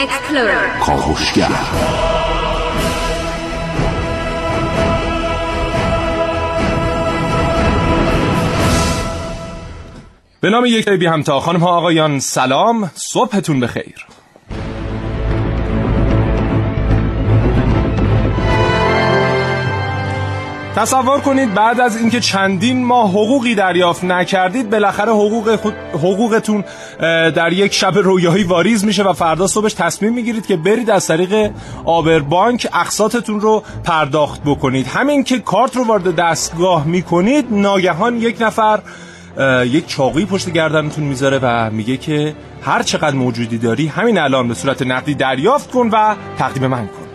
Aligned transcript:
explorer. 0.00 0.80
کاوشگر 0.86 1.48
به 10.40 10.50
نام 10.50 10.64
یک 10.66 10.88
بی 10.88 11.06
همتا 11.06 11.40
خانم 11.40 11.60
ها 11.60 11.68
آقایان 11.68 12.20
سلام 12.20 12.90
صبحتون 12.94 13.60
بخیر. 13.60 14.06
تصور 20.80 21.20
کنید 21.20 21.54
بعد 21.54 21.80
از 21.80 21.96
اینکه 21.96 22.20
چندین 22.20 22.84
ماه 22.84 23.10
حقوقی 23.10 23.54
دریافت 23.54 24.04
نکردید 24.04 24.70
بالاخره 24.70 25.12
حقوق 25.12 25.56
خود 25.56 25.74
حقوقتون 25.92 26.64
در 27.30 27.52
یک 27.52 27.72
شب 27.72 27.98
رویایی 27.98 28.44
واریز 28.44 28.84
میشه 28.84 29.02
و 29.02 29.12
فردا 29.12 29.46
صبحش 29.46 29.74
تصمیم 29.74 30.12
می‌گیرید 30.12 30.46
که 30.46 30.56
برید 30.56 30.90
از 30.90 31.06
طریق 31.06 31.50
آبربانک 31.84 32.68
اقساطتون 32.72 33.40
رو 33.40 33.62
پرداخت 33.84 34.42
بکنید. 34.42 34.86
همین 34.86 35.24
که 35.24 35.38
کارت 35.38 35.76
رو 35.76 35.84
وارد 35.84 36.16
دستگاه 36.16 36.86
می‌کنید 36.86 37.46
ناگهان 37.50 38.16
یک 38.16 38.36
نفر 38.40 38.80
یک 39.64 39.86
چاقوی 39.86 40.24
پشت 40.24 40.50
گردنتون 40.50 41.04
می‌ذاره 41.04 41.38
و 41.42 41.70
میگه 41.70 41.96
که 41.96 42.34
هر 42.62 42.82
چقدر 42.82 43.16
موجودی 43.16 43.58
داری 43.58 43.86
همین 43.86 44.18
الان 44.18 44.48
به 44.48 44.54
صورت 44.54 44.82
نقدی 44.82 45.14
دریافت 45.14 45.70
کن 45.70 45.88
و 45.92 46.14
تقدیم 46.38 46.66
من 46.66 46.86
کن. 46.86 47.09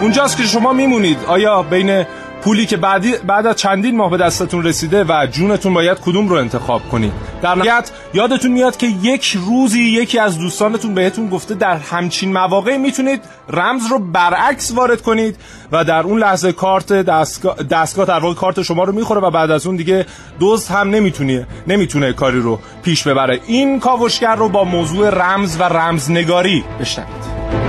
اونجاست 0.00 0.36
که 0.36 0.42
شما 0.42 0.72
میمونید. 0.72 1.18
آیا 1.26 1.62
بین 1.62 2.06
پولی 2.42 2.66
که 2.66 2.76
بعدی 2.76 3.12
بعد 3.26 3.46
از 3.46 3.56
چندین 3.56 3.96
ماه 3.96 4.10
به 4.10 4.16
دستتون 4.16 4.64
رسیده 4.64 5.04
و 5.04 5.26
جونتون 5.30 5.74
باید 5.74 5.98
کدوم 5.98 6.28
رو 6.28 6.36
انتخاب 6.36 6.88
کنید؟ 6.88 7.12
در 7.42 7.54
نهایت 7.54 7.90
یادتون 8.14 8.52
میاد 8.52 8.76
که 8.76 8.86
یک 8.86 9.36
روزی 9.46 9.80
یکی 9.80 10.18
از 10.18 10.38
دوستانتون 10.38 10.94
بهتون 10.94 11.28
گفته 11.28 11.54
در 11.54 11.76
همچین 11.76 12.32
مواقع 12.32 12.76
می‌تونید 12.76 13.22
رمز 13.50 13.86
رو 13.90 13.98
برعکس 13.98 14.72
وارد 14.74 15.02
کنید 15.02 15.36
و 15.72 15.84
در 15.84 16.02
اون 16.02 16.18
لحظه 16.18 16.52
کارت 16.52 16.92
دستگاه, 16.92 17.56
دستگاه 17.56 18.06
در 18.06 18.18
واقع 18.18 18.34
کارت 18.34 18.62
شما 18.62 18.84
رو 18.84 18.92
می‌خوره 18.92 19.20
و 19.20 19.30
بعد 19.30 19.50
از 19.50 19.66
اون 19.66 19.76
دیگه 19.76 20.06
دزد 20.40 20.70
هم 20.70 20.90
نمی‌تونه 20.90 21.46
نمی‌تونه 21.66 22.12
کاری 22.12 22.40
رو 22.40 22.58
پیش 22.82 23.02
ببره. 23.02 23.40
این 23.46 23.80
کاوشگر 23.80 24.36
رو 24.36 24.48
با 24.48 24.64
موضوع 24.64 25.10
رمز 25.10 25.56
و 25.60 25.62
رمزنگاری 25.62 26.64
بشنوید. 26.80 27.67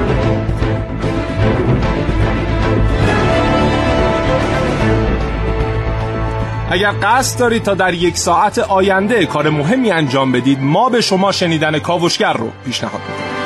اگر 6.72 6.92
قصد 7.04 7.40
دارید 7.40 7.64
تا 7.64 7.74
در 7.74 7.94
یک 7.94 8.18
ساعت 8.18 8.60
آینده 8.60 9.26
کار 9.26 9.50
مهمی 9.50 9.92
انجام 9.92 10.32
بدید 10.32 10.60
ما 10.62 10.90
به 10.90 11.02
شما 11.02 11.32
شنیدن 11.32 11.80
کاوشگر 11.80 12.34
رو 12.34 12.52
پیشنهاد 12.66 13.02
می‌کنیم 13.02 13.40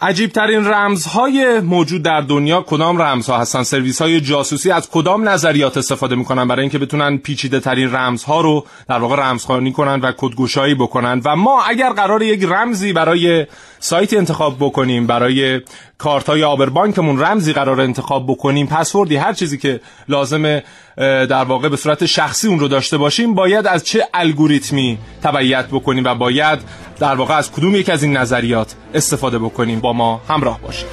عجیب 0.00 0.30
ترین 0.30 0.66
رمزهای 0.66 1.60
موجود 1.60 2.02
در 2.02 2.20
دنیا 2.20 2.62
کدام 2.62 3.02
رمزها 3.02 3.38
هستن؟ 3.38 3.62
سرویس 3.62 4.02
های 4.02 4.20
جاسوسی 4.20 4.70
از 4.70 4.90
کدام 4.90 5.28
نظریات 5.28 5.76
استفاده 5.76 6.14
می‌کنن 6.14 6.48
برای 6.48 6.60
اینکه 6.60 6.78
بتونن 6.78 7.18
پیچیده 7.18 7.60
ترین 7.60 7.92
رمزها 7.92 8.40
رو 8.40 8.66
در 8.88 8.98
واقع 8.98 9.16
رمزخوانی 9.16 9.72
کنن 9.72 10.00
و 10.00 10.12
کدگشایی 10.16 10.74
بکنن؟ 10.74 11.22
و 11.24 11.36
ما 11.36 11.62
اگر 11.62 11.92
قرار 11.92 12.22
یک 12.22 12.44
رمزی 12.44 12.92
برای 12.92 13.46
سایتی 13.78 14.16
انتخاب 14.16 14.56
بکنیم 14.60 15.06
برای 15.06 15.60
کارت 15.98 16.26
های 16.26 16.44
آبربانکمون 16.44 17.20
رمزی 17.20 17.52
قرار 17.52 17.80
انتخاب 17.80 18.26
بکنیم 18.26 18.66
پسوردی 18.66 19.16
هر 19.16 19.32
چیزی 19.32 19.58
که 19.58 19.80
لازمه 20.08 20.62
در 20.96 21.44
واقع 21.44 21.68
به 21.68 21.76
صورت 21.76 22.06
شخصی 22.06 22.48
اون 22.48 22.58
رو 22.58 22.68
داشته 22.68 22.98
باشیم 22.98 23.34
باید 23.34 23.66
از 23.66 23.84
چه 23.84 24.08
الگوریتمی 24.14 24.98
تبعیت 25.22 25.66
بکنیم 25.66 26.04
و 26.04 26.14
باید 26.14 26.58
در 26.98 27.14
واقع 27.14 27.34
از 27.34 27.52
کدوم 27.52 27.76
یک 27.76 27.90
از 27.90 28.02
این 28.02 28.16
نظریات 28.16 28.74
استفاده 28.94 29.38
بکنیم؟ 29.38 29.80
با 29.80 29.92
ما 29.92 30.20
همراه 30.28 30.60
باشید. 30.60 30.86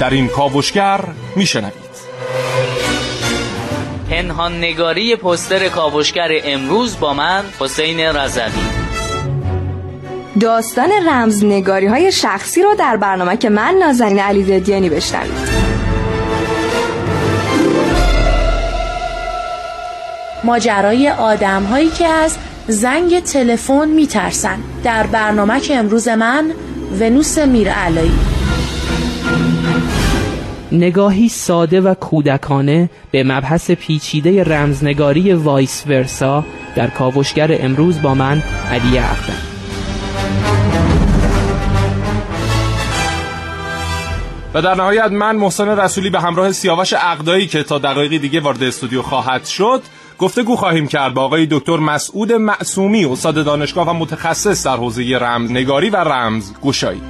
در 0.00 0.10
این 0.10 0.28
کاوشگر 0.28 1.00
میشنوید. 1.36 1.86
پنهان 4.10 4.58
نگاری 4.58 5.16
پستر 5.16 5.68
کاوشگر 5.68 6.28
امروز 6.44 7.00
با 7.00 7.14
من 7.14 7.44
حسین 7.60 8.00
رضوی. 8.00 8.85
داستان 10.40 10.90
رمزنگاری 11.08 11.86
های 11.86 12.12
شخصی 12.12 12.62
رو 12.62 12.74
در 12.78 12.96
برنامه 12.96 13.36
که 13.36 13.48
من 13.50 13.74
نازنین 13.80 14.18
علی 14.18 14.44
زدیانی 14.44 14.88
بشنوید. 14.88 15.66
ماجرای 20.44 21.10
آدم 21.10 21.62
هایی 21.62 21.88
که 21.88 22.06
از 22.06 22.38
زنگ 22.68 23.20
تلفن 23.20 23.88
میترسن. 23.88 24.58
در 24.84 25.06
برنامه 25.06 25.60
که 25.60 25.76
امروز 25.76 26.08
من 26.08 26.50
ونوس 27.00 27.38
میرعلایی. 27.38 28.18
نگاهی 30.72 31.28
ساده 31.28 31.80
و 31.80 31.94
کودکانه 31.94 32.90
به 33.10 33.24
مبحث 33.24 33.70
پیچیده 33.70 34.44
رمزنگاری 34.44 35.32
وایس 35.32 35.84
ورسا 35.86 36.44
در 36.76 36.86
کاوشگر 36.86 37.64
امروز 37.64 38.02
با 38.02 38.14
من 38.14 38.42
علی 38.70 38.98
اقدم 38.98 39.55
و 44.56 44.62
در 44.62 44.74
نهایت 44.74 45.12
من 45.12 45.36
محسن 45.36 45.68
رسولی 45.68 46.10
به 46.10 46.20
همراه 46.20 46.52
سیاوش 46.52 46.92
عقدایی 46.92 47.46
که 47.46 47.62
تا 47.62 47.78
دقایقی 47.78 48.18
دیگه 48.18 48.40
وارد 48.40 48.62
استودیو 48.62 49.02
خواهد 49.02 49.44
شد 49.44 49.82
گفتگو 50.18 50.56
خواهیم 50.56 50.88
کرد 50.88 51.14
با 51.14 51.22
آقای 51.22 51.46
دکتر 51.50 51.76
مسعود 51.76 52.32
معصومی 52.32 53.04
استاد 53.04 53.44
دانشگاه 53.44 53.90
و 53.90 53.92
متخصص 53.92 54.66
در 54.66 54.76
حوزه 54.76 55.18
رمزنگاری 55.18 55.90
و 55.90 55.96
رمز 55.96 56.52
گشایی 56.62 57.02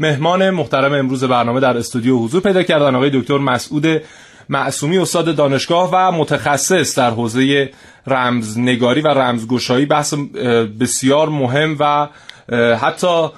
مهمان 0.00 0.50
محترم 0.50 0.92
امروز 0.92 1.24
برنامه 1.24 1.60
در 1.60 1.76
استودیو 1.76 2.18
حضور 2.18 2.40
پیدا 2.42 2.62
کردن 2.62 2.94
آقای 2.94 3.10
دکتر 3.10 3.38
مسعود 3.38 3.86
معصومی 4.48 4.98
استاد 4.98 5.36
دانشگاه 5.36 5.90
و 5.92 6.12
متخصص 6.12 6.98
در 6.98 7.10
حوزه 7.10 7.70
رمزنگاری 8.06 9.00
و 9.00 9.08
رمزگشایی 9.08 9.86
بحث 9.86 10.14
بسیار 10.80 11.28
مهم 11.28 11.76
و 11.80 12.08
حتی 12.76 13.28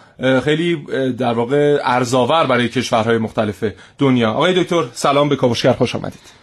خیلی 0.45 0.77
در 1.19 1.33
واقع 1.33 1.79
ارزاور 1.85 2.47
برای 2.47 2.69
کشورهای 2.69 3.19
مختلف 3.19 3.65
دنیا. 3.99 4.31
آقای 4.31 4.63
دکتر 4.63 4.85
سلام 4.93 5.29
به 5.29 5.37
کاوشگر 5.37 5.73
خوش 5.73 5.95
آمدید. 5.95 6.39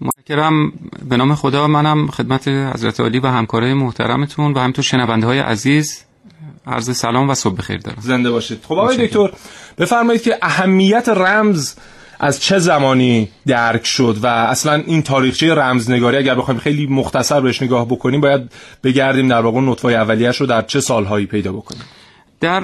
متشکرم. 0.00 0.72
به 1.08 1.16
نام 1.16 1.34
خدا 1.34 1.66
منم 1.66 2.08
خدمت 2.08 2.48
حضرت 2.48 3.00
علی 3.00 3.18
و 3.18 3.26
همکارای 3.26 3.74
محترمتون 3.74 4.52
و 4.52 4.58
همینطور 4.58 4.84
شنونده 4.84 5.26
های 5.26 5.38
عزیز 5.38 6.04
عرض 6.66 6.96
سلام 6.96 7.30
و 7.30 7.34
صبح 7.34 7.56
بخیر 7.56 7.78
دارم. 7.78 7.98
زنده 8.00 8.30
باشید. 8.30 8.60
خب 8.64 8.74
آقای 8.74 9.06
دکتر 9.06 9.30
بفرمایید 9.78 10.22
که 10.22 10.38
اهمیت 10.42 11.08
رمز 11.08 11.74
از 12.20 12.42
چه 12.42 12.58
زمانی 12.58 13.28
درک 13.46 13.86
شد 13.86 14.18
و 14.22 14.26
اصلا 14.26 14.74
این 14.74 15.02
تاریخچه 15.02 15.54
رمزنگاری 15.54 16.16
اگر 16.16 16.34
بخوایم 16.34 16.60
خیلی 16.60 16.86
مختصر 16.86 17.40
بهش 17.40 17.62
نگاه 17.62 17.86
بکنیم 17.86 18.20
باید 18.20 18.52
بگردیم 18.84 19.28
در 19.28 19.40
واقع 19.40 19.60
نطفه 19.60 19.88
اولیش 19.88 20.36
رو 20.36 20.46
در 20.46 20.62
چه 20.62 20.80
سالهایی 20.80 21.26
پیدا 21.26 21.52
بکنیم 21.52 21.82
در 22.40 22.62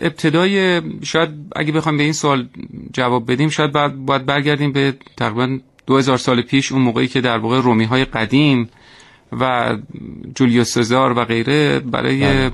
ابتدای 0.00 0.82
شاید 1.02 1.30
اگه 1.56 1.72
بخوایم 1.72 1.98
به 1.98 2.04
این 2.04 2.12
سوال 2.12 2.48
جواب 2.92 3.32
بدیم 3.32 3.48
شاید 3.48 3.72
باید, 3.72 4.06
باید 4.06 4.26
برگردیم 4.26 4.72
به 4.72 4.94
تقریبا 5.16 5.58
2000 5.86 6.18
سال 6.18 6.42
پیش 6.42 6.72
اون 6.72 6.82
موقعی 6.82 7.08
که 7.08 7.20
در 7.20 7.38
واقع 7.38 7.60
رومی 7.60 7.84
های 7.84 8.04
قدیم 8.04 8.68
و 9.40 9.76
جولیوس 10.34 10.74
سزار 10.74 11.18
و 11.18 11.24
غیره 11.24 11.80
برای 11.80 12.20
بله. 12.20 12.50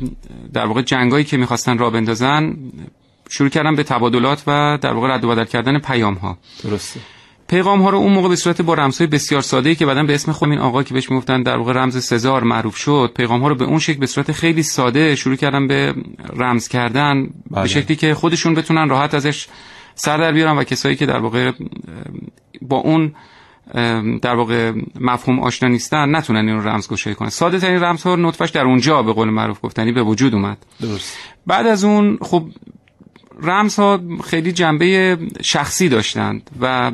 در 0.53 0.67
واقع 0.67 0.83
جنگایی 0.83 1.25
که 1.25 1.37
می‌خواستن 1.37 1.79
را 1.79 1.91
بندازن 1.91 2.57
شروع 3.31 3.49
کردن 3.49 3.77
به 3.77 3.83
تبادلات 3.83 4.43
و 4.47 4.79
در 4.81 4.93
واقع 4.93 5.09
رد 5.09 5.25
و 5.25 5.29
بدل 5.29 5.45
کردن 5.45 5.79
پیام 5.79 6.15
ها 6.15 6.39
درسته. 6.65 7.01
پیغام 7.49 7.83
ها 7.83 7.91
رو 7.91 7.99
اون 7.99 8.13
موقع 8.13 8.29
به 8.29 8.37
صورت 8.37 8.63
با 8.63 8.75
رمزهای 8.75 9.07
بسیار 9.07 9.43
ساده 9.43 9.69
ای 9.69 9.75
که 9.75 9.87
بعدن 9.87 10.07
به 10.07 10.15
اسم 10.15 10.33
خود 10.33 10.49
این 10.49 10.59
آقا 10.59 10.83
که 10.83 10.95
بهش 10.95 11.11
می‌گفتن 11.11 11.43
در 11.43 11.57
واقع 11.57 11.73
رمز 11.73 12.05
سزار 12.05 12.45
معروف 12.45 12.77
شد 12.77 13.13
پیغام 13.17 13.41
ها 13.41 13.49
رو 13.49 13.55
به 13.55 13.65
اون 13.65 13.79
شکل 13.79 13.99
به 13.99 14.07
صورت 14.07 14.33
خیلی 14.33 14.63
ساده 14.63 15.17
شروع 15.17 15.37
کردن 15.37 15.67
به 15.67 15.95
رمز 16.37 16.69
کردن 16.69 17.23
بله. 17.51 17.63
به 17.63 17.69
شکلی 17.69 17.97
که 17.97 18.15
خودشون 18.15 18.55
بتونن 18.55 18.89
راحت 18.89 19.15
ازش 19.15 19.49
سر 19.95 20.19
در 20.19 20.33
بیارن 20.33 20.59
و 20.59 20.65
کسایی 20.65 20.97
که 20.97 21.07
در 21.07 21.19
واقع 21.19 21.53
با 22.63 22.77
اون 22.77 23.13
در 24.23 24.35
واقع 24.35 24.73
مفهوم 25.01 25.41
آشنا 25.41 25.69
نیستن 25.69 26.17
نتونن 26.17 26.49
این 26.49 26.57
رو 26.57 26.69
رمز 26.69 26.89
گشایی 26.89 27.17
کنن. 27.17 27.29
ساده 27.29 27.59
ترین 27.59 27.81
رمز 27.81 28.03
ها 28.03 28.17
نطفش 28.17 28.51
در 28.51 28.65
اونجا 28.65 29.03
به 29.03 29.13
قول 29.13 29.31
معروف 29.31 29.59
گفتنی 29.63 29.93
به 29.93 30.03
وجود 30.03 30.35
اومد. 30.35 30.59
درست. 30.81 31.19
بعد 31.47 31.67
از 31.67 31.85
اون 31.85 32.19
خب 32.23 32.47
رمزها 33.43 34.01
خیلی 34.25 34.53
جنبه 34.53 35.19
شخصی 35.43 35.89
داشتند 35.89 36.51
و 36.61 36.93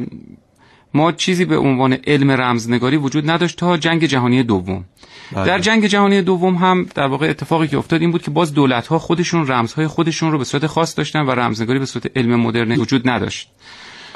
ما 0.94 1.12
چیزی 1.12 1.44
به 1.44 1.58
عنوان 1.58 1.92
علم 1.92 2.30
رمزنگاری 2.30 2.96
وجود 2.96 3.30
نداشت 3.30 3.58
تا 3.58 3.76
جنگ 3.76 4.04
جهانی 4.04 4.42
دوم 4.42 4.84
بله. 5.32 5.46
در 5.46 5.58
جنگ 5.58 5.86
جهانی 5.86 6.22
دوم 6.22 6.54
هم 6.54 6.86
در 6.94 7.06
واقع 7.06 7.26
اتفاقی 7.26 7.68
که 7.68 7.78
افتاد 7.78 8.00
این 8.00 8.10
بود 8.10 8.22
که 8.22 8.30
باز 8.30 8.54
دولت 8.54 8.86
ها 8.86 8.98
خودشون 8.98 9.46
رمزهای 9.46 9.86
خودشون 9.86 10.32
رو 10.32 10.38
به 10.38 10.44
صورت 10.44 10.66
خاص 10.66 10.98
داشتن 10.98 11.20
و 11.20 11.30
رمزنگاری 11.30 11.78
به 11.78 11.86
صورت 11.86 12.16
علم 12.16 12.40
مدرن 12.40 12.72
وجود 12.72 13.08
نداشت 13.08 13.48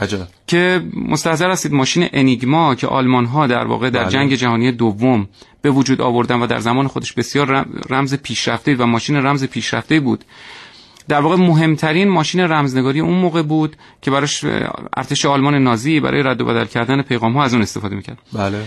عجب. 0.01 0.29
که 0.47 0.83
مستحضر 1.09 1.51
هستید 1.51 1.73
ماشین 1.73 2.09
انیگما 2.13 2.75
که 2.75 2.87
آلمان 2.87 3.25
ها 3.25 3.47
در 3.47 3.67
واقع 3.67 3.91
در 3.91 4.01
بله. 4.01 4.11
جنگ 4.11 4.35
جهانی 4.35 4.73
دوم 4.73 5.29
به 5.63 5.71
وجود 5.71 6.01
آوردن 6.01 6.41
و 6.41 6.47
در 6.47 6.59
زمان 6.59 6.89
خودش 6.89 7.13
بسیار 7.13 7.67
رمز 7.91 8.15
پیشرفته 8.15 8.77
و 8.77 8.87
ماشین 8.87 9.17
رمز 9.17 9.45
پیشرفته 9.45 10.01
بود 10.01 10.25
در 11.11 11.21
واقع 11.21 11.37
مهمترین 11.37 12.09
ماشین 12.09 12.41
رمزنگاری 12.41 13.01
اون 13.01 13.15
موقع 13.15 13.43
بود 13.43 13.77
که 14.03 14.11
براش 14.11 14.45
ارتش 14.97 15.25
آلمان 15.25 15.55
نازی 15.55 16.01
برای 16.01 16.23
رد 16.23 16.41
و 16.41 16.45
بدل 16.45 16.65
کردن 16.65 17.03
پیغام 17.03 17.33
ها 17.33 17.45
از 17.45 17.53
اون 17.53 17.63
استفاده 17.63 17.97
می‌کرد. 17.97 18.19
بله. 18.33 18.63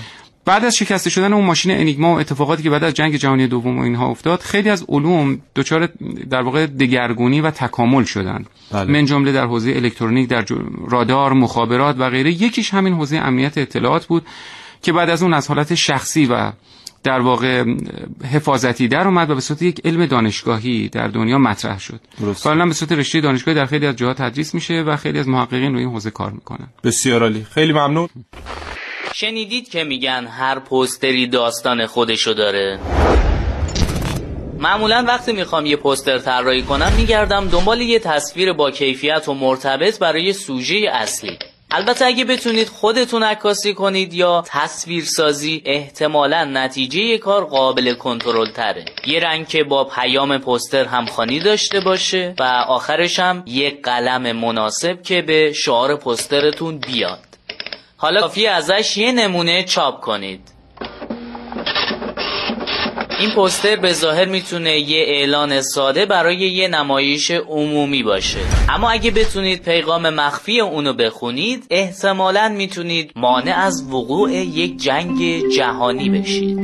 بعد 0.46 0.66
از 0.66 0.76
شکسته 0.76 1.10
شدن 1.10 1.34
اون 1.34 1.46
ماشین 1.46 1.72
انیگما 1.72 2.16
و 2.16 2.20
اتفاقاتی 2.20 2.64
که 2.64 2.70
بعد 2.70 2.84
از 2.84 2.94
جنگ 2.94 3.16
جهانی 3.16 3.48
دوم 3.48 3.80
و 3.80 3.82
اینها 3.82 4.08
افتاد 4.08 4.40
خیلی 4.40 4.70
از 4.70 4.86
علوم 4.90 5.42
دچار 5.56 5.90
در 6.30 6.42
واقع 6.42 6.66
دگرگونی 6.66 7.42
و 7.42 7.52
تکامل 7.52 8.04
شدند. 8.04 8.48
بله. 8.72 8.92
من 8.92 9.06
جمله 9.06 9.32
در 9.32 9.46
حوزه 9.46 9.72
الکترونیک 9.72 10.30
در 10.30 10.46
رادار 10.88 11.34
مخابرات 11.34 11.96
و 12.00 12.10
غیره 12.10 12.32
یکیش 12.32 12.74
همین 12.74 12.94
حوزه 12.94 13.18
امنیت 13.18 13.58
اطلاعات 13.58 14.06
بود 14.06 14.26
که 14.82 14.94
بعد 14.94 15.10
از 15.10 15.24
اون 15.24 15.34
از 15.34 15.48
حالت 15.48 15.76
شخصی 15.76 16.26
و 16.26 16.52
در 17.04 17.20
واقع 17.20 17.64
حفاظتی 18.34 18.88
در 18.88 19.08
اومد 19.08 19.30
و 19.30 19.36
به 19.36 19.42
صورت 19.42 19.62
یک 19.62 19.82
علم 19.86 20.06
دانشگاهی 20.06 20.90
در 20.90 21.08
دنیا 21.08 21.38
مطرح 21.38 21.80
شد. 21.80 22.00
حالا 22.44 22.66
به 22.66 22.74
صورت 22.74 22.92
رشته 22.92 23.22
دانشگاهی 23.22 23.56
در 23.56 23.66
خیلی 23.66 23.88
از 23.88 23.96
جاها 23.96 24.14
تدریس 24.14 24.54
میشه 24.56 24.82
و 24.82 24.96
خیلی 24.96 25.20
از 25.20 25.28
محققین 25.28 25.74
روی 25.74 25.84
این 25.84 25.92
حوزه 25.92 26.12
کار 26.12 26.32
می‌کنن. 26.32 26.68
بسیار 26.84 27.22
عالی. 27.22 27.46
خیلی 27.52 27.74
ممنون. 27.74 28.10
شنیدید 29.14 29.70
که 29.70 29.84
میگن 29.84 30.28
هر 30.28 30.60
پوستری 30.60 31.28
داستان 31.28 31.86
خودشو 31.86 32.34
داره. 32.34 32.80
معمولا 34.60 35.06
وقتی 35.08 35.34
می‌خوام 35.34 35.66
یه 35.66 35.76
پوستر 35.76 36.18
طراحی 36.18 36.62
کنم 36.62 36.92
میگردم 36.98 37.48
دنبال 37.48 37.82
یه 37.82 38.00
تصویر 38.00 38.54
با 38.54 38.72
کیفیت 38.72 39.28
و 39.28 39.34
مرتبط 39.34 40.00
برای 40.00 40.34
سوژه 40.34 40.90
اصلی. 40.94 41.38
البته 41.76 42.06
اگه 42.06 42.26
بتونید 42.26 42.68
خودتون 42.68 43.24
عکاسی 43.24 43.74
کنید 43.74 44.14
یا 44.14 44.44
تصویر 44.48 45.04
سازی 45.06 45.62
احتمالا 45.66 46.44
نتیجه 46.44 47.18
کار 47.18 47.46
قابل 47.46 47.94
کنترل 47.94 48.52
تره 48.52 48.86
یه 49.06 49.20
رنگ 49.20 49.48
که 49.48 49.64
با 49.64 49.84
پیام 49.84 50.38
پوستر 50.38 50.86
همخوانی 50.86 51.40
داشته 51.40 51.80
باشه 51.80 52.36
و 52.40 52.44
آخرش 52.68 53.20
هم 53.20 53.44
یه 53.46 53.80
قلم 53.84 54.32
مناسب 54.32 55.02
که 55.02 55.22
به 55.22 55.54
شعار 55.54 55.96
پوسترتون 55.96 56.78
بیاد. 56.78 57.20
حالا 57.98 58.22
کافی 58.22 58.48
ازش 58.48 58.98
یه 58.98 59.12
نمونه 59.12 59.64
چاپ 59.64 60.02
کنید. 60.02 60.53
این 63.20 63.36
پوستر 63.36 63.76
به 63.76 63.94
ظاهر 63.94 64.26
می‌تونه 64.26 64.80
یه 64.80 65.06
اعلان 65.08 65.62
ساده 65.62 66.06
برای 66.06 66.38
یه 66.38 66.68
نمایش 66.68 67.32
عمومی 67.32 68.04
باشه. 68.04 68.40
اما 68.70 68.92
اگه 68.92 69.12
بتونید 69.12 69.64
پیغام 69.64 70.10
مخفی 70.10 70.60
اونو 70.60 70.94
بخونید 70.94 71.66
احتمالا 71.70 72.50
می‌تونید 72.58 73.12
مانع 73.16 73.60
از 73.60 73.84
وقوع 73.92 74.32
یک 74.32 74.78
جنگ 74.78 75.42
جهانی 75.58 76.10
بشید. 76.10 76.60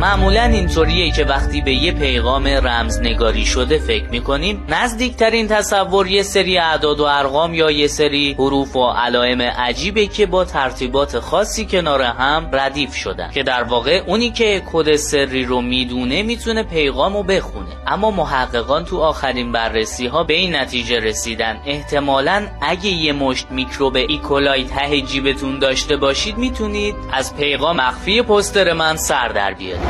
معمولا 0.00 0.42
اینطوریه 0.42 1.10
که 1.10 1.24
وقتی 1.24 1.60
به 1.60 1.72
یه 1.72 1.92
پیغام 1.92 2.46
رمزنگاری 2.46 3.44
شده 3.46 3.78
فکر 3.78 4.04
می‌کنیم 4.10 4.64
نزدیکترین 4.68 5.48
تصور 5.48 6.06
یه 6.06 6.22
سری 6.22 6.58
اعداد 6.58 7.00
و 7.00 7.04
ارقام 7.04 7.54
یا 7.54 7.70
یه 7.70 7.86
سری 7.86 8.32
حروف 8.38 8.76
و 8.76 8.86
علائم 8.90 9.42
عجیبه 9.42 10.06
که 10.06 10.26
با 10.26 10.44
ترتیبات 10.44 11.18
خاصی 11.18 11.66
کنار 11.66 12.02
هم 12.02 12.50
ردیف 12.52 12.94
شدن. 12.94 13.30
که 13.30 13.42
در 13.42 13.62
واقع 13.62 14.02
اونی 14.06 14.30
که 14.30 14.62
کد 14.72 14.96
سری 14.96 15.44
رو 15.44 15.60
می‌دونه 15.60 16.22
می‌تونه 16.22 16.62
پیغام 16.62 17.16
رو 17.16 17.22
بخونه. 17.22 17.68
اما 17.86 18.10
محققان 18.10 18.84
تو 18.84 18.98
آخرین 18.98 19.52
بررسی 19.52 20.06
ها 20.06 20.24
به 20.24 20.34
این 20.34 20.56
نتیجه 20.56 21.00
رسیدن. 21.00 21.60
احتمالا 21.66 22.46
اگه 22.62 22.86
یه 22.86 23.12
مشت 23.12 23.46
میکروب 23.50 23.96
ایکولای 23.96 24.64
ته 24.64 25.00
جیبتون 25.00 25.58
داشته 25.58 25.96
باشید 25.96 26.38
می‌تونید 26.38 26.94
از 27.12 27.36
پیغام 27.36 27.76
مخفی 27.76 28.22
پستر 28.22 28.72
من 28.72 28.96
سر 28.96 29.28
در 29.28 29.54
بیارید. 29.54 29.89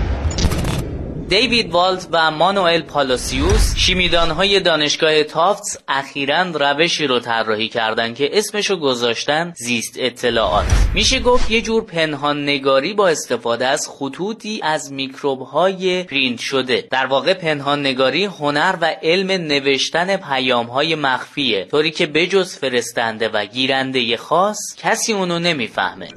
دیوید 1.31 1.71
والت 1.71 2.07
و 2.11 2.31
مانوئل 2.31 2.81
پالاسیوس 2.81 3.73
های 4.37 4.59
دانشگاه 4.59 5.23
تافتس 5.23 5.77
اخیرا 5.87 6.41
روشی 6.41 7.07
رو 7.07 7.19
طراحی 7.19 7.67
کردن 7.67 8.13
که 8.13 8.37
اسمشو 8.37 8.75
گذاشتن 8.75 9.53
زیست 9.55 9.95
اطلاعات. 9.99 10.65
میشه 10.93 11.19
گفت 11.19 11.51
یه 11.51 11.61
جور 11.61 11.83
پنهان 11.83 12.43
نگاری 12.43 12.93
با 12.93 13.07
استفاده 13.07 13.67
از 13.67 13.89
خطوطی 13.89 14.59
از 14.63 14.93
میکروب 14.93 15.41
های 15.41 16.03
پرینت 16.03 16.39
شده. 16.39 16.87
در 16.91 17.05
واقع 17.05 17.33
پنهان 17.33 17.79
نگاری 17.79 18.25
هنر 18.25 18.75
و 18.81 18.95
علم 19.03 19.31
نوشتن 19.31 20.17
پیام 20.17 20.65
های 20.65 20.95
مخفیه 20.95 21.67
طوری 21.71 21.91
که 21.91 22.05
بجز 22.05 22.55
فرستنده 22.55 23.29
و 23.29 23.45
گیرنده 23.45 24.17
خاص 24.17 24.57
کسی 24.77 25.13
اونو 25.13 25.39
نمی‌فهمه. 25.39 26.07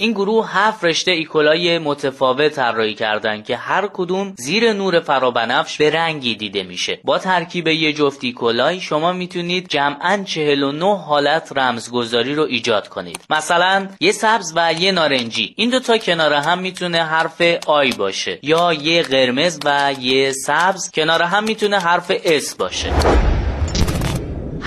این 0.00 0.12
گروه 0.12 0.50
هفت 0.50 0.84
رشته 0.84 1.10
ایکولای 1.10 1.78
متفاوت 1.78 2.48
طراحی 2.48 2.94
کردند 2.94 3.44
که 3.44 3.56
هر 3.56 3.86
کدوم 3.98 4.34
زیر 4.36 4.72
نور 4.72 5.00
فرابنفش 5.00 5.76
به 5.76 5.90
رنگی 5.90 6.34
دیده 6.34 6.62
میشه. 6.62 7.00
با 7.04 7.18
ترکیب 7.18 7.68
یه 7.68 7.92
جفت 7.92 8.24
ایکولای 8.24 8.80
شما 8.80 9.12
می‌تونید 9.12 9.68
جمعا 9.68 10.24
49 10.24 10.96
حالت 10.96 11.52
رمزگذاری 11.56 12.34
رو 12.34 12.42
ایجاد 12.42 12.88
کنید. 12.88 13.24
مثلا 13.30 13.88
یه 14.00 14.12
سبز 14.12 14.52
و 14.56 14.72
یه 14.72 14.92
نارنجی. 14.92 15.54
این 15.56 15.70
دوتا 15.70 15.98
کنار 15.98 16.32
هم 16.32 16.58
می‌تونه 16.58 17.04
حرف 17.04 17.42
I 17.66 17.92
باشه 17.92 18.38
یا 18.42 18.72
یه 18.72 19.02
قرمز 19.02 19.58
و 19.64 19.94
یه 20.00 20.32
سبز. 20.32 20.90
کنار 20.94 21.22
هم 21.22 21.44
می‌تونه 21.44 21.78
حرف 21.78 22.12
S 22.24 22.54
باشه. 22.54 23.27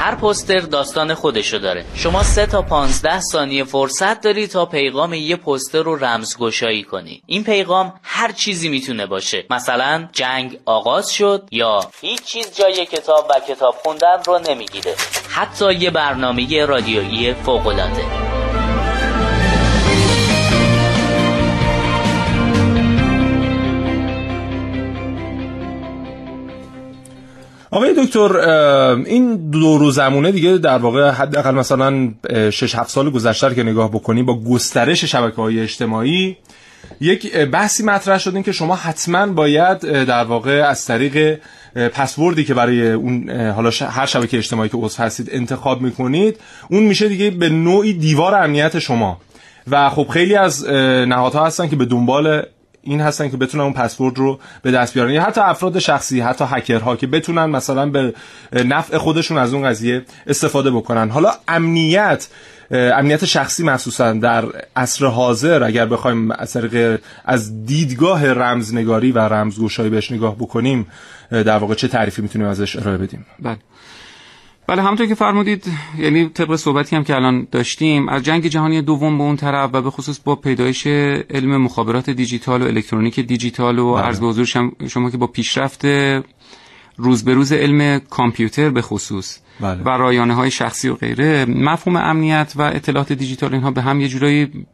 هر 0.01 0.15
پوستر 0.15 0.59
داستان 0.59 1.13
خودشو 1.13 1.57
داره. 1.57 1.85
شما 1.95 2.23
سه 2.23 2.45
تا 2.45 2.61
15 2.61 3.19
ثانیه 3.19 3.63
فرصت 3.63 4.21
داری 4.21 4.47
تا 4.47 4.65
پیغام 4.65 5.13
یه 5.13 5.35
پوستر 5.35 5.83
رو 5.83 5.95
رمزگشایی 5.95 6.83
کنی. 6.83 7.23
این 7.25 7.43
پیغام 7.43 7.93
هر 8.03 8.31
چیزی 8.31 8.69
می‌تونه 8.69 9.05
باشه. 9.05 9.45
مثلا 9.49 10.09
جنگ 10.13 10.59
آغاز 10.65 11.11
شد 11.11 11.47
یا 11.51 11.79
هیچ 12.01 12.23
چیز 12.23 12.55
جای 12.55 12.85
کتاب 12.85 13.27
و 13.29 13.39
کتاب 13.53 13.75
خوندن 13.83 14.23
رو 14.25 14.39
نمی‌گیره. 14.49 14.95
حتی 15.29 15.73
یه 15.73 15.89
برنامه 15.89 16.65
رادیویی 16.65 17.33
فوقالعاده. 17.33 18.40
آقای 27.71 27.93
دکتر 28.05 28.37
این 29.05 29.49
دو 29.49 29.91
زمونه 29.91 30.31
دیگه 30.31 30.57
در 30.57 30.77
واقع 30.77 31.09
حداقل 31.09 31.51
مثلا 31.51 32.11
6 32.49 32.75
7 32.75 32.89
سال 32.89 33.09
گذشته 33.09 33.55
که 33.55 33.63
نگاه 33.63 33.91
بکنیم 33.91 34.25
با 34.25 34.39
گسترش 34.39 35.05
شبکه 35.05 35.35
های 35.35 35.59
اجتماعی 35.59 36.37
یک 37.01 37.37
بحثی 37.37 37.83
مطرح 37.83 38.17
شد 38.17 38.43
که 38.43 38.51
شما 38.51 38.75
حتما 38.75 39.27
باید 39.27 39.79
در 39.81 40.23
واقع 40.23 40.63
از 40.69 40.85
طریق 40.85 41.39
پسوردی 41.75 42.43
که 42.43 42.53
برای 42.53 42.91
اون 42.91 43.29
حالا 43.49 43.69
هر 43.89 44.05
شبکه 44.05 44.37
اجتماعی 44.37 44.69
که 44.69 44.77
عضو 44.77 45.03
هستید 45.03 45.29
انتخاب 45.31 45.81
می‌کنید 45.81 46.39
اون 46.69 46.83
میشه 46.83 47.07
دیگه 47.07 47.29
به 47.29 47.49
نوعی 47.49 47.93
دیوار 47.93 48.35
امنیت 48.35 48.79
شما. 48.79 49.17
و 49.67 49.89
خب 49.89 50.07
خیلی 50.07 50.35
از 50.35 50.69
نهادها 51.07 51.45
هستن 51.45 51.67
که 51.67 51.75
به 51.75 51.85
دنبال 51.85 52.43
این 52.83 53.01
هستن 53.01 53.29
که 53.29 53.37
بتونن 53.37 53.63
اون 53.63 53.73
پسورد 53.73 54.17
رو 54.17 54.39
به 54.61 54.71
دست 54.71 54.93
بیارن. 54.93 55.11
یا 55.11 55.23
حتی 55.23 55.41
افراد 55.41 55.79
شخصی 55.79 56.19
حتی 56.19 56.45
هکرها 56.47 56.95
که 56.95 57.07
بتونن 57.07 57.45
مثلا 57.45 57.85
به 57.85 58.13
نفع 58.53 58.97
خودشون 58.97 59.37
از 59.37 59.53
اون 59.53 59.69
قضیه 59.69 60.01
استفاده 60.27 60.71
بکنن. 60.71 61.09
حالا 61.09 61.31
امنیت 61.47 62.27
امنیت 62.71 63.25
شخصی 63.25 63.63
مخصوصا 63.63 64.13
در 64.13 64.45
عصر 64.75 65.05
حاضر 65.05 65.63
اگر 65.63 65.85
بخوایم 65.85 66.31
از 66.31 66.57
از 67.25 67.65
دیدگاه 67.65 68.33
رمزنگاری 68.33 69.11
و 69.11 69.19
رمزگشایی 69.19 69.89
بهش 69.89 70.11
نگاه 70.11 70.35
بکنیم 70.35 70.87
در 71.31 71.57
واقع 71.57 71.75
چه 71.75 71.87
تعریفی 71.87 72.21
می‌تونیم 72.21 72.47
ازش 72.47 72.75
ارائه 72.75 72.97
بدیم؟ 72.97 73.25
بله. 73.39 73.57
بله 74.67 74.81
همونطور 74.81 75.07
که 75.07 75.15
فرمودید 75.15 75.65
یعنی 75.97 76.29
طبق 76.29 76.55
صحبتی 76.55 76.95
هم 76.95 77.03
که 77.03 77.15
الان 77.15 77.47
داشتیم 77.51 78.09
از 78.09 78.23
جنگ 78.23 78.47
جهانی 78.47 78.81
دوم 78.81 79.17
به 79.17 79.23
اون 79.23 79.35
طرف 79.35 79.69
و 79.73 79.81
به 79.81 79.91
خصوص 79.91 80.19
با 80.23 80.35
پیدایش 80.35 80.87
علم 81.29 81.57
مخابرات 81.57 82.09
دیجیتال 82.09 82.61
و 82.61 82.65
الکترونیک 82.65 83.19
دیجیتال 83.19 83.79
و 83.79 83.93
بله. 83.93 84.03
عرض 84.03 84.19
به 84.19 84.27
حضور 84.27 84.45
شما 84.87 85.09
که 85.09 85.17
با 85.17 85.27
پیشرفت 85.27 85.85
روز 86.97 87.23
به 87.23 87.33
روز 87.33 87.53
علم 87.53 87.99
کامپیوتر 87.99 88.69
به 88.69 88.81
خصوص 88.81 89.37
بله. 89.61 89.81
و 89.83 89.89
رایانه 89.89 90.33
های 90.33 90.51
شخصی 90.51 90.89
و 90.89 90.95
غیره 90.95 91.45
مفهوم 91.45 91.95
امنیت 91.95 92.53
و 92.55 92.61
اطلاعات 92.61 93.13
دیجیتال 93.13 93.53
اینها 93.53 93.71
به 93.71 93.81
هم 93.81 94.01
یه 94.01 94.07
جورایی 94.07 94.65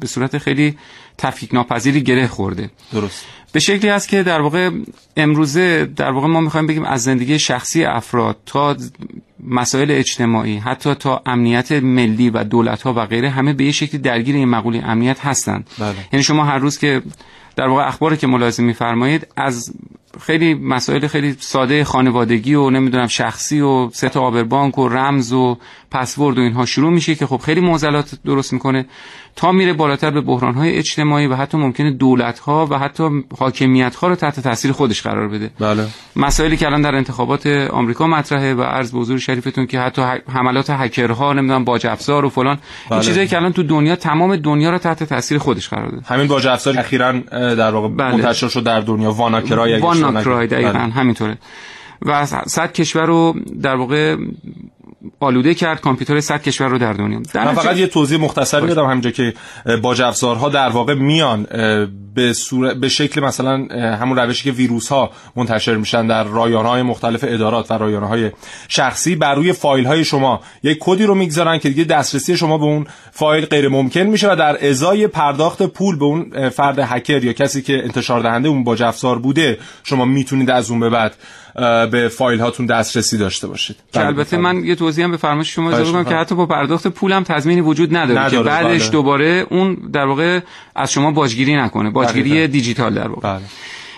به 0.00 0.06
صورت 0.06 0.38
خیلی 0.38 0.76
تفکیک 1.18 1.54
ناپذیری 1.54 2.02
گره 2.02 2.26
خورده 2.26 2.70
درست 2.92 3.26
به 3.52 3.60
شکلی 3.60 3.90
است 3.90 4.08
که 4.08 4.22
در 4.22 4.40
واقع 4.40 4.70
امروزه 5.16 5.86
در 5.86 6.10
واقع 6.10 6.26
ما 6.26 6.40
می‌خوایم 6.40 6.66
بگیم 6.66 6.84
از 6.84 7.02
زندگی 7.02 7.38
شخصی 7.38 7.84
افراد 7.84 8.36
تا 8.46 8.76
مسائل 9.44 9.90
اجتماعی 9.90 10.58
حتی 10.58 10.94
تا 10.94 11.22
امنیت 11.26 11.72
ملی 11.72 12.30
و 12.30 12.44
دولت 12.44 12.82
ها 12.82 12.94
و 12.94 13.06
غیره 13.06 13.30
همه 13.30 13.52
به 13.52 13.64
یه 13.64 13.72
شکلی 13.72 14.00
درگیر 14.00 14.36
این 14.36 14.48
مقوله 14.48 14.82
امنیت 14.84 15.26
هستند 15.26 15.70
بله. 15.78 15.94
یعنی 16.12 16.22
شما 16.22 16.44
هر 16.44 16.58
روز 16.58 16.78
که 16.78 17.02
در 17.56 17.68
واقع 17.68 17.88
اخباری 17.88 18.16
که 18.16 18.26
ملاحظه 18.26 18.62
میفرمایید 18.62 19.26
از 19.36 19.74
خیلی 20.20 20.54
مسائل 20.54 21.06
خیلی 21.06 21.36
ساده 21.38 21.84
خانوادگی 21.84 22.54
و 22.54 22.70
نمی‌دونم 22.70 23.06
شخصی 23.06 23.60
و 23.60 23.90
ست 23.90 24.16
آبربانک 24.16 24.78
و 24.78 24.88
رمز 24.88 25.32
و 25.32 25.58
پسورد 25.90 26.38
و 26.38 26.40
اینها 26.40 26.66
شروع 26.66 26.92
میشه 26.92 27.14
که 27.14 27.26
خب 27.26 27.36
خیلی 27.36 27.60
معضلات 27.60 28.14
درست 28.24 28.52
می‌کنه 28.52 28.86
تا 29.36 29.52
میره 29.52 29.72
بالاتر 29.72 30.10
به 30.10 30.20
بحران 30.20 30.54
های 30.54 30.76
اجتماعی 30.76 31.26
و 31.26 31.34
حتی 31.34 31.58
ممکنه 31.58 31.90
دولت 31.90 32.38
ها 32.38 32.66
و 32.70 32.78
حتی 32.78 33.08
حاکمیت 33.38 33.94
ها 33.94 34.08
رو 34.08 34.14
تحت 34.14 34.40
تاثیر 34.40 34.72
خودش 34.72 35.02
قرار 35.02 35.28
بده 35.28 35.50
بله 35.60 35.86
مسائلی 36.16 36.56
که 36.56 36.66
الان 36.66 36.82
در 36.82 36.94
انتخابات 36.94 37.46
آمریکا 37.46 38.06
مطرحه 38.06 38.54
و 38.54 38.62
عرض 38.62 38.92
به 38.92 38.98
حضور 38.98 39.18
شریفتون 39.18 39.66
که 39.66 39.80
حتی 39.80 40.02
حملات 40.28 40.70
هکرها 40.70 41.32
نمی‌دونم 41.32 41.64
باج 41.64 41.86
افزار 41.86 42.24
و 42.24 42.28
فلان 42.28 42.56
بله. 42.56 42.92
این 42.92 43.00
چیزایی 43.00 43.28
که 43.28 43.36
الان 43.36 43.52
تو 43.52 43.62
دنیا 43.62 43.96
تمام 43.96 44.36
دنیا 44.36 44.70
رو 44.70 44.78
تحت 44.78 45.04
تاثیر 45.04 45.38
خودش 45.38 45.68
قرار 45.68 45.90
داده 45.90 46.06
همین 46.06 46.26
باج 46.26 46.46
افزار 46.46 46.78
اخیراً 46.78 47.12
در 47.30 47.70
واقع 47.70 47.88
بله. 47.88 48.16
منتشر 48.16 48.48
شد 48.48 48.64
در 48.64 48.80
دنیا 48.80 49.12
واناکرای 49.12 49.80
واناکرای 50.04 50.46
دقیقاً 50.46 50.72
بله. 50.72 50.92
همینطوره 50.92 51.38
و 52.02 52.26
صد 52.26 52.72
کشور 52.72 53.06
رو 53.06 53.34
در 53.62 53.74
واقع 53.76 54.16
آلوده 55.20 55.54
کرد 55.54 55.80
کامپیوتر 55.80 56.20
صد 56.20 56.42
کشور 56.42 56.68
رو 56.68 56.78
در 56.78 56.92
دنیا. 56.92 57.20
در 57.34 57.44
من 57.44 57.54
فقط 57.54 57.76
یه 57.76 57.86
توضیح 57.86 58.20
مختصری 58.20 58.66
بدم 58.66 58.84
همینجا 58.84 59.10
که 59.10 59.34
باج 59.82 60.02
افزارها 60.02 60.48
در 60.48 60.68
واقع 60.68 60.94
میان 60.94 61.46
به, 62.14 62.32
صور... 62.32 62.74
به 62.74 62.88
شکل 62.88 63.20
مثلا 63.20 63.56
همون 63.96 64.18
روشی 64.18 64.44
که 64.44 64.50
ویروس 64.56 64.88
ها 64.88 65.10
منتشر 65.36 65.76
میشن 65.76 66.06
در 66.06 66.24
رایانه 66.24 66.68
های 66.68 66.82
مختلف 66.82 67.24
ادارات 67.28 67.70
و 67.70 67.74
رایانه 67.74 68.06
های 68.06 68.30
شخصی 68.68 69.16
بر 69.16 69.34
روی 69.34 69.52
فایل 69.52 69.86
های 69.86 70.04
شما 70.04 70.40
یک 70.62 70.78
کدی 70.80 71.04
رو 71.04 71.14
می‌گذارن 71.14 71.58
که 71.58 71.68
دیگه 71.68 71.84
دسترسی 71.84 72.36
شما 72.36 72.58
به 72.58 72.64
اون 72.64 72.86
فایل 73.12 73.46
غیر 73.46 73.68
ممکن 73.68 74.00
میشه 74.00 74.32
و 74.32 74.36
در 74.36 74.68
ازای 74.68 75.06
پرداخت 75.06 75.62
پول 75.62 75.98
به 75.98 76.04
اون 76.04 76.48
فرد 76.48 76.78
هکر 76.78 77.24
یا 77.24 77.32
کسی 77.32 77.62
که 77.62 77.84
انتشار 77.84 78.20
دهنده 78.20 78.48
اون 78.48 78.64
باج 78.64 78.82
افزار 78.82 79.18
بوده 79.18 79.58
شما 79.84 80.04
می‌تونید 80.04 80.50
از 80.50 80.70
اون 80.70 80.80
به 80.80 80.90
بعد 80.90 81.16
به 81.90 82.08
فایل 82.08 82.40
هاتون 82.40 82.66
دسترسی 82.66 83.18
داشته 83.18 83.46
باشید 83.46 83.76
که 83.92 84.06
البته 84.06 84.36
من 84.36 84.64
یه 84.64 84.74
توضیح 84.74 85.04
هم 85.04 85.10
به 85.10 85.16
فرمایش 85.16 85.54
شما 85.54 85.70
اضافه 85.70 85.92
کنم 85.92 86.04
که 86.04 86.14
حتی 86.14 86.34
با 86.34 86.46
پرداخت 86.46 86.86
پول 86.86 87.12
هم 87.12 87.22
تضمینی 87.22 87.60
وجود 87.60 87.96
نداره, 87.96 88.20
نداره 88.20 88.36
که 88.36 88.42
بعدش 88.42 88.82
بله. 88.82 88.90
دوباره 88.90 89.46
اون 89.50 89.74
در 89.74 90.06
واقع 90.06 90.40
از 90.74 90.92
شما 90.92 91.10
باجگیری 91.10 91.56
نکنه 91.56 91.90
باجگیری 91.90 92.48
دیجیتال 92.48 92.94
در 92.94 93.08
واقع 93.08 93.20
بله. 93.20 93.42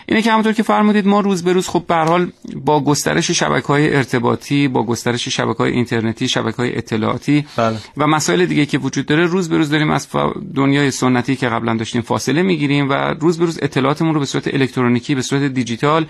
اینه 0.07 0.23
که 0.23 0.33
همونطور 0.33 0.53
که 0.53 0.63
فرمودید 0.63 1.07
ما 1.07 1.21
روز 1.21 1.45
به 1.45 1.53
روز 1.53 1.69
خب 1.69 1.85
به 1.89 1.95
حال 1.95 2.31
با 2.57 2.81
گسترش 2.81 3.31
شبکه 3.31 3.67
های 3.67 3.97
ارتباطی 3.97 4.69
با 4.69 4.83
گسترش 4.83 5.29
شبکه 5.29 5.59
های 5.59 5.73
اینترنتی 5.73 6.29
شبکه 6.29 6.57
های 6.57 6.79
اطلاعاتی 6.79 7.45
بله. 7.57 7.77
و 7.97 8.07
مسائل 8.07 8.47
دیگه 8.47 8.67
که 8.67 8.79
وجود 8.79 9.07
داره 9.07 9.27
روز 9.27 9.49
به 9.49 9.57
روز 9.57 9.71
داریم 9.71 9.91
از 9.91 10.09
دنیای 10.55 10.91
سنتی 10.91 11.37
که 11.37 11.49
قبلا 11.49 11.77
داشتیم 11.77 12.03
فاصله 12.03 12.43
می‌گیریم 12.43 12.91
و 12.91 12.93
روز 13.21 13.39
به 13.39 13.45
روز 13.45 13.59
اطلاعاتمون 13.63 14.15
رو 14.15 14.21
به 14.21 14.27
صورت 14.27 14.55
الکترونیکی 14.55 15.15
به 15.15 15.23
صورت 15.23 15.43
دیجیتال 15.43 16.07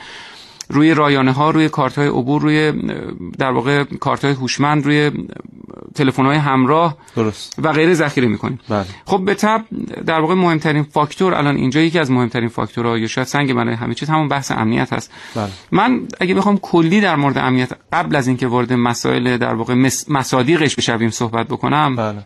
روی 0.69 0.95
رایانه 0.95 1.33
ها 1.33 1.51
روی 1.51 1.69
کارت 1.69 1.99
های 1.99 2.09
عبور 2.09 2.43
روی 2.43 2.73
در 3.39 3.51
واقع 3.51 3.85
کارت 3.85 4.25
های 4.25 4.35
هوشمند 4.35 4.85
روی 4.85 5.11
تلفن 5.95 6.27
های 6.27 6.37
همراه 6.37 6.97
درست. 7.17 7.55
و 7.63 7.73
غیره 7.73 7.95
ذخیره 7.95 8.29
می‌کنیم 8.29 8.59
بله. 8.69 8.85
خب 9.05 9.25
به 9.25 9.35
تب 9.35 9.65
در 10.07 10.21
واقع 10.21 10.35
مهمترین 10.35 10.83
فاکتور 10.83 11.35
الان 11.35 11.57
اینجا 11.57 11.81
یکی 11.81 11.99
از 11.99 12.11
مهمترین 12.11 12.49
فاکتورها 12.49 12.99
یا 12.99 13.07
شاید 13.07 13.27
سنگ 13.27 13.55
برای 13.55 13.75
همه 13.75 13.95
چیز 13.95 14.09
همون 14.09 14.29
بحث 14.29 14.51
امنیت 14.51 14.93
هست 14.93 15.11
بله. 15.35 15.49
من 15.73 16.09
اگه 16.21 16.35
بخوام 16.35 16.59
کلی 16.59 17.01
در 17.01 17.17
مورد 17.17 17.39
امنیت 17.39 17.73
قبل 17.93 18.17
از 18.17 18.29
اینکه 18.29 18.47
وارد 18.47 18.73
مسائل 18.73 19.37
در 19.37 19.55
واقع 19.55 19.91
مصادیقش 20.09 20.77
بشویم 20.77 21.11
صحبت 21.11 21.47
بکنم 21.47 21.97
بله. 21.97 22.25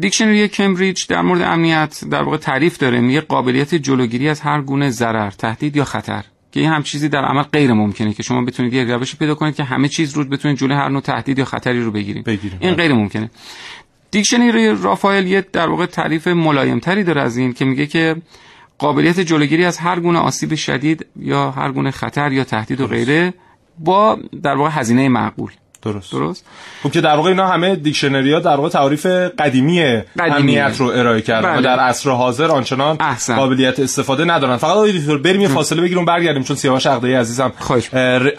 دیکشنری 0.00 0.48
کمبریج 0.48 1.06
در 1.08 1.22
مورد 1.22 1.42
امنیت 1.42 2.04
در 2.10 2.22
واقع 2.22 2.36
تعریف 2.36 2.78
داره 2.78 3.00
میگه 3.00 3.20
قابلیت 3.20 3.74
جلوگیری 3.74 4.28
از 4.28 4.40
هر 4.40 4.60
گونه 4.60 4.90
ضرر 4.90 5.30
تهدید 5.30 5.76
یا 5.76 5.84
خطر 5.84 6.24
که 6.52 6.60
این 6.60 6.68
هم 6.70 6.82
چیزی 6.82 7.08
در 7.08 7.24
عمل 7.24 7.42
غیر 7.42 7.72
ممکنه 7.72 8.12
که 8.12 8.22
شما 8.22 8.44
بتونید 8.44 8.72
یه 8.72 8.84
روشی 8.84 9.16
پیدا 9.16 9.34
کنید 9.34 9.54
که 9.54 9.64
همه 9.64 9.88
چیز 9.88 10.14
رو 10.14 10.24
بتونید 10.24 10.56
جلوی 10.56 10.76
هر 10.76 10.88
نوع 10.88 11.00
تهدید 11.00 11.38
یا 11.38 11.44
خطری 11.44 11.80
رو 11.80 11.90
بگیرید. 11.90 12.24
این 12.60 12.74
غیر 12.74 12.92
ممکنه. 12.92 13.30
دیکشنری 14.10 14.68
رافائل 14.68 15.26
یه 15.26 15.46
در 15.52 15.68
واقع 15.68 15.86
تعریف 15.86 16.26
ملایمتری 16.28 17.04
داره 17.04 17.22
از 17.22 17.36
این 17.36 17.52
که 17.52 17.64
میگه 17.64 17.86
که 17.86 18.16
قابلیت 18.78 19.20
جلوگیری 19.20 19.64
از 19.64 19.78
هر 19.78 20.00
گونه 20.00 20.18
آسیب 20.18 20.54
شدید 20.54 21.06
یا 21.16 21.50
هر 21.50 21.72
گونه 21.72 21.90
خطر 21.90 22.32
یا 22.32 22.44
تهدید 22.44 22.80
و 22.80 22.86
غیره 22.86 23.34
با 23.78 24.18
در 24.42 24.54
واقع 24.54 24.70
هزینه 24.72 25.08
معقول. 25.08 25.50
درست. 25.82 26.12
درست. 26.12 26.44
خب 26.82 26.90
که 26.90 27.00
در 27.00 27.16
واقع 27.16 27.28
اینا 27.28 27.46
همه 27.46 27.76
دیکشنری 27.76 28.32
ها 28.32 28.40
در 28.40 28.56
واقع 28.56 28.68
تعریف 28.68 29.06
قدیمی 29.38 30.02
امنیت 30.18 30.76
رو 30.78 30.86
ارائه 30.86 31.20
کردن 31.20 31.48
بله. 31.48 31.58
و 31.58 31.62
در 31.62 31.78
عصر 31.80 32.10
حاضر 32.10 32.46
آنچنان 32.46 32.96
احسن. 33.00 33.36
قابلیت 33.36 33.80
استفاده 33.80 34.24
ندارن. 34.24 34.56
فقط 34.56 34.70
آقای 34.70 34.98
دکتر 34.98 35.16
بریم 35.16 35.40
یه 35.40 35.48
فاصله 35.48 35.82
بگیریم 35.82 36.04
برگردیم 36.04 36.42
چون 36.42 36.56
سیاوش 36.56 36.86
عقدی 36.86 37.14
عزیزم 37.14 37.52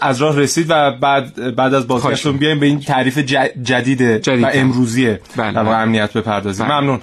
از 0.00 0.22
راه 0.22 0.38
رسید 0.38 0.66
و 0.68 0.92
بعد 1.00 1.56
بعد 1.56 1.74
از 1.74 1.86
بازگشتون 1.86 2.36
بیایم 2.36 2.60
به 2.60 2.66
این 2.66 2.80
تعریف 2.80 3.18
جدید, 3.18 3.62
جدید 3.62 4.44
و 4.44 4.50
امروزی 4.52 5.16
بله. 5.36 5.52
در 5.52 5.62
واقع 5.62 5.82
امنیت 5.82 6.12
بپردازیم. 6.12 6.66
بله. 6.66 6.80
ممنون. 6.80 7.00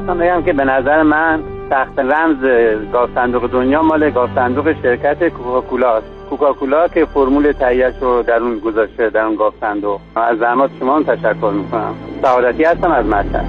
می‌خواستم 0.00 0.24
بگم 0.24 0.42
که 0.42 0.52
به 0.52 0.64
نظر 0.64 1.02
من 1.02 1.42
تخت 1.70 1.98
رمز 1.98 2.44
گاز 2.92 3.08
صندوق 3.14 3.46
دنیا 3.46 3.82
مال 3.82 4.10
گاز 4.10 4.30
صندوق 4.34 4.82
شرکت 4.82 5.28
کوکاکولا 5.28 5.96
است. 5.96 6.06
کوکاکولا 6.30 6.88
که 6.88 7.04
فرمول 7.04 7.52
تهیهش 7.52 7.94
رو 8.00 8.22
در 8.22 8.36
اون 8.36 8.58
گذاشته 8.58 9.10
در 9.10 9.20
اون 9.20 9.36
گاز 9.36 9.52
صندوق. 9.60 10.00
از 10.16 10.38
زحمات 10.38 10.70
شما 10.78 10.96
هم 10.96 11.02
تشکر 11.02 11.50
می‌کنم. 11.50 11.94
سعادتی 12.22 12.64
هستم 12.64 12.92
از 12.92 13.06
مطلب. 13.06 13.44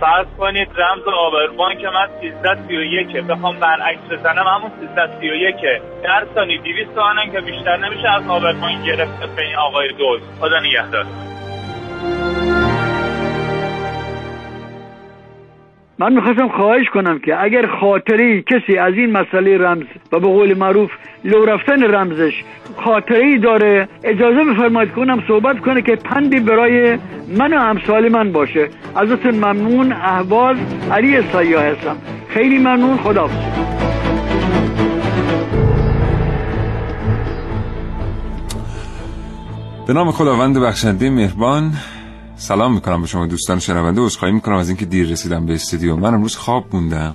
فرض 0.00 0.26
کنید 0.38 0.68
رمز 0.68 1.02
آبربان 1.26 1.74
که 1.74 1.86
من 1.86 2.08
331 2.20 3.16
بخوام 3.26 3.56
برعکس 3.60 4.00
بزنم 4.10 4.44
همون 4.46 4.70
331 4.80 5.54
در 6.04 6.26
ثانی 6.34 6.58
200 6.58 6.94
تومنن 6.94 7.32
که 7.32 7.40
بیشتر 7.40 7.76
نمیشه 7.76 8.08
از 8.08 8.28
آبربان 8.28 8.82
گرفته 8.86 9.26
به 9.36 9.42
این 9.42 9.56
آقای 9.56 9.88
دوز 9.88 10.20
خدا 10.40 10.60
نگهدار. 10.60 11.04
من 16.02 16.12
می‌خواستم 16.12 16.48
خواهش 16.48 16.88
کنم 16.94 17.18
که 17.18 17.42
اگر 17.42 17.66
خاطری 17.80 18.42
کسی 18.42 18.78
از 18.78 18.94
این 18.94 19.10
مسئله 19.10 19.58
رمز 19.58 19.84
و 20.12 20.20
به 20.20 20.26
قول 20.26 20.58
معروف 20.58 20.90
لو 21.24 21.44
رفتن 21.44 21.82
رمزش 21.82 22.32
خاطری 22.84 23.38
داره 23.38 23.88
اجازه 24.04 24.44
بفرمایید 24.44 24.92
کنم 24.92 25.22
صحبت 25.28 25.60
کنه 25.60 25.82
که 25.82 25.96
پندی 25.96 26.40
برای 26.40 26.98
من 27.38 27.54
و 27.54 27.60
امثال 27.60 28.08
من 28.08 28.32
باشه. 28.32 28.68
ازتون 28.96 29.34
ممنون 29.34 29.92
احواز 29.92 30.56
علی 30.92 31.22
سیاه 31.22 31.64
هستم. 31.64 31.96
خیلی 32.28 32.58
ممنون 32.58 32.96
خدا 32.96 33.30
به 39.86 39.92
نام 39.92 40.10
خداوند 40.10 40.58
بخشنده 40.58 41.10
مهربان. 41.10 41.72
سلام 42.42 42.74
می‌کنم 42.74 43.00
به 43.00 43.06
شما 43.06 43.26
دوستان 43.26 43.58
شنونده. 43.58 44.00
عذرخواهی 44.00 44.34
می‌کنم 44.34 44.56
از 44.56 44.68
اینکه 44.68 44.84
دیر 44.84 45.08
رسیدم 45.08 45.46
به 45.46 45.54
استودیو. 45.54 45.96
من 45.96 46.14
امروز 46.14 46.36
خواب 46.36 46.64
موندم. 46.72 47.14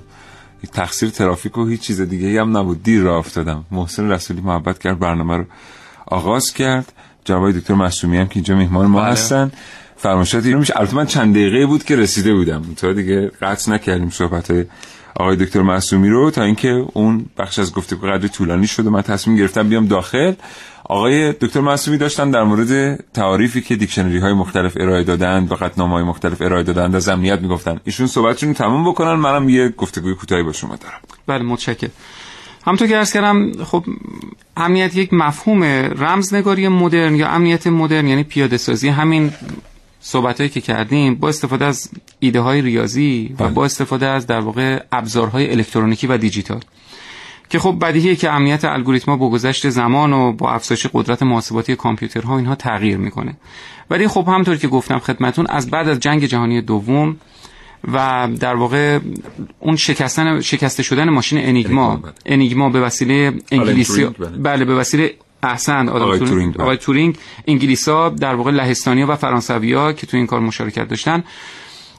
تقصیر 0.73 1.09
ترافیک 1.09 1.57
و 1.57 1.65
هیچ 1.65 1.81
چیز 1.81 2.01
دیگه 2.01 2.41
هم 2.41 2.57
نبود. 2.57 2.83
دیر 2.83 3.01
راه 3.01 3.17
افتادم. 3.17 3.65
محسن 3.71 4.11
رسولی 4.11 4.41
محبت 4.41 4.79
کرد 4.79 4.99
برنامه 4.99 5.37
رو 5.37 5.45
آغاز 6.07 6.53
کرد. 6.53 6.93
جواب 7.25 7.51
دکتر 7.51 7.73
معصومی 7.73 8.17
هم 8.17 8.27
که 8.27 8.35
اینجا 8.35 8.55
مهمان 8.55 8.85
ما 8.85 9.01
بله. 9.01 9.11
هستن. 9.11 9.51
فرمایشات 9.95 10.45
رو 10.45 10.59
میشه 10.59 10.73
البته 10.79 10.95
من 10.95 11.05
چند 11.05 11.33
دقیقه 11.35 11.65
بود 11.65 11.83
که 11.83 11.95
رسیده 11.95 12.33
بودم. 12.33 12.63
تا 12.77 12.93
دیگه 12.93 13.31
قطع 13.41 13.71
نکردیم 13.71 14.09
صحبت 14.09 14.51
های 14.51 14.65
آقای 15.15 15.35
دکتر 15.35 15.61
معصومی 15.61 16.09
رو 16.09 16.31
تا 16.31 16.43
اینکه 16.43 16.85
اون 16.93 17.25
بخش 17.37 17.59
از 17.59 17.73
گفتگو 17.73 18.07
قدر 18.07 18.27
طولانی 18.27 18.67
شد 18.67 18.87
و 18.87 18.89
من 18.89 19.01
تصمیم 19.01 19.37
گرفتم 19.37 19.69
بیام 19.69 19.87
داخل. 19.87 20.33
آقای 20.89 21.33
دکتر 21.33 21.59
معصومی 21.59 21.97
داشتن 21.97 22.31
در 22.31 22.43
مورد 22.43 23.03
تعاریفی 23.13 23.61
که 23.61 23.75
دیکشنری 23.75 24.17
های 24.17 24.33
مختلف 24.33 24.77
ارائه 24.79 25.03
دادند 25.03 25.51
و 25.51 25.55
قطنامه 25.55 25.93
های 25.93 26.03
مختلف 26.03 26.41
ارائه 26.41 26.63
دادند 26.63 26.95
از 26.95 27.09
امنیت 27.09 27.39
می‌گفتن. 27.41 27.79
ایشون 27.83 28.07
صحبتشون 28.07 28.53
تموم 28.53 28.89
بکنن. 28.89 29.13
منم 29.13 29.49
یه 29.49 29.69
گفتگوی 29.69 30.15
کوتاهی 30.15 30.43
با 30.43 30.51
شما 30.51 30.75
دارم. 30.75 30.99
بله 31.27 31.43
متشکرم. 31.43 31.91
همونطور 32.65 32.87
که 32.87 32.97
ارز 32.97 33.13
کردم 33.13 33.63
خب 33.63 33.85
امنیت 34.57 34.95
یک 34.95 35.13
مفهوم 35.13 35.63
رمزنگاری 35.97 36.67
مدرن 36.67 37.15
یا 37.15 37.27
امنیت 37.27 37.67
مدرن 37.67 38.07
یعنی 38.07 38.23
پیاده 38.23 38.57
سازی 38.57 38.89
همین 38.89 39.33
صحبتهایی 40.01 40.49
که 40.49 40.61
کردیم 40.61 41.15
با 41.15 41.29
استفاده 41.29 41.65
از 41.65 41.89
ایده 42.19 42.39
های 42.39 42.61
ریاضی 42.61 43.35
و 43.39 43.43
بله. 43.43 43.49
با 43.49 43.65
استفاده 43.65 44.05
از 44.05 44.27
در 44.27 44.39
واقع 44.39 44.83
ابزارهای 44.91 45.51
الکترونیکی 45.51 46.07
و 46.07 46.17
دیجیتال. 46.17 46.61
که 47.49 47.59
خب 47.59 47.77
بدیهیه 47.81 48.15
که 48.15 48.31
امنیت 48.31 48.65
الگوریتما 48.65 49.17
با 49.17 49.29
گذشت 49.29 49.69
زمان 49.69 50.13
و 50.13 50.33
با 50.33 50.51
افزایش 50.51 50.87
قدرت 50.93 51.23
محاسباتی 51.23 51.75
کامپیوترها 51.75 52.37
اینها 52.37 52.55
تغییر 52.55 52.97
می‌کنه 52.97 53.33
ولی 53.89 54.07
خب 54.07 54.27
همونطور 54.27 54.57
که 54.57 54.67
گفتم 54.67 54.99
خدمتون 54.99 55.47
از 55.49 55.69
بعد 55.69 55.87
از 55.87 55.99
جنگ 55.99 56.25
جهانی 56.25 56.61
دوم 56.61 57.17
و 57.93 58.29
در 58.39 58.55
واقع 58.55 58.99
اون 59.59 59.75
شکستن 59.75 60.41
شکسته 60.41 60.83
شدن 60.83 61.09
ماشین 61.09 61.39
انیگما 61.39 62.01
انیگما، 62.25 62.69
بله. 62.69 62.79
به 62.79 62.85
وسیله 62.85 63.33
انگلیسی 63.51 64.05
بله. 64.05 64.29
بله 64.29 64.65
به 64.65 64.75
وسیله 64.75 65.13
احسن 65.43 65.89
آدم 65.89 66.05
آقای 66.05 66.19
تورینگ, 66.19 66.29
تورینگ، 66.29 66.53
بله. 66.53 66.63
آقای 66.63 66.77
تورینگ 66.77 67.17
انگلیسا 67.47 68.09
در 68.09 68.35
واقع 68.35 68.51
لهستانیا 68.51 69.07
و 69.09 69.15
فرانسویا 69.15 69.93
که 69.93 70.07
تو 70.07 70.17
این 70.17 70.27
کار 70.27 70.39
مشارکت 70.39 70.87
داشتن 70.87 71.23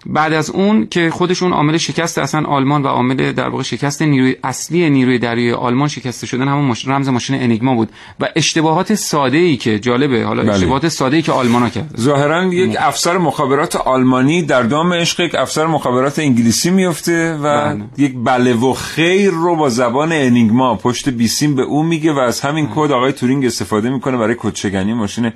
بعد 0.06 0.32
از 0.32 0.50
اون 0.50 0.86
که 0.86 1.10
خودشون 1.10 1.52
عامل 1.52 1.76
شکست 1.76 2.18
اصلا 2.18 2.46
آلمان 2.46 2.82
و 2.82 2.86
عامل 2.86 3.32
در 3.32 3.48
واقع 3.48 3.62
شکست 3.62 4.02
نیروی 4.02 4.36
اصلی 4.44 4.90
نیروی 4.90 5.18
دریایی 5.18 5.52
آلمان 5.52 5.88
شکسته 5.88 6.26
شدن 6.26 6.48
همون. 6.48 6.76
رمز 6.86 7.08
ماشین 7.08 7.42
انیگما 7.42 7.74
بود 7.74 7.88
و 8.20 8.28
اشتباهات 8.36 8.94
ساده 8.94 9.36
ای 9.36 9.56
که 9.56 9.78
جالبه 9.78 10.24
حالا 10.24 10.42
بله. 10.42 10.52
اشتباهات 10.52 10.88
ساده 10.88 11.16
ای 11.16 11.22
که 11.22 11.32
آلمانا 11.32 11.68
کرد 11.68 11.94
ظاهرا 12.00 12.44
یک 12.44 12.76
افسر 12.78 13.18
مخابرات 13.18 13.76
آلمانی 13.76 14.42
در 14.42 14.62
دام 14.62 14.92
عشق 14.92 15.20
یک 15.20 15.34
افسر 15.34 15.66
مخابرات 15.66 16.18
انگلیسی 16.18 16.70
میفته 16.70 17.34
و 17.34 17.42
بله. 17.42 17.84
یک 17.98 18.14
بله 18.24 18.54
و 18.54 18.72
خیر 18.72 19.30
رو 19.30 19.56
با 19.56 19.68
زبان 19.68 20.12
انیگما 20.12 20.74
پشت 20.74 21.08
بیسیم 21.08 21.54
به 21.54 21.62
او 21.62 21.82
میگه 21.82 22.12
و 22.12 22.18
از 22.18 22.40
همین 22.40 22.68
کد 22.74 22.92
آقای 22.92 23.12
تورینگ 23.12 23.44
استفاده 23.44 23.90
می‌کنه 23.90 24.16
برای 24.16 24.36
کدشکنی 24.38 24.94
ماشین 24.94 25.32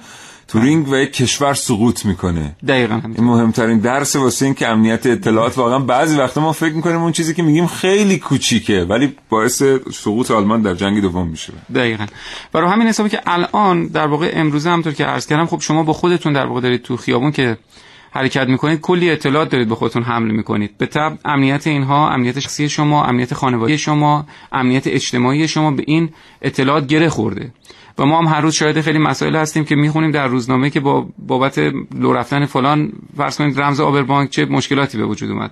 تورینگ 0.53 0.89
و 0.89 0.97
یک 0.97 1.13
کشور 1.13 1.55
سقوط 1.55 2.07
می‌کنه. 2.07 2.57
دقیقاً. 2.69 3.01
این 3.05 3.25
مهمترین 3.25 3.79
درس 3.79 4.17
واسه 4.17 4.45
این 4.45 4.55
که 4.55 4.69
امنیت 4.69 5.07
اطلاعات 5.07 5.59
واقعا 5.59 5.79
بعضی 5.79 6.17
وقتا 6.17 6.41
ما 6.41 6.53
فکر 6.53 6.75
می‌کنیم 6.75 6.97
اون 6.97 7.13
چیزی 7.13 7.35
که 7.35 7.43
میگیم 7.43 7.67
خیلی 7.67 8.19
کوچیکه 8.19 8.87
ولی 8.89 9.15
باعث 9.29 9.63
سقوط 9.93 10.31
آلمان 10.31 10.63
در 10.63 10.75
جنگ 10.75 11.01
دوم 11.01 11.29
میشه. 11.29 11.53
دقیقا. 11.75 12.07
برای 12.53 12.71
همین 12.71 12.89
حسابی 12.89 13.09
که 13.09 13.21
الان 13.27 13.87
در 13.87 14.07
واقع 14.07 14.31
امروزه 14.35 14.71
همطور 14.71 14.93
که 14.93 15.05
عرض 15.05 15.27
کردم 15.27 15.47
خب 15.47 15.61
شما 15.61 15.83
با 15.83 15.93
خودتون 15.93 16.33
در 16.33 16.47
واقع 16.47 16.61
دارید 16.61 16.83
تو 16.83 16.97
خیابون 16.97 17.33
که 17.33 17.57
حرکت 18.11 18.49
می‌کنید 18.49 18.81
کلی 18.81 19.11
اطلاعات 19.11 19.51
دارید 19.51 19.69
به 19.69 19.75
خودتون 19.75 20.03
حمل 20.03 20.31
می‌کنید. 20.31 20.79
به 20.79 20.87
طب 20.87 21.19
امنیت 21.25 21.67
اینها 21.67 22.11
امنیت 22.11 22.41
شخصی 22.41 22.69
شما 22.69 23.05
امنیت 23.05 23.35
خانوادگی 23.35 23.79
شما 23.79 24.27
امنیت 24.53 24.87
اجتماعی 24.87 25.49
شما 25.49 25.71
به 25.71 25.85
این 25.87 26.11
اطلاعات 26.43 26.87
گره 26.87 27.09
خورده. 27.09 27.53
و 27.99 28.07
ما 28.07 28.19
هم 28.19 28.27
هر 28.27 28.41
روز 28.41 28.55
شاهد 28.55 28.81
خیلی 28.81 28.99
مسائل 28.99 29.37
هستیم 29.37 29.65
که 29.65 29.75
می‌خونیم 29.75 30.11
در 30.11 30.27
روزنامه 30.27 30.71
که 30.71 30.81
با 30.81 31.07
بابت 31.19 31.59
لو 31.95 32.13
رفتن 32.13 32.47
فلان 32.47 32.93
فرض 33.17 33.39
کنید 33.39 33.61
رمز 33.61 33.81
آبربانک 33.81 34.31
چه 34.31 34.45
مشکلاتی 34.45 34.99
به 34.99 35.05
وجود 35.05 35.31
اومد. 35.31 35.51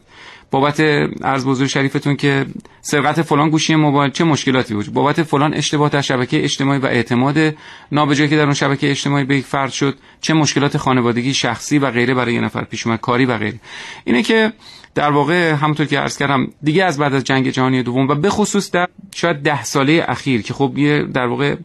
بابت 0.50 0.80
عرض 1.22 1.46
بزرگ 1.46 1.66
شریفتون 1.66 2.16
که 2.16 2.46
سرقت 2.80 3.22
فلان 3.22 3.50
گوشی 3.50 3.74
موبایل 3.74 4.10
چه 4.10 4.24
مشکلاتی 4.24 4.74
وجود 4.74 4.94
بابت 4.94 5.22
فلان 5.22 5.54
اشتباه 5.54 5.88
در 5.88 6.00
شبکه 6.00 6.44
اجتماعی 6.44 6.80
و 6.80 6.86
اعتماد 6.86 7.54
نابجایی 7.92 8.30
که 8.30 8.36
در 8.36 8.42
اون 8.42 8.54
شبکه 8.54 8.90
اجتماعی 8.90 9.24
به 9.24 9.36
یک 9.36 9.44
فرد 9.44 9.70
شد 9.70 9.98
چه 10.20 10.34
مشکلات 10.34 10.76
خانوادگی 10.76 11.34
شخصی 11.34 11.78
و 11.78 11.90
غیره 11.90 12.14
برای 12.14 12.34
یه 12.34 12.40
نفر 12.40 12.64
پیش 12.64 12.86
اومد 12.86 13.00
کاری 13.00 13.24
و 13.24 13.38
غیره. 13.38 13.60
اینه 14.04 14.22
که 14.22 14.52
در 14.94 15.10
واقع 15.10 15.52
همونطور 15.52 15.86
که 15.86 15.98
عرض 15.98 16.18
کردم 16.18 16.46
دیگه 16.62 16.84
از 16.84 16.98
بعد 16.98 17.14
از 17.14 17.24
جنگ 17.24 17.50
جهانی 17.50 17.82
دوم 17.82 18.08
و 18.08 18.14
به 18.14 18.30
خصوص 18.30 18.70
در 18.70 18.88
شاید 19.14 19.36
ده 19.36 19.64
ساله 19.64 20.04
اخیر 20.08 20.42
که 20.42 20.54
خب 20.54 20.78
یه 20.78 21.02
در 21.02 21.26
واقع 21.26 21.56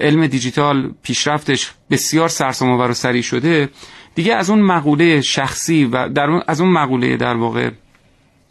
علم 0.00 0.26
دیجیتال 0.26 0.90
پیشرفتش 1.02 1.72
بسیار 1.90 2.28
سرسام‌آور 2.28 2.90
و 2.90 2.94
سریع 2.94 3.22
شده 3.22 3.68
دیگه 4.14 4.34
از 4.34 4.50
اون 4.50 4.60
مقوله 4.60 5.20
شخصی 5.20 5.84
و 5.84 6.08
در 6.08 6.30
اون 6.30 6.42
از 6.46 6.60
اون 6.60 6.70
مقوله 6.70 7.16
در 7.16 7.36
واقع 7.36 7.70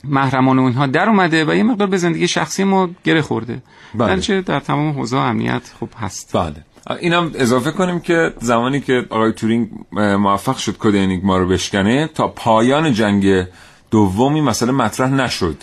محرمانه 0.04 0.62
اونها 0.62 0.88
در 0.88 1.10
اومده 1.10 1.46
و 1.46 1.56
یه 1.56 1.64
مقدار 1.64 1.88
به 1.88 1.98
زندگی 1.98 2.28
شخصی 2.28 2.64
ما 2.64 2.90
گره 3.04 3.22
خورده. 3.22 3.62
بله. 3.96 4.42
در 4.42 4.60
تمام 4.60 4.92
حوزه 4.92 5.18
امنیت 5.18 5.72
خب 5.80 5.90
هست. 6.00 6.38
بله. 6.38 6.56
اینم 7.00 7.32
اضافه 7.36 7.72
کنیم 7.72 8.00
که 8.00 8.34
زمانی 8.42 8.82
که 8.82 9.06
آقای 9.10 9.32
تورینگ 9.32 9.70
موفق 9.92 10.58
شد 10.58 10.78
کد 10.80 10.96
انیگما 10.96 11.38
رو 11.38 11.48
بشکنه 11.48 12.08
تا 12.08 12.28
پایان 12.28 12.94
جنگ 12.94 13.46
دومی 13.92 14.42
مسئله 14.42 14.72
مطرح 14.72 15.10
نشد. 15.10 15.58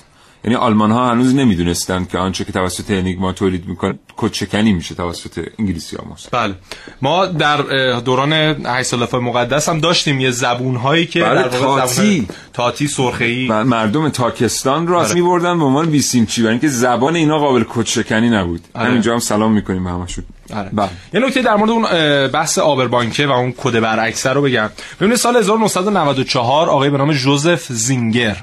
یعنی 0.45 0.57
آلمان 0.57 0.91
ها 0.91 1.11
هنوز 1.11 1.35
نمی‌دونستند 1.35 2.09
که 2.09 2.19
آنچه 2.19 2.45
که 2.45 2.53
توسط 2.53 2.91
انیگما 2.91 3.33
تولید 3.33 3.67
می‌کنه 3.67 3.99
کدشکنی 4.17 4.73
میشه 4.73 4.95
توسط 4.95 5.49
انگلیسی 5.59 5.97
ها 5.97 6.05
بله 6.31 6.55
ما 7.03 7.27
در 7.27 7.57
دوران 8.01 8.33
8 8.33 8.83
سال 8.83 9.21
مقدس 9.21 9.69
هم 9.69 9.81
داشتیم 9.81 10.21
یه 10.21 10.31
زبون 10.31 10.77
هایی 10.77 11.07
که 11.07 11.21
بله، 11.21 11.43
در 11.43 11.49
تاتی. 11.49 12.29
تاتی 12.53 12.89
سرخه 12.89 13.25
ای 13.25 13.49
و 13.49 13.65
مردم 13.65 14.09
تاکستان 14.09 14.87
رو 14.87 14.99
از 14.99 15.07
آره. 15.07 15.15
میبردن 15.15 15.59
به 15.59 15.65
عنوان 15.65 15.91
بیسیمچی 15.91 16.43
برای 16.43 16.53
اینکه 16.53 16.69
زبان 16.69 17.17
اینا 17.17 17.39
قابل 17.39 17.65
کدشکنی 17.69 18.31
نبود 18.31 18.61
آره. 18.75 18.89
همینجا 18.89 19.13
هم 19.13 19.19
سلام 19.19 19.53
می‌کنیم 19.53 19.85
به 19.85 19.91
همشون 19.91 20.25
آره. 20.55 20.71
بله. 20.73 20.89
یه 21.15 21.21
نکته 21.21 21.43
در 21.43 21.57
مورد 21.57 21.71
اون 21.71 21.83
بحث 22.29 22.59
آبربانکه 22.59 23.27
و 23.27 23.31
اون 23.31 23.55
کد 23.57 23.81
برعکسه 23.81 24.31
رو 24.31 24.43
بگم 24.43 24.71
ببینید 25.01 25.19
سال 25.19 25.37
1994 25.37 26.69
آقای 26.69 26.91
به 26.91 26.99
نام 26.99 27.13
جوزف 27.13 27.67
زینگر 27.73 28.37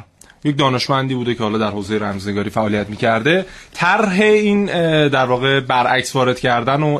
یک 0.43 0.57
دانشمندی 0.57 1.15
بوده 1.15 1.35
که 1.35 1.43
حالا 1.43 1.57
در 1.57 1.69
حوزه 1.69 1.97
رمزنگاری 1.97 2.49
فعالیت 2.49 2.89
می‌کرده. 2.89 3.45
طرح 3.73 4.21
این 4.21 4.65
در 5.07 5.25
واقع 5.25 5.59
برعکس 5.59 6.15
وارد 6.15 6.39
کردن 6.39 6.83
و 6.83 6.99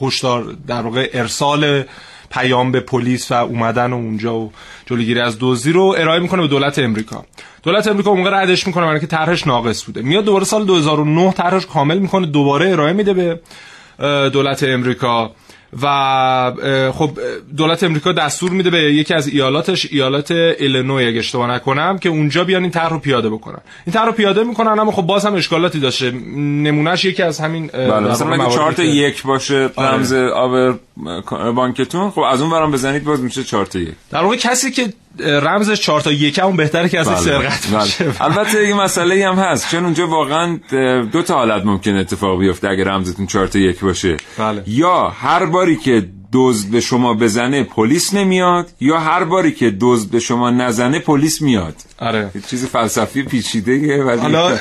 هشدار 0.00 0.56
در 0.66 0.82
واقع 0.82 1.10
ارسال 1.14 1.84
پیام 2.30 2.72
به 2.72 2.80
پلیس 2.80 3.32
و 3.32 3.34
اومدن 3.34 3.92
و 3.92 3.96
اونجا 3.96 4.34
و 4.34 4.52
جلوگیری 4.86 5.20
از 5.20 5.36
دزدی 5.40 5.72
رو 5.72 5.94
ارائه 5.98 6.20
می‌کنه 6.20 6.42
به 6.42 6.48
دولت 6.48 6.78
امریکا. 6.78 7.24
دولت 7.62 7.88
امریکا 7.88 8.10
اون 8.10 8.18
موقع 8.18 8.42
ردش 8.42 8.66
می‌کنه 8.66 8.82
برای 8.82 8.98
اینکه 8.98 9.16
طرحش 9.16 9.46
ناقص 9.46 9.84
بوده. 9.84 10.02
میاد 10.02 10.24
دوباره 10.24 10.44
سال 10.44 10.64
2009 10.64 11.32
طرحش 11.32 11.66
کامل 11.66 11.98
می‌کنه 11.98 12.26
دوباره 12.26 12.70
ارائه 12.70 12.92
میده 12.92 13.14
به 13.14 13.40
دولت 14.30 14.62
امریکا. 14.62 15.30
و 15.82 16.52
خب 16.94 17.10
دولت 17.56 17.82
امریکا 17.82 18.12
دستور 18.12 18.50
میده 18.50 18.70
به 18.70 18.78
یکی 18.78 19.14
از 19.14 19.28
ایالاتش 19.28 19.86
ایالات 19.90 20.30
ایلینوی 20.30 21.06
اگه 21.06 21.18
اشتباه 21.18 21.50
نکنم 21.50 21.98
که 21.98 22.08
اونجا 22.08 22.44
بیان 22.44 22.62
این 22.62 22.70
طرح 22.70 22.88
رو 22.88 22.98
پیاده 22.98 23.30
بکنن. 23.30 23.58
این 23.86 23.92
طرح 23.92 24.04
رو 24.04 24.12
پیاده 24.12 24.44
می‌کنن 24.44 24.78
اما 24.78 24.92
خب 24.92 25.02
باز 25.02 25.26
هم 25.26 25.34
اشکالاتی 25.34 25.80
داشته. 25.80 26.10
نمونهش 26.36 27.04
یکی 27.04 27.22
از 27.22 27.40
همین 27.40 27.66
بله. 27.66 28.00
مثلا 28.00 28.44
اگه 28.44 28.74
که- 28.74 28.82
یک 28.82 29.22
باشه 29.22 29.70
آره. 29.76 29.88
رمز 29.88 30.12
آور 30.12 30.78
بانکتون 31.52 32.10
خب 32.10 32.20
از 32.20 32.40
اون 32.40 32.50
برام 32.50 32.70
بزنید 32.70 33.04
باز 33.04 33.20
میشه 33.20 33.44
چهار 33.44 33.66
تا 33.66 33.78
یک. 33.78 33.88
در 34.10 34.22
واقع 34.22 34.36
کسی 34.36 34.70
که 34.70 34.92
رمزش 35.20 35.80
4 35.80 36.00
تا 36.00 36.12
یک 36.12 36.38
اون 36.38 36.56
بهتره 36.56 36.88
که 36.88 37.00
ازش 37.00 37.16
سرقت 37.16 37.66
بله. 37.66 37.82
بشه 37.82 38.24
البته 38.24 38.68
یه 38.68 38.74
مسئله 38.74 39.28
هم 39.28 39.34
هست 39.34 39.70
چون 39.70 39.84
اونجا 39.84 40.06
واقعا 40.06 40.60
دو 41.12 41.22
تا 41.22 41.34
حالت 41.34 41.64
ممکن 41.64 41.96
اتفاق 41.96 42.38
بیفته 42.38 42.68
اگه 42.68 42.84
رمزتون 42.84 43.26
چهار 43.26 43.46
تا 43.46 43.58
یک 43.58 43.80
باشه 43.80 44.16
بله. 44.38 44.62
یا 44.66 45.08
هر 45.08 45.46
باری 45.46 45.76
که 45.76 46.08
دزد 46.32 46.70
به 46.70 46.80
شما 46.80 47.14
بزنه 47.14 47.64
پلیس 47.64 48.14
نمیاد 48.14 48.68
یا 48.80 48.98
هر 48.98 49.24
باری 49.24 49.52
که 49.52 49.74
دزد 49.80 50.10
به 50.10 50.20
شما 50.20 50.50
نزنه 50.50 50.98
پلیس 50.98 51.42
میاد؟ 51.42 51.74
آره. 51.98 52.30
چیز 52.50 52.66
فلسفی 52.66 53.22
پیچیده 53.22 54.04
ولی 54.04 54.20
حالا 54.20 54.52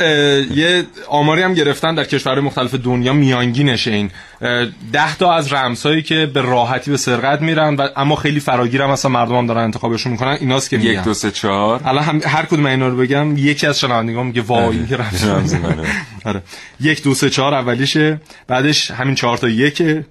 یه 0.56 0.84
آماری 1.08 1.42
هم 1.42 1.54
گرفتن 1.54 1.96
در 1.96 2.04
کشورهای 2.04 2.44
مختلف 2.44 2.76
دنیا 2.76 3.14
میانگینشه 3.14 3.92
این. 3.92 4.12
اه، 4.42 4.66
ده 4.94 5.16
تا 5.16 5.34
از 5.34 5.54
رمزهایی 5.54 6.02
که 6.02 6.26
به 6.26 6.42
راحتی 6.42 6.92
به 6.92 6.98
سرقت 6.98 7.42
میرن 7.42 7.76
و 7.76 7.88
اما 7.96 8.16
خیلی 8.16 8.40
فراگیر 8.40 8.82
هم 8.82 8.90
اصلا 8.90 9.12
مردم 9.12 9.36
هم 9.36 9.48
دارن 9.48 9.64
انتخابشون 9.64 10.12
می‌کنن 10.12 10.38
ایناست 10.40 10.70
که 10.70 10.76
یک 10.76 10.86
میگن. 10.88 11.04
دو 11.04 11.14
سه 11.14 11.32
چهار. 11.32 11.84
حالا 11.84 12.02
هم 12.02 12.22
هر 12.26 12.46
کدوم 12.46 12.66
اینا 12.66 12.88
رو 12.88 12.98
بگم 12.98 13.38
یکی 13.38 13.68
از 13.68 13.80
شنوندگان 13.80 14.26
میگه 14.26 14.42
وای 14.42 14.78
این 14.78 14.88
که 14.88 14.98
رمز 14.98 15.54
منه. 15.54 15.84
آره. 16.26 16.42
یک 16.80 17.04
دو 17.04 17.14
سه 17.14 17.30
چهار 17.30 17.54
اولیشه 17.54 18.22
بعدش 18.48 18.92
همین 18.92 19.16
چهار 19.16 19.38
تا 19.38 19.50
یکه. 19.50 20.06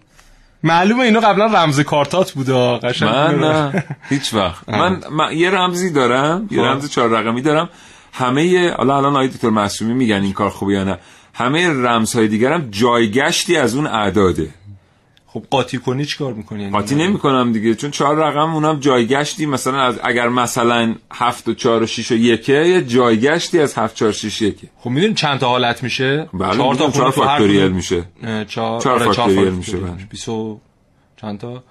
معلومه 0.63 1.03
اینا 1.05 1.21
قبلا 1.21 1.47
رمز 1.47 1.81
کارتات 1.81 2.33
بوده 2.33 2.79
قشنگ. 2.79 3.09
من 3.09 3.39
نه. 3.39 3.85
هیچ 4.09 4.35
وقت. 4.35 4.69
من, 4.69 5.01
من 5.11 5.33
یه 5.37 5.51
رمزی 5.51 5.91
دارم 5.91 6.49
یه 6.51 6.59
خب. 6.59 6.65
رمز 6.65 6.91
چهار 6.91 7.09
رقمی 7.09 7.43
دارم. 7.43 7.69
همه 8.13 8.71
حالا 8.71 8.97
الان 8.97 9.13
آقای 9.13 9.29
دکتر 9.29 9.51
معصومی 9.51 9.95
میگن 9.95 10.23
این 10.23 10.33
کار 10.33 10.51
خوبه 10.51 10.73
یا 10.73 10.85
نه. 10.85 10.99
همه 11.35 11.69
رمزهای 11.69 12.29
دیگرم 12.29 12.69
جایگشتی 12.71 13.57
از 13.57 13.75
اون 13.75 13.87
اعداده. 13.87 14.49
خب 15.33 15.45
قاطی 15.51 15.79
کنی 15.79 16.05
چیکار 16.05 16.33
می‌کنی؟ 16.33 16.61
یعنی 16.61 16.73
قاطی 16.73 16.95
نمی 16.95 17.19
کنم 17.19 17.53
دیگه 17.53 17.75
چون 17.75 17.91
چهار 17.91 18.17
رقم 18.17 18.55
اونم 18.55 18.81
جایگشتی. 18.81 19.47
مثلا 19.47 19.81
از 19.83 19.99
اگر 20.05 20.29
مثلا 20.29 20.95
هفت 21.13 21.49
و 21.49 21.55
چهار 21.55 21.83
و 21.83 21.87
شیش 21.87 22.13
و 22.13 22.15
یکه 22.15 22.53
یه 22.53 22.83
جایگشتی 22.83 23.61
از 23.61 23.75
هفت 23.79 23.95
چهار 23.95 24.13
شیش 24.13 24.43
یکه. 24.43 24.69
خب 24.79 24.91
می‌دونی 24.91 25.15
چند 25.15 25.39
تا 25.39 25.49
حالت 25.49 25.83
میشه؟ 25.83 26.29
بله 26.35 26.57
چهار 26.57 26.57
تا 26.57 26.71
می‌دونم، 26.71 26.91
چهار 26.93 27.11
خونه 27.11 27.15
تو 27.15 27.23
هر 27.23 27.29
فاکتوریل 27.29 27.61
کدوم- 27.61 27.77
میشه. 27.77 28.05
اه، 28.23 28.45
چهار 28.45 28.81
چهار 28.81 29.03
آره، 29.03 29.13
فاکتوریل 29.13 29.51
میشه، 29.51 29.77
بله. 29.77 30.07
20 30.11 30.31
چند 31.21 31.39
تا؟ 31.39 31.65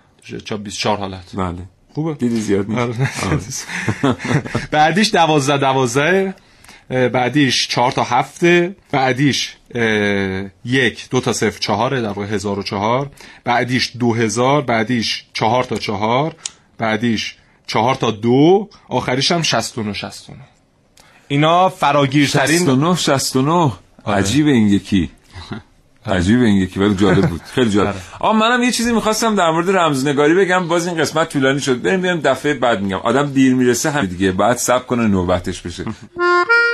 چه 0.46 0.58
24 0.58 0.98
حالت. 0.98 1.36
بله. 1.36 1.58
خوبه؟ 1.94 2.14
دیدی 2.14 2.42
زیاد. 2.42 2.72
آره. 2.72 2.94
بعدیش 4.72 5.12
دوازده 5.14 5.58
دوازده. 5.58 6.36
بعدیش 6.90 7.68
چهار 7.68 7.92
تا 7.92 8.04
هفته 8.04 8.76
بعدیش 8.92 9.56
یک 10.66 11.10
دو 11.10 11.22
تا 11.22 11.34
صفر 11.34 11.60
چهاره 11.60 12.02
در 12.02 12.08
واقع 12.08 12.26
هزار 12.26 12.60
و 12.60 12.64
چهار 12.64 13.10
بعدیش 13.44 13.92
دو 14.00 14.14
هزار 14.14 14.62
بعدیش 14.62 15.26
چهار 15.34 15.64
تا 15.64 15.76
چهار 15.76 16.36
بعدیش 16.78 17.36
چهار 17.68 17.96
تا 17.96 18.12
دو 18.12 18.70
آخریش 18.90 19.32
هم 19.32 19.42
شستونو 19.42 19.94
شستونو 19.94 20.40
اینا 21.28 21.70
فراگیرترین 21.70 22.60
شستونو 22.60 22.96
شستونو 22.96 23.72
عجیب 24.08 24.48
این 24.48 24.68
یکی. 24.68 25.10
عجیب 26.06 26.42
این 26.42 26.56
یکی 26.56 26.80
ولی 26.80 26.96
جالب 26.96 27.30
بود. 27.30 27.42
خیلی 27.42 27.70
جالب. 27.70 27.96
آ 28.20 28.34
منم 28.34 28.64
یه 28.64 28.72
چیزی 28.72 28.94
می‌خواستم 28.94 29.36
در 29.36 29.52
مورد 29.52 29.70
رمزنگاری 29.70 30.34
بگم. 30.34 30.68
باز 30.68 30.88
این 30.88 30.98
قسمت 30.98 31.30
طولانی 31.30 31.60
شد. 31.60 31.82
بریم 31.82 32.02
بیام 32.02 32.20
دفعه 32.20 32.54
بعد 32.54 32.82
میگم. 32.82 32.98
آدم 32.98 33.32
دیر 33.32 33.56
می‌رسه 33.56 33.92
هم 33.92 34.06
دیگه. 34.06 34.32
بعد 34.32 34.58
سب 34.58 34.88
کنه 34.88 35.08
نوبتش 35.08 35.62
بشه. 35.62 35.86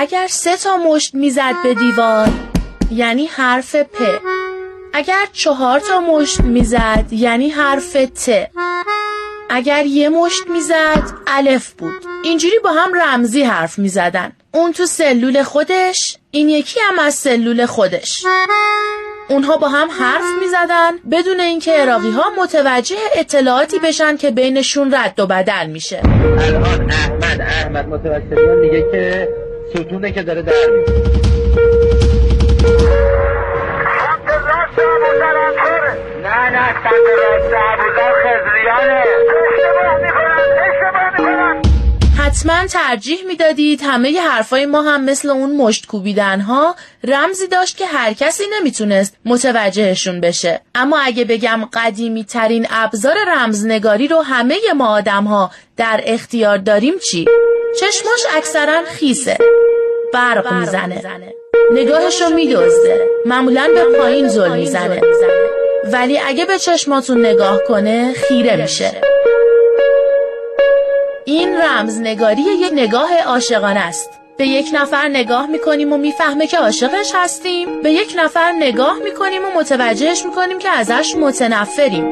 اگر 0.00 0.26
سه 0.26 0.56
تا 0.56 0.76
مشت 0.76 1.14
می‌زد 1.14 1.54
به 1.62 1.74
دیوار 1.74 2.28
یعنی 2.90 3.26
حرف 3.26 3.76
پ. 3.76 4.02
اگر 4.92 5.26
چهار 5.32 5.80
تا 5.80 6.00
مشت 6.00 6.40
می‌زد 6.40 7.04
یعنی 7.10 7.50
حرف 7.50 7.92
ت. 7.92 8.50
اگر 9.50 9.86
یه 9.86 10.08
مشت 10.08 10.42
می‌زد 10.48 11.02
الف 11.26 11.70
بود. 11.70 12.04
اینجوری 12.24 12.58
با 12.64 12.70
هم 12.72 13.02
رمزی 13.02 13.42
حرف 13.42 13.78
می‌زدن. 13.78 14.32
اون 14.54 14.72
تو 14.72 14.86
سلول 14.86 15.42
خودش 15.42 16.16
این 16.30 16.48
یکی 16.48 16.80
هم 16.80 16.98
از 16.98 17.14
سلول 17.14 17.66
خودش. 17.66 18.26
اونها 19.28 19.56
با 19.56 19.68
هم 19.68 19.90
حرف 19.90 20.24
می‌زدن 20.40 20.98
بدون 21.10 21.40
اینکه 21.40 21.72
عراقی 21.72 22.10
ها 22.10 22.24
متوجه 22.42 22.96
اطلاعاتی 23.14 23.78
بشن 23.78 24.16
که 24.16 24.30
بینشون 24.30 24.94
رد 24.94 25.20
و 25.20 25.26
بدل 25.26 25.66
میشه. 25.66 26.00
الان 26.04 26.90
احمد 26.90 27.40
احمد 27.40 27.88
متوسطیان 27.88 28.56
میگه 28.56 28.86
که 28.92 29.28
ستونه 29.74 30.12
که 30.12 30.22
داره 30.22 30.42
در 30.42 30.52
نه 36.22 36.50
نه 36.50 36.72
سمت 36.82 37.06
راست 37.18 37.54
ابوذر 37.54 38.12
خزریانه 38.22 39.04
حتما 42.40 42.66
ترجیح 42.66 43.18
می‌دادید 43.26 43.80
همه 43.82 44.20
حرفای 44.20 44.66
ما 44.66 44.82
هم 44.82 45.04
مثل 45.04 45.30
اون 45.30 45.56
مشت 45.56 45.86
کوبیدن 45.86 46.40
ها 46.40 46.74
رمزی 47.04 47.46
داشت 47.46 47.76
که 47.76 47.86
هر 47.86 48.12
کسی 48.12 48.44
نمی‌تونست 48.58 49.16
متوجهشون 49.24 50.20
بشه. 50.20 50.60
اما 50.74 50.98
اگه 50.98 51.24
بگم 51.24 51.68
قدیمی 51.72 52.24
ترین 52.24 52.66
ابزار 52.70 53.14
رمزنگاری 53.28 54.08
رو 54.08 54.20
همه 54.20 54.56
ما 54.76 54.88
آدم 54.88 55.24
ها 55.24 55.50
در 55.76 56.00
اختیار 56.04 56.58
داریم 56.58 56.94
چی؟ 57.10 57.24
چشماش 57.80 58.20
اکثرا 58.36 58.82
خیسه. 58.84 59.38
برق 60.12 60.52
می‌زنه. 60.52 61.02
نگاهشو 61.72 62.28
میدزده. 62.28 63.06
معمولا 63.26 63.68
به 63.74 63.98
پایین 63.98 64.28
زل 64.28 64.56
می‌زنه. 64.56 65.00
ولی 65.92 66.18
اگه 66.18 66.44
به 66.44 66.58
چشماتون 66.58 67.26
نگاه 67.26 67.58
کنه 67.68 68.12
خیره 68.12 68.56
میشه. 68.56 68.92
این 71.30 71.60
رمزنگاری 71.62 72.42
یک 72.42 72.72
نگاه 72.72 73.18
عاشقانه 73.18 73.80
است. 73.80 74.10
به 74.36 74.46
یک 74.46 74.70
نفر 74.72 75.08
نگاه 75.08 75.46
می‌کنیم 75.46 75.92
و 75.92 75.96
می‌فهمه 75.96 76.46
که 76.46 76.58
عاشقش 76.58 77.12
هستیم. 77.14 77.82
به 77.82 77.90
یک 77.92 78.14
نفر 78.16 78.52
نگاه 78.52 78.94
می‌کنیم 79.04 79.42
و 79.42 79.58
متوجهش 79.58 80.24
می‌کنیم 80.24 80.58
که 80.58 80.68
ازش 80.68 81.14
متنفریم. 81.16 82.04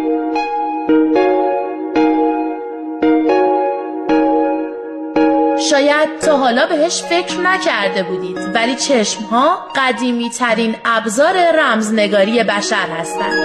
شاید 5.71 6.19
تا 6.19 6.37
حالا 6.37 6.67
بهش 6.67 7.03
فکر 7.03 7.41
نکرده 7.41 8.03
بودید 8.03 8.39
ولی 8.55 8.75
چشم 8.75 9.23
ها 9.23 9.59
قدیمی 9.77 10.31
ترین 10.31 10.77
ابزار 10.85 11.35
رمزنگاری 11.55 12.45
بشر 12.45 12.89
هستند. 13.01 13.45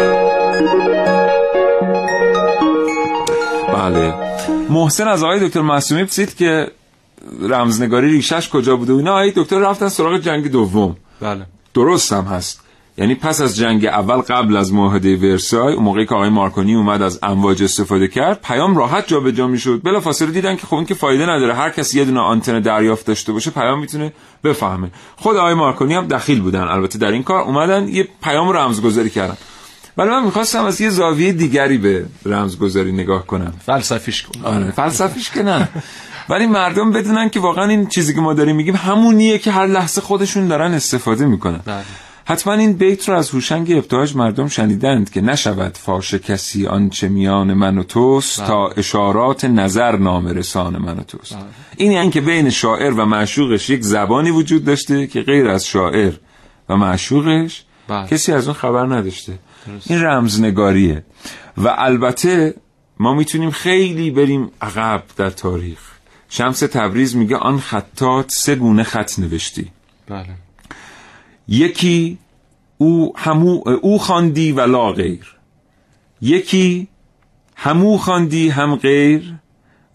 بله. 3.73 4.32
محسن 4.69 5.07
از 5.07 5.23
آقای 5.23 5.47
دکتر 5.47 5.61
معصومی 5.61 6.03
پسید 6.03 6.35
که 6.35 6.71
رمزنگاری 7.41 8.11
ریشش 8.11 8.49
کجا 8.49 8.75
بوده 8.75 8.93
و 8.93 8.97
اینا. 8.97 9.11
آقای 9.11 9.33
دکتر 9.35 9.59
رفتن 9.59 9.89
سراغ 9.89 10.17
جنگ 10.17 10.51
دوم. 10.51 10.95
بله. 11.21 11.45
درست 11.73 12.13
هم 12.13 12.23
هست. 12.23 12.59
یعنی 12.97 13.15
پس 13.15 13.41
از 13.41 13.57
جنگ 13.57 13.85
اول 13.85 14.17
قبل 14.17 14.57
از 14.57 14.73
معاهده 14.73 15.15
ورسای 15.15 15.73
اون 15.73 15.83
موقعی 15.83 16.05
که 16.05 16.15
آقای 16.15 16.29
مارکونی 16.29 16.75
اومد 16.75 17.01
از 17.01 17.19
امواج 17.23 17.63
استفاده 17.63 18.07
کرد 18.07 18.41
پیام 18.41 18.77
راحت 18.77 19.07
جابجا 19.07 19.47
می‌شد. 19.47 19.81
بلا 19.83 19.99
فاصله 19.99 20.31
دیدن 20.31 20.55
که 20.55 20.67
خب 20.67 20.75
این 20.75 20.85
که 20.85 20.93
فایده 20.93 21.23
نداره. 21.29 21.53
هر 21.53 21.69
کسی 21.69 21.99
یه 21.99 22.05
دونه 22.05 22.19
آنتن 22.19 22.59
دریافت 22.59 23.05
داشته 23.05 23.31
باشه 23.31 23.51
پیام 23.51 23.79
می‌تونه 23.79 24.13
بفهمه. 24.43 24.91
خود 25.15 25.37
آقای 25.37 25.53
مارکونی 25.53 25.93
هم 25.93 26.07
دخیل 26.07 26.41
بودن. 26.41 26.67
البته 26.67 26.99
در 26.99 27.11
این 27.11 27.23
کار 27.23 27.41
اومدن 27.41 27.87
یه 27.87 28.07
پیام 28.23 28.49
رمزگذاری 28.49 29.09
کردن. 29.09 29.37
ولی 29.97 30.09
من 30.09 30.23
می‌خواستم 30.25 30.65
از 30.65 30.81
یه 30.81 30.89
زاویه 30.89 31.33
دیگری 31.33 31.77
به 31.77 32.05
رمزگذاری 32.25 32.91
نگاه 32.91 33.27
کنم. 33.27 33.53
فلسفیش 33.65 34.23
کنم 34.23 34.45
آره 34.45 34.71
فلسفیش 34.71 35.29
که 35.29 35.43
نه. 35.43 35.69
ولی 36.29 36.47
مردم 36.47 36.91
بدونن 36.91 37.29
که 37.29 37.39
واقعا 37.39 37.69
این 37.69 37.87
چیزی 37.87 38.13
که 38.13 38.21
ما 38.21 38.33
داریم 38.33 38.55
میگیم 38.55 38.75
همونیه 38.75 39.37
که 39.37 39.51
هر 39.51 39.67
لحظه 39.67 40.01
خودشون 40.01 40.47
دارن 40.47 40.73
استفاده 40.73 41.25
می‌کنن. 41.25 41.59
بله. 41.65 41.83
حتما 42.25 42.53
این 42.53 42.73
بیت 42.73 43.09
رو 43.09 43.15
از 43.15 43.29
هوشنگ 43.29 43.71
ابتهاج 43.71 44.15
مردم 44.15 44.47
شنیدند 44.47 45.11
که 45.11 45.21
نشود 45.21 45.77
فاش 45.77 46.13
کسی 46.13 46.67
آنچه 46.67 47.09
میان 47.09 47.53
من 47.53 47.77
و 47.77 47.83
توست 47.83 48.45
تا 48.45 48.67
اشارات 48.67 49.45
نظر 49.45 49.97
نام 49.97 50.27
رسان 50.27 50.77
من 50.77 50.97
و 50.97 51.03
توست. 51.03 51.37
این 51.77 51.91
یعنی 51.91 52.09
که 52.09 52.21
بین 52.21 52.49
شاعر 52.49 52.93
و 52.93 53.05
معشوقش 53.05 53.69
یک 53.69 53.83
زبانی 53.83 54.31
وجود 54.31 54.65
داشته 54.65 55.07
که 55.07 55.21
غیر 55.21 55.47
از 55.47 55.65
شاعر 55.65 56.13
و 56.69 56.75
معشوقش 56.77 57.63
بله. 57.87 58.07
کسی 58.07 58.31
از 58.31 58.47
اون 58.47 58.53
خبر 58.53 58.85
نداشته. 58.85 59.33
این 59.85 60.01
رمزنگاریه. 60.01 61.03
و 61.57 61.75
البته 61.77 62.55
ما 62.99 63.13
می‌تونیم 63.13 63.51
خیلی 63.51 64.11
بریم 64.11 64.51
عقب 64.61 65.03
در 65.17 65.29
تاریخ. 65.29 65.79
شمس 66.29 66.59
تبریز 66.59 67.15
میگه 67.15 67.37
آن 67.37 67.59
خطات 67.59 68.31
سه 68.31 68.55
گونه 68.55 68.83
خط 68.83 69.19
نوشتی. 69.19 69.71
بله. 70.07 70.25
یکی 71.47 72.17
او 72.77 73.13
همو 73.17 73.63
او 73.81 73.99
خواندی 73.99 74.51
و 74.51 74.61
لا 74.61 74.91
غیر. 74.91 75.35
یکی 76.21 76.87
همو 77.55 77.97
خواندی 77.97 78.49
هم 78.49 78.75
غیر. 78.75 79.33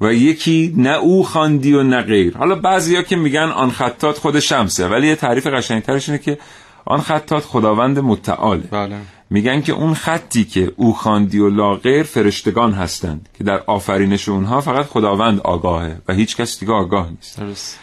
و 0.00 0.14
یکی 0.14 0.74
نه 0.76 0.90
او 0.90 1.24
خواندی 1.24 1.72
و 1.72 1.82
نه 1.82 2.02
غیر. 2.02 2.36
حالا 2.36 2.54
بعضیا 2.54 3.02
که 3.02 3.16
میگن 3.16 3.48
آن 3.48 3.70
خطات 3.70 4.18
خود 4.18 4.40
شمسه 4.40 4.88
ولی 4.88 5.06
یه 5.06 5.16
تعریف 5.16 5.46
قشنگترش 5.46 6.08
اینه 6.08 6.22
که 6.22 6.38
آن 6.84 7.00
خطات 7.00 7.44
خداوند 7.44 7.98
متعاله. 7.98 8.62
بله. 8.70 8.96
میگن 9.30 9.60
که 9.60 9.72
اون 9.72 9.94
خطی 9.94 10.44
که 10.44 10.72
او 10.76 10.94
خواندی 10.94 11.38
و 11.38 11.48
لا 11.48 11.74
غیر 11.74 12.02
فرشتگان 12.02 12.72
هستند 12.72 13.28
که 13.38 13.44
در 13.44 13.62
آفرینش 13.66 14.28
اونها 14.28 14.60
فقط 14.60 14.86
خداوند 14.86 15.40
آگاهه 15.40 16.00
و 16.08 16.12
هیچ 16.12 16.36
کس 16.36 16.60
دیگه 16.60 16.72
آگاه 16.72 17.10
نیست. 17.10 17.40
درست. 17.40 17.78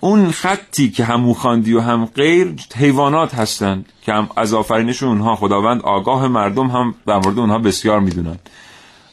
اون 0.00 0.30
خطی 0.30 0.90
که 0.90 1.04
هم 1.04 1.24
او 1.24 1.34
خواندی 1.34 1.72
و 1.72 1.80
هم 1.80 2.04
غیر 2.04 2.54
حیوانات 2.76 3.34
هستند 3.34 3.86
که 4.02 4.12
هم 4.12 4.28
از 4.36 4.54
آفرینش 4.54 5.02
اونها 5.02 5.36
خداوند 5.36 5.82
آگاه 5.82 6.28
مردم 6.28 6.66
هم 6.66 6.94
در 7.06 7.16
مورد 7.16 7.38
اونها 7.38 7.58
بسیار 7.58 8.00
می‌دونن. 8.00 8.38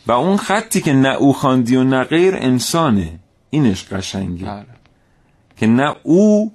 و 0.07 0.11
اون 0.11 0.37
خطی 0.37 0.81
که 0.81 0.93
نه 0.93 1.09
او 1.09 1.33
خواندی 1.33 1.75
و 1.75 1.83
نه 1.83 2.03
غیر 2.03 2.35
انسانه 2.35 3.19
اینش 3.49 3.85
قشنگه. 3.85 4.45
بله. 4.45 4.65
که 5.57 5.67
نه 5.67 5.95
او 6.03 6.51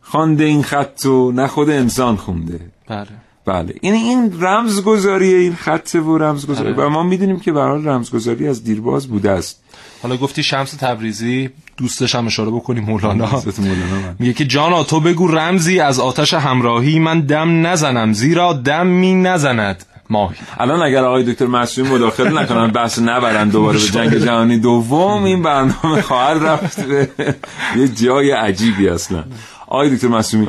خوانده 0.00 0.44
این 0.44 0.62
خط 0.62 1.06
و 1.06 1.32
نه 1.32 1.46
خود 1.46 1.70
انسان 1.70 2.16
خونده. 2.16 2.60
بله. 2.88 3.27
بله. 3.48 3.74
این 3.80 3.94
این 3.94 4.40
رمزگذاری 4.40 5.34
این 5.34 5.54
خط 5.54 5.94
و 5.94 6.18
رمزگذاری. 6.18 6.72
آره. 6.72 6.86
و 6.86 6.88
ما 6.88 7.02
می‌دونیم 7.02 7.40
که 7.40 7.52
به 7.52 7.60
رمزگذاری 7.60 8.48
از 8.48 8.64
دیرباز 8.64 9.06
بوده 9.06 9.30
است. 9.30 9.62
حالا 10.02 10.16
گفتی 10.16 10.42
شمس 10.42 10.70
تبریزی 10.72 11.50
دوستش 11.76 12.14
هم 12.14 12.26
اشاره 12.26 12.50
بکنیم 12.50 12.84
مولانا. 12.84 13.26
مولانا. 13.58 14.14
میگه 14.18 14.32
که 14.32 14.44
جانا 14.44 14.84
تو 14.84 15.00
بگو 15.00 15.28
رمزی 15.28 15.80
از 15.80 16.00
آتش 16.00 16.34
همراهی 16.34 16.98
من 16.98 17.20
دم 17.20 17.66
نزنم 17.66 18.12
زیرا 18.12 18.52
دم 18.52 18.86
می 18.86 19.14
نزند 19.14 19.84
ماهی. 20.10 20.36
الان 20.58 20.82
اگر 20.82 21.04
آقای 21.04 21.24
دکتر 21.24 21.46
معصومی 21.46 21.88
مداخله 21.88 22.42
نکنن 22.42 22.70
بحث 22.70 22.98
نبرن 22.98 23.48
دوباره 23.48 23.78
به 23.78 23.84
جنگ 23.84 24.14
جهانی 24.18 24.58
دوم 24.58 25.24
این 25.24 25.42
برنامه 25.42 26.02
خواهد 26.02 26.42
رفت. 26.44 26.80
به 26.80 27.08
یه 27.78 27.88
جای 27.88 28.30
عجیبی 28.30 28.88
اصلا. 28.88 29.24
آقای 29.68 29.94
دکتر 29.96 30.08
معصومی 30.08 30.46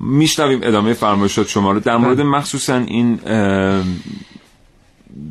میشنویم 0.00 0.60
ادامه 0.62 0.94
فرمایشات 0.94 1.48
شما 1.48 1.72
رو. 1.72 1.80
در 1.80 1.96
مورد 1.96 2.20
مخصوصا 2.20 2.76
این 2.76 3.14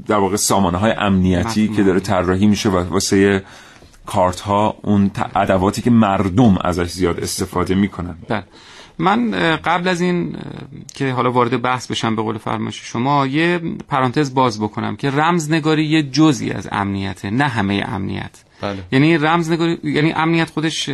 در 0.08 0.16
واقع 0.16 0.36
سامانه 0.36 0.78
های 0.78 0.92
امنیتی 0.92 1.68
که 1.68 1.84
داره 1.84 2.00
طراحی 2.00 2.48
میشه 2.48 2.70
و 2.70 2.90
واسه 2.90 3.44
کارت 4.06 4.40
ها 4.40 4.78
اون 4.82 5.12
ادواتی 5.36 5.82
که 5.82 5.90
مردم 5.90 6.58
ازش 6.62 6.90
زیاد 6.90 7.20
استفاده 7.20 7.76
می‌کنن. 7.76 8.16
بله. 8.30 8.44
من 8.98 9.32
قبل 9.58 9.88
از 9.88 10.02
این 10.02 10.36
که 10.94 11.12
حالا 11.12 11.32
وارد 11.32 11.62
بحث 11.62 11.88
بشم 11.92 12.16
به 12.16 12.22
قول 12.22 12.38
فرمایش 12.38 12.82
شما 12.84 13.28
یه 13.28 13.62
پرانتز 13.88 14.34
باز 14.34 14.62
بکنم 14.62 14.96
که 14.96 15.12
رمزنگاری 15.12 15.86
یه 15.86 16.04
جزئی 16.04 16.52
از 16.52 16.68
امنیته 16.72 17.30
نه 17.30 17.48
همه 17.48 17.84
امنیت. 17.88 18.44
بله. 18.62 18.78
یعنی 18.92 19.18
رمزنگاری 19.18 19.78
یعنی 19.84 20.12
امنیت 20.12 20.50
خودش 20.50 20.90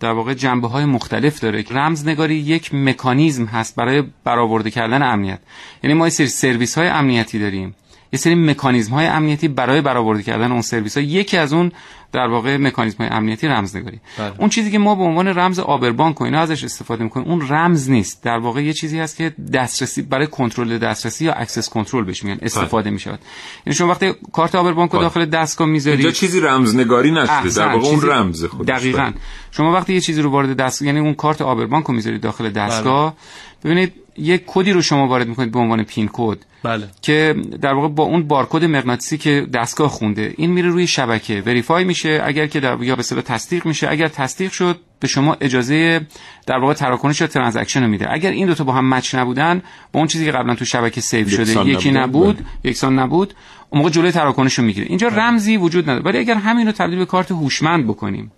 در 0.00 0.10
واقع 0.10 0.34
جنبه 0.34 0.68
های 0.68 0.84
مختلف 0.84 1.40
داره 1.40 1.64
رمزنگاری 1.70 2.34
یک 2.34 2.74
مکانیزم 2.74 3.44
هست 3.44 3.76
برای 3.76 4.02
برآورده 4.24 4.70
کردن 4.70 5.02
امنیت. 5.02 5.40
یعنی 5.82 5.94
ما 5.94 6.06
یه 6.06 6.10
سری 6.10 6.26
سرویس 6.26 6.78
های 6.78 6.88
امنیتی 6.88 7.38
داریم. 7.38 7.74
یه 8.12 8.18
سری 8.18 8.34
مکانیزم 8.34 8.94
های 8.94 9.06
امنیتی 9.06 9.48
برای 9.48 9.80
برآورده 9.80 10.22
کردن 10.22 10.52
اون 10.52 10.62
سرویس 10.62 10.96
ها 10.96 11.02
یکی 11.02 11.36
از 11.36 11.52
اون 11.52 11.72
در 12.12 12.28
واقع 12.28 12.56
مکانیزم 12.56 12.98
های 12.98 13.08
امنیتی 13.08 13.48
رمزنگاری. 13.48 14.00
بله. 14.18 14.32
اون 14.38 14.48
چیزی 14.48 14.70
که 14.70 14.78
ما 14.78 14.94
به 14.94 15.02
عنوان 15.02 15.28
رمز 15.28 15.58
عابربانک 15.58 16.20
و 16.20 16.24
اینا 16.24 16.40
ازش 16.40 16.64
استفاده 16.64 17.04
می‌کنیم 17.04 17.26
اون 17.28 17.48
رمز 17.48 17.90
نیست. 17.90 18.22
در 18.22 18.38
واقع 18.38 18.62
یه 18.64 18.72
چیزی 18.72 18.98
هست 18.98 19.16
که 19.16 19.34
دسترسی 19.52 20.02
برای 20.02 20.26
کنترل 20.26 20.78
دسترسی 20.78 21.24
یا 21.24 21.32
access 21.32 21.68
control 21.68 22.04
بهش 22.04 22.24
میگن 22.24 22.38
استفاده 22.42 22.90
میشه 22.90 23.18
یعنی 23.66 23.76
شما 23.76 23.88
وقتی 23.88 24.12
کارت 24.32 24.54
عابربانک 24.54 24.90
رو 24.90 24.98
بله. 24.98 25.08
داخل 25.08 25.24
دستگاه 25.24 25.68
می‌ذاری 25.68 25.96
اینجا 25.96 26.10
چیزی 26.10 26.40
رمزنگاری 26.40 27.10
نشده. 27.10 27.48
در. 27.48 27.68
واقع 27.68 27.86
اون 27.86 28.02
رمز 28.02 28.44
خودش. 28.44 28.68
دقیقاً. 28.68 29.12
شما 29.50 29.72
وقتی 29.72 29.94
یه 29.94 30.00
چیزی 30.00 30.22
رو 30.22 30.30
وارد 30.30 30.56
دست 30.56 30.82
یعنی 30.82 31.00
اون 31.00 31.14
کارت 31.14 31.42
عابربانک 31.42 31.84
رو 31.84 31.94
می‌ذاری 31.94 32.18
داخل 32.18 32.50
دستگاه 32.50 33.16
ببینید 33.64 33.92
یک 34.18 34.42
کدی 34.46 34.72
رو 34.72 34.82
شما 34.82 35.08
وارد 35.08 35.28
می‌کنید 35.28 35.52
به 35.52 35.58
عنوان 35.58 35.82
PIN 35.82 36.10
code. 36.12 36.38
بله. 36.62 36.88
که 37.02 37.34
در 37.60 37.72
واقع 37.74 37.88
با 37.88 38.04
اون 38.04 38.28
بارکد 38.28 38.64
مغناطیسی 38.64 39.18
که 39.18 39.46
دستگاه 39.54 39.88
خونده 39.88 40.34
این 40.36 40.50
میره 40.50 40.68
روی 40.68 40.86
شبکه 40.86 41.42
verify 41.46 41.84
میشه 41.96 42.22
اگر 42.24 42.46
که 42.46 42.60
در 42.60 42.82
یا 42.82 42.94
به 42.96 43.00
اصطلاح 43.00 43.22
تصدیق 43.22 43.66
میشه 43.66 43.90
اگر 43.90 44.08
تصدیق 44.08 44.52
شد 44.52 44.80
به 45.00 45.08
شما 45.08 45.36
اجازه 45.40 46.06
در 46.46 46.58
واقع 46.58 46.74
تراکنش 46.74 47.20
یا 47.20 47.26
transaction 47.26 47.82
رو 47.82 47.88
میده. 47.88 48.12
اگر 48.12 48.30
این 48.30 48.46
دوتا 48.46 48.64
با 48.64 48.72
هم 48.72 48.94
match 48.94 49.14
نبودن 49.14 49.62
با 49.92 50.00
اون 50.00 50.06
چیزی 50.06 50.24
که 50.24 50.32
قبلا 50.32 50.54
تو 50.54 50.64
شبکه 50.64 51.00
save 51.00 51.28
شده 51.28 51.66
یکی 51.66 51.90
نبود. 51.90 52.36
بله. 52.36 52.46
یکسان 52.64 52.98
نبود 52.98 53.34
اون 53.70 53.78
موقع 53.78 53.90
جلوی 53.90 54.12
تراکنش 54.12 54.54
رو 54.54 54.64
می‌گیره. 54.64 54.86
اینجا 54.88 55.08
رمزی 55.08 55.56
وجود 55.56 55.84
نداره. 55.90 56.04
ولی 56.04 56.18
اگر 56.18 56.34
همین 56.34 56.66
رو 56.66 56.72
تبدیل 56.72 56.98
به 56.98 57.06
کارت 57.06 57.30
هوشمند 57.30 57.86
بکنیم 57.86 58.32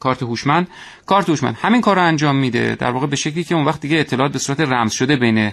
کارت 0.00 0.22
هوشمند 0.22 0.68
کارت 1.06 1.28
هوشمند 1.28 1.56
همین 1.62 1.80
کار 1.80 1.96
رو 1.96 2.02
انجام 2.02 2.36
میده 2.36 2.74
در 2.74 2.90
واقع 2.90 3.06
به 3.06 3.16
شکلی 3.16 3.44
که 3.44 3.54
اون 3.54 3.64
وقت 3.64 3.80
دیگه 3.80 3.98
اطلاعات 3.98 4.32
به 4.32 4.38
صورت 4.38 4.60
رمز 4.60 4.92
شده 4.92 5.16
بین 5.16 5.52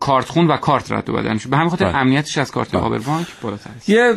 کارت 0.00 0.28
خون 0.28 0.46
و 0.46 0.56
کارت 0.56 0.92
رد 0.92 1.10
و 1.10 1.32
میشه 1.32 1.48
به 1.48 1.56
همین 1.56 1.70
خاطر 1.70 1.84
بله. 1.84 1.96
امنیتش 1.96 2.38
از 2.38 2.50
کارت 2.50 2.74
آبربانک 2.74 3.26
بالاتر 3.42 3.70
است. 3.76 3.88
یه 3.88 4.12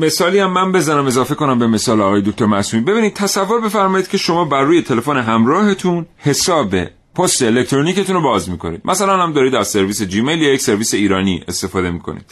مثالی 0.00 0.38
هم 0.38 0.52
من 0.52 0.72
بزنم 0.72 1.06
اضافه 1.06 1.34
کنم 1.34 1.58
به 1.58 1.66
مثال 1.66 2.00
آقای 2.00 2.22
دکتر 2.22 2.46
معصومی. 2.46 2.82
ببینید 2.82 3.14
تصور 3.14 3.60
بفرمایید 3.60 4.08
که 4.08 4.18
شما 4.18 4.44
بر 4.44 4.62
روی 4.62 4.82
تلفن 4.82 5.16
همراهتون 5.16 6.06
حساب 6.16 6.74
پست 7.14 7.42
الکترونیکتون 7.42 8.16
رو 8.16 8.22
باز 8.22 8.50
می‌کنید. 8.50 8.80
مثلا 8.84 9.22
هم 9.22 9.32
دارید 9.32 9.54
از 9.54 9.68
سرویس 9.68 10.02
جیمیل 10.02 10.42
یا 10.42 10.52
یک 10.52 10.60
سرویس 10.60 10.94
ایرانی 10.94 11.44
استفاده 11.48 11.90
می‌کنید. 11.90 12.24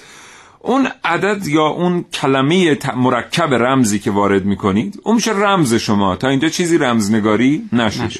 اون 0.60 0.88
عدد 1.04 1.46
یا 1.48 1.66
اون 1.66 2.04
کلمه 2.12 2.78
مرکب 2.96 3.54
رمزی 3.54 3.98
که 3.98 4.10
وارد 4.10 4.44
می‌کنید 4.44 5.00
اون 5.04 5.14
میشه 5.14 5.32
رمز 5.32 5.74
شما. 5.74 6.16
تا 6.16 6.28
اینجا 6.28 6.48
چیزی 6.48 6.78
رمزنگاری 6.78 7.62
نشده. 7.72 8.10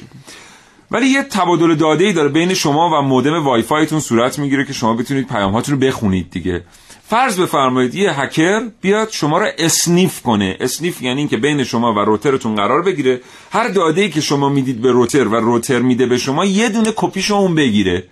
ولی 0.91 1.07
یه 1.07 1.23
تبادل 1.23 1.75
داده 1.75 2.05
ای 2.05 2.13
داره 2.13 2.29
بین 2.29 2.53
شما 2.53 2.89
و 2.89 3.01
مودم 3.01 3.43
وای 3.43 3.61
فایتون 3.61 3.99
صورت 3.99 4.39
می‌گیره 4.39 4.65
که 4.65 4.73
شما 4.73 4.93
بتونید 4.93 5.27
پیام 5.27 5.51
هاتون 5.51 5.75
رو 5.75 5.87
بخونید 5.87 6.31
دیگه. 6.31 6.63
فرض 7.07 7.39
بفرمایید 7.39 7.95
یه 7.95 8.21
هکر 8.21 8.61
بیاد 8.81 9.09
شما 9.11 9.37
رو 9.37 9.47
sniff 9.57 10.21
کنه. 10.21 10.57
sniff 10.59 11.01
یعنی 11.01 11.19
اینکه 11.19 11.37
بین 11.37 11.63
شما 11.63 11.93
و 11.93 11.99
روترتون 11.99 12.55
قرار 12.55 12.81
بگیره. 12.81 13.21
هر 13.51 13.67
داده 13.67 14.01
ای 14.01 14.09
که 14.09 14.21
شما 14.21 14.49
می‌دید 14.49 14.81
به 14.81 14.91
روتر 14.91 15.27
و 15.27 15.35
روتر 15.35 15.79
میده 15.79 16.05
به 16.05 16.17
شما 16.17 16.45
یه 16.45 16.69
دونه 16.69 16.93
کپیشو 16.95 17.33
اون 17.33 17.55
بگیره. 17.55 18.03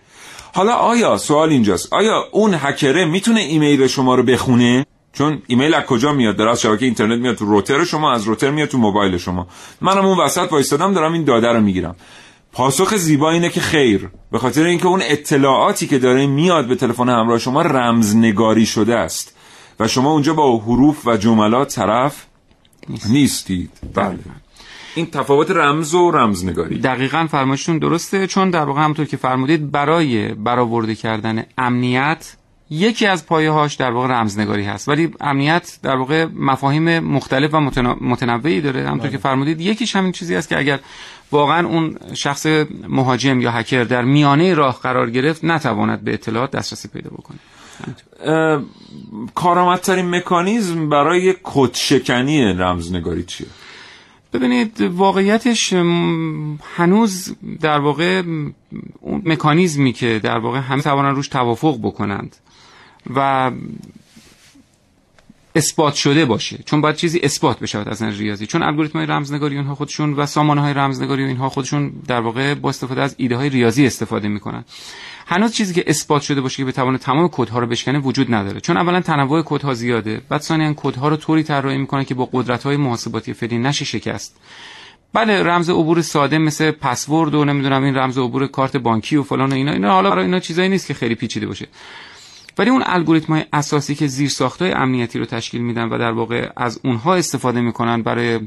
حالا 0.53 0.73
آیا 0.73 1.17
سوال 1.17 1.49
اینجاست. 1.49 1.93
آیا 1.93 2.23
اون 2.31 2.53
هکره 2.53 3.05
می‌تونه 3.05 3.39
ایمیل 3.39 3.87
شما 3.87 4.15
رو 4.15 4.23
بخونه؟ 4.23 4.85
چون 5.13 5.41
ایمیل 5.47 5.73
از 5.73 5.83
کجا 5.83 6.13
میاد؟ 6.13 6.35
داره 6.35 6.51
از 6.51 6.61
شبکه 6.61 6.85
اینترنت 6.85 7.19
میاد 7.19 7.35
تو 7.35 7.45
روتر 7.45 7.83
شما 7.83 8.13
از 8.13 8.23
روتر 8.23 8.51
میاد 8.51 8.67
تو 8.67 8.77
موبایل 8.77 9.17
شما. 9.17 9.47
منم 9.81 10.05
اون 10.05 10.17
وسط 10.17 10.51
وایستادم 10.51 10.93
دارم 10.93 11.13
این 11.13 11.23
داده 11.23 11.47
رو 11.47 11.61
می‌گیرم. 11.61 11.95
پاسخ 12.57 12.95
زیبا 12.95 13.31
اینه 13.31 13.49
که 13.49 13.61
خیر. 13.61 14.09
به 14.31 14.39
خاطر 14.39 14.63
اینکه 14.63 14.87
اون 14.87 15.01
اطلاعاتی 15.03 15.87
که 15.87 15.99
داره 15.99 16.27
میاد 16.27 16.67
به 16.67 16.75
تلفن 16.75 17.09
همراه 17.09 17.39
شما 17.39 17.61
رمزنگاری 17.61 18.65
شده 18.65 18.95
است. 18.95 19.35
و 19.79 19.87
شما 19.87 20.11
اونجا 20.11 20.33
با 20.33 20.57
حروف 20.57 21.07
و 21.07 21.17
جملات 21.17 21.75
طرف 21.75 22.25
نیستید. 23.09 23.71
بله. 23.93 24.17
این 24.95 25.05
تفاوت 25.05 25.51
رمز 25.51 25.93
و 25.93 26.11
رمزنگاری. 26.11 26.79
دقیقا 26.79 27.27
فرمایشتون 27.31 27.77
درسته 27.77 28.27
چون 28.27 28.49
در 28.49 28.63
واقع 28.63 28.81
همونطور 28.81 29.05
که 29.05 29.17
فرمودید 29.17 29.71
برای 29.71 30.27
برآورده 30.27 30.95
کردن 30.95 31.43
امنیت 31.57 32.35
یکی 32.69 33.05
از 33.05 33.25
پایه 33.25 33.51
هاش 33.51 33.75
در 33.75 33.91
واقع 33.91 34.07
رمزنگاری 34.07 34.63
هست. 34.63 34.89
ولی 34.89 35.11
امنیت 35.21 35.79
در 35.83 35.95
واقع 35.95 36.25
مفاهیم 36.25 36.99
مختلف 36.99 37.53
و 37.53 37.59
متنوعی 38.01 38.61
داره. 38.61 38.87
همونطور 38.87 39.09
که 39.09 39.17
فرمودید 39.17 39.61
یکیش 39.61 39.95
همین 39.95 40.11
چیزی 40.11 40.35
است 40.35 40.49
که 40.49 40.57
اگر 40.57 40.79
واقعا 41.31 41.67
اون 41.67 41.97
شخص 42.13 42.45
مهاجم 42.87 43.41
یا 43.41 43.51
هکر 43.51 43.83
در 43.83 44.01
میانه 44.01 44.53
راه 44.53 44.79
قرار 44.83 45.09
گرفت 45.09 45.45
نتواند 45.45 46.01
به 46.01 46.13
اطلاعات 46.13 46.51
دسترسی 46.51 46.87
پیدا 46.87 47.09
بکنه. 47.09 47.37
کارآمدترین 49.35 50.09
مکانیزم 50.09 50.89
برای 50.89 51.35
کد 51.43 51.73
شکنی 51.73 52.53
رمزنگاری 52.53 53.23
چیه؟ 53.23 53.47
ببینید 54.33 54.81
واقعیتش 54.81 55.73
هنوز 56.75 57.35
در 57.61 57.79
واقع 57.79 58.23
اون 59.01 59.21
مکانیزمی 59.25 59.93
که 59.93 60.19
در 60.23 60.37
واقع 60.37 60.59
همه 60.59 60.81
توانن 60.81 61.15
روش 61.15 61.27
توافق 61.27 61.79
بکنند 61.81 62.35
و 63.15 63.51
اثبات 65.57 65.93
شده 65.93 66.25
باشه. 66.25 66.59
چون 66.65 66.81
باید 66.81 66.95
چیزی 66.95 67.19
اثبات 67.23 67.59
بشه 67.59 67.79
از 67.79 68.03
نظر 68.03 68.17
ریاضی. 68.17 68.45
چون 68.45 68.63
الگوریتم 68.63 68.99
های 68.99 69.07
رمزنگاری 69.07 69.57
اونها 69.57 69.75
خودشون 69.75 70.13
و 70.13 70.25
سامانه 70.25 70.61
های 70.61 70.73
رمزنگاری 70.73 71.23
و 71.23 71.27
اینها 71.27 71.49
خودشون 71.49 71.91
در 72.07 72.19
واقع 72.19 72.53
با 72.53 72.69
استفاده 72.69 73.01
از 73.01 73.15
ایده 73.17 73.35
های 73.35 73.49
ریاضی 73.49 73.85
استفاده 73.85 74.27
می‌کنن. 74.27 74.65
هنوز 75.27 75.53
چیزی 75.53 75.73
که 75.73 75.83
اثبات 75.87 76.21
شده 76.21 76.41
باشه 76.41 76.57
که 76.57 76.65
بتونه 76.65 76.97
تمام 76.97 77.29
کدها 77.31 77.59
رو 77.59 77.67
بشکنه 77.67 77.99
وجود 77.99 78.33
نداره. 78.33 78.59
چون 78.59 78.77
اولا 78.77 79.01
تنوع 79.01 79.43
کدها 79.45 79.73
زیاده 79.73 80.21
بعد 80.29 80.41
ثانیا 80.41 80.73
کدها 80.73 81.07
رو 81.07 81.15
طوری 81.15 81.43
طراحی 81.43 81.77
می‌کنه 81.77 82.05
که 82.05 82.13
با 82.13 82.29
قدرت 82.33 82.63
های 82.63 82.77
محاسباتی 82.77 83.33
فعلی 83.33 83.57
نشه 83.57 83.85
شکست. 83.85 84.39
بله 85.13 85.43
رمز 85.43 85.69
عبور 85.69 86.01
ساده 86.01 86.37
مثل 86.37 86.71
پسورد 86.71 87.35
و 87.35 87.45
نمی‌دونم 87.45 87.83
این 87.83 87.95
رمز 87.95 88.17
عبور 88.17 88.47
کارت 88.47 88.77
بانکی 88.77 89.15
و 89.15 89.23
فلان 89.23 89.51
و 89.51 89.55
اینا. 89.55 89.71
اینا 89.71 89.91
حالا 89.91 90.09
برای 90.09 90.25
اینا 90.25 90.39
چیزایی 90.39 90.69
نیست 90.69 90.87
که 90.87 90.93
خیلی 90.93 91.15
پیچیده 91.15 91.47
باشه. 91.47 91.67
ولی 92.57 92.69
اون 92.69 92.83
الگوریتم 92.85 93.33
های 93.33 93.45
اساسی 93.53 93.95
که 93.95 94.07
زیر 94.07 94.29
ساختای 94.29 94.71
امنیتی 94.71 95.19
رو 95.19 95.25
تشکیل 95.25 95.61
میدن 95.61 95.89
و 95.89 95.97
در 95.97 96.11
واقع 96.11 96.49
از 96.57 96.79
اونها 96.83 97.15
استفاده 97.15 97.61
می‌کنن 97.61 98.01
برای 98.01 98.39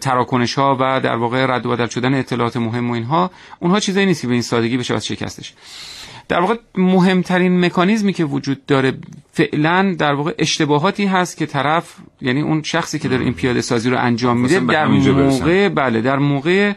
تراکنش 0.00 0.54
ها 0.54 0.76
و 0.80 1.00
در 1.00 1.16
واقع 1.16 1.46
رد 1.46 1.66
و 1.66 1.70
بدل 1.70 1.86
شدن 1.86 2.14
اطلاعات 2.14 2.56
مهم 2.56 2.90
و 2.90 2.92
اینها 2.92 3.30
اونها 3.60 3.80
چیزایی 3.80 4.06
نیست 4.06 4.20
که 4.22 4.26
به 4.26 4.32
این 4.32 4.42
سادگی 4.42 4.76
بشه 4.76 4.94
از 4.94 5.06
شکستش 5.06 5.54
در 6.28 6.40
واقع 6.40 6.54
مهمترین 6.74 7.64
مکانیزمی 7.64 8.12
که 8.12 8.24
وجود 8.24 8.66
داره 8.66 8.92
فعلا 9.32 9.94
در 9.98 10.12
واقع 10.12 10.34
اشتباهاتی 10.38 11.06
هست 11.06 11.36
که 11.36 11.46
طرف 11.46 11.94
یعنی 12.20 12.40
اون 12.40 12.62
شخصی 12.62 12.98
که 12.98 13.08
داره 13.08 13.24
این 13.24 13.34
پیاده 13.34 13.60
سازی 13.60 13.90
رو 13.90 13.98
انجام 13.98 14.40
میده 14.40 14.60
در. 14.60 14.86
موقع 14.86 15.68
بله 15.68 16.00
در 16.00 16.18
موقع 16.18 16.72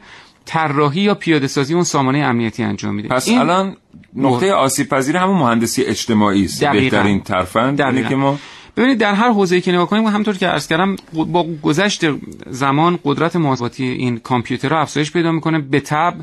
طراحی 0.46 1.02
یا 1.02 1.16
پیاده 1.16 1.48
سازی 1.48 1.74
اون 1.74 1.84
سامانه 1.84 2.20
امنیتی 2.20 2.64
انجام 2.64 2.96
میده 2.96 3.10
پس 3.10 3.30
الان 3.30 3.76
نقطه 4.16 4.54
آسیب 4.54 4.90
پذیر 4.90 5.18
همون 5.18 5.38
مهندسی 5.38 5.84
اجتماعی 5.84 6.46
است. 6.46 6.64
بهترین 6.64 7.22
ترفند 7.22 7.82
اینه. 7.82 8.10
که 8.10 8.16
ما 8.16 8.40
ببینید 8.78 8.98
در 8.98 9.14
هر 9.14 9.32
حوزه‌ای 9.32 9.62
که 9.62 9.72
نگاه 9.72 9.88
کنیم 9.88 10.06
همونطور 10.06 10.38
که 10.38 10.48
عرض 10.48 10.68
کردم 10.68 10.96
با 11.14 11.46
گذشت 11.62 12.06
زمان 12.50 13.00
قدرت 13.04 13.36
محاسباتی 13.36 13.84
این 13.84 14.18
کامپیوترها 14.18 14.80
افزایش 14.80 15.12
پیدا 15.12 15.32
می‌کنه 15.32 15.60
به 15.60 15.80
تبع 15.80 16.18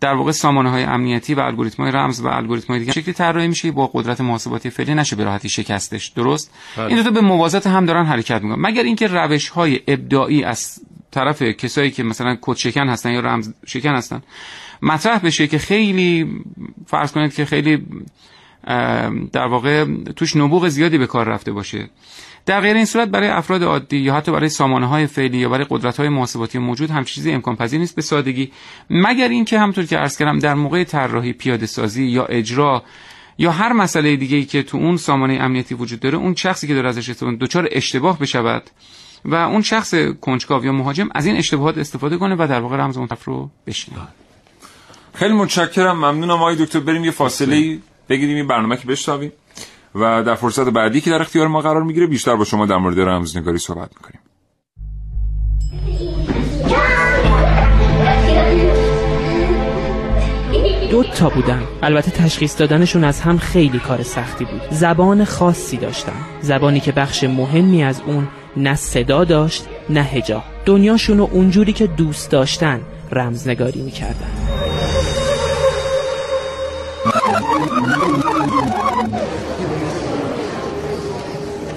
در 0.00 0.14
واقع 0.14 0.30
سامانه 0.32 0.70
های 0.70 0.82
امنیتی 0.82 1.34
و 1.34 1.40
الگوریتم 1.40 1.82
های 1.82 1.92
رمز 1.92 2.20
و 2.20 2.26
الگوریتم 2.26 2.68
های 2.68 2.78
دیگه 2.78 2.92
شکلی 2.92 3.14
طراحی 3.14 3.48
میشه 3.48 3.70
با 3.70 3.86
قدرت 3.86 4.20
محاسباتی 4.20 4.70
فعلی 4.70 4.94
نشه 4.94 5.16
به 5.16 5.24
راحتی 5.24 5.48
شکستش 5.48 6.08
درست 6.08 6.50
بله. 6.76 6.86
این 6.86 6.96
دو 6.96 7.02
تا 7.02 7.10
به 7.10 7.20
موازات 7.20 7.66
هم 7.66 7.86
دارن 7.86 8.06
حرکت 8.06 8.42
می‌کنن 8.42 8.62
مگر 8.66 8.82
اینکه 8.82 9.06
روش 9.06 9.48
های 9.48 9.80
ابداعی 9.88 10.44
از 10.44 10.80
طرف 11.18 11.42
کسایی 11.42 11.90
که 11.90 12.02
مثلا 12.02 12.36
کد 12.40 12.56
شکن 12.56 12.88
هستن 12.88 13.10
یا 13.12 13.20
رمز 13.20 13.52
شکن 13.66 13.94
هستن 13.94 14.22
مطرح 14.82 15.18
بشه 15.18 15.46
که 15.46 15.58
خیلی 15.58 16.42
فرض 16.86 17.12
کنید 17.12 17.34
که 17.34 17.44
خیلی 17.44 17.86
در 19.32 19.46
واقع 19.46 19.84
توش 20.16 20.36
نبوغ 20.36 20.68
زیادی 20.68 20.98
به 20.98 21.06
کار 21.06 21.28
رفته 21.28 21.52
باشه. 21.52 21.90
در 22.46 22.60
غیر 22.60 22.76
این 22.76 22.84
صورت 22.84 23.08
برای 23.08 23.28
افراد 23.28 23.62
عادی 23.62 23.96
یا 23.96 24.14
حتی 24.14 24.32
برای 24.32 24.48
سامانه 24.48 24.86
های 24.86 25.06
فعلی 25.06 25.38
یا 25.38 25.48
برای 25.48 25.66
قدرت 25.70 25.96
های 25.96 26.08
محاسباتی 26.08 26.58
موجود 26.58 26.90
هم 26.90 27.04
چیزی 27.04 27.32
امکان 27.32 27.56
پذیر 27.56 27.80
نیست 27.80 27.96
به 27.96 28.02
سادگی. 28.02 28.52
مگر 28.90 29.28
اینکه 29.28 29.58
همطور 29.58 29.84
که 29.84 29.96
عرض 29.96 30.18
کردم 30.18 30.38
در 30.38 30.54
موقع 30.54 30.84
طراحی 30.84 31.32
پیاده 31.32 31.66
سازی 31.66 32.04
یا 32.04 32.24
اجرا 32.24 32.82
یا 33.38 33.50
هر 33.50 33.72
مسئله 33.72 34.16
دیگه 34.16 34.36
ای 34.36 34.44
که 34.44 34.62
تو 34.62 34.76
اون 34.78 34.96
سامانه 34.96 35.34
امنیتی 35.34 35.74
وجود 35.74 36.00
داره 36.00 36.18
اون 36.18 36.34
شخصی 36.34 36.66
که 36.66 36.74
داره 36.74 36.88
ازش 36.88 37.08
استفاده 37.10 37.36
دچار 37.36 37.68
اشتباه 37.72 38.18
بشود. 38.18 38.70
و 39.24 39.34
اون 39.34 39.62
شخص 39.62 39.94
کنجکاو 40.20 40.64
یا 40.64 40.72
مهاجم 40.72 41.08
از 41.14 41.26
این 41.26 41.36
اشتباهات 41.36 41.78
استفاده 41.78 42.16
کنه 42.16 42.34
و 42.34 42.46
در 42.50 42.60
واقع 42.60 42.76
رمز 42.76 42.96
اون 42.96 43.06
طرف 43.06 43.24
رو 43.24 43.50
بشکنه 43.66 43.98
خیلی 45.14 45.34
متشکرم 45.34 45.96
ممنونم 45.96 46.30
آقای 46.30 46.56
دکتر. 46.56 46.80
بریم 46.80 47.04
یه 47.04 47.10
فاصله 47.10 47.78
بگیریم 48.08 48.36
این 48.36 48.46
برنامه 48.46 48.76
که 48.76 48.86
بشنویم 48.86 49.32
و 49.94 50.22
در 50.22 50.34
فرصت 50.34 50.68
بعدی 50.68 51.00
که 51.00 51.10
در 51.10 51.22
اختیار 51.22 51.48
ما 51.48 51.60
قرار 51.60 51.82
می‌گیره 51.82 52.06
بیشتر 52.06 52.36
با 52.36 52.44
شما 52.44 52.66
در 52.66 52.76
مورد 52.76 53.00
رمزنگاری 53.00 53.58
صحبت 53.58 53.90
می‌کنیم. 53.96 54.20
دو 60.90 61.04
تا 61.04 61.28
بودن. 61.28 61.62
البته 61.82 62.10
تشخیص 62.10 62.60
دادنشون 62.60 63.04
از 63.04 63.20
هم 63.20 63.38
خیلی 63.38 63.78
کار 63.78 64.02
سختی 64.02 64.44
بود. 64.44 64.60
زبان 64.70 65.24
خاصی 65.24 65.76
داشتن. 65.76 66.12
زبانی 66.40 66.80
که 66.80 66.92
بخش 66.92 67.24
مهمی 67.24 67.84
از 67.84 68.00
اون 68.00 68.28
نه 68.58 68.74
صدا 68.74 69.24
داشت 69.24 69.64
نه 69.90 70.02
هجا 70.02 70.42
دنیاشون 70.66 71.18
رو 71.18 71.28
اونجوری 71.32 71.72
که 71.72 71.86
دوست 71.86 72.30
داشتن 72.30 72.80
رمزنگاری 73.12 73.80
می‌کردن. 73.80 74.30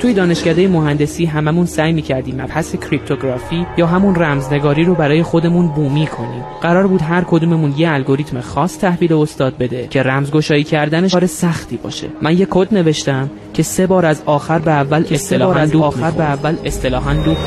توی 0.01 0.13
دانشکده 0.13 0.67
مهندسی 0.67 1.25
هممون 1.25 1.65
سعی 1.65 1.93
می‌کردیم 1.93 2.41
مبحث 2.41 2.75
کریپتوگرافی 2.75 3.65
یا 3.77 3.87
همون 3.87 4.15
رمزنگاری 4.15 4.83
رو 4.83 4.95
برای 4.95 5.23
خودمون 5.23 5.67
بومی 5.67 6.07
کنیم. 6.07 6.43
قرار 6.61 6.87
بود 6.87 7.01
هر 7.01 7.23
کدوممون 7.23 7.73
یه 7.77 7.91
الگوریتم 7.91 8.41
خاص 8.41 8.77
تحویل 8.77 9.13
استاد 9.13 9.57
بده 9.57 9.87
که 9.87 10.03
رمزگشایی 10.03 10.63
کردنش 10.63 11.11
کار 11.11 11.25
سختی 11.25 11.77
باشه. 11.77 12.07
من 12.21 12.37
یه 12.37 12.47
کد 12.49 12.73
نوشتم 12.73 13.29
که 13.53 13.63
سه 13.63 13.87
بار 13.87 14.05
از 14.05 14.23
آخر 14.25 14.59
به 14.59 14.71
اول 14.71 15.05
اصطلاحاً 15.11 15.59
از 15.59 15.75
آخر 15.75 16.11
به 16.11 16.23
اول 16.23 16.55
اصطلاحاً 16.65 17.13
لوپ 17.13 17.37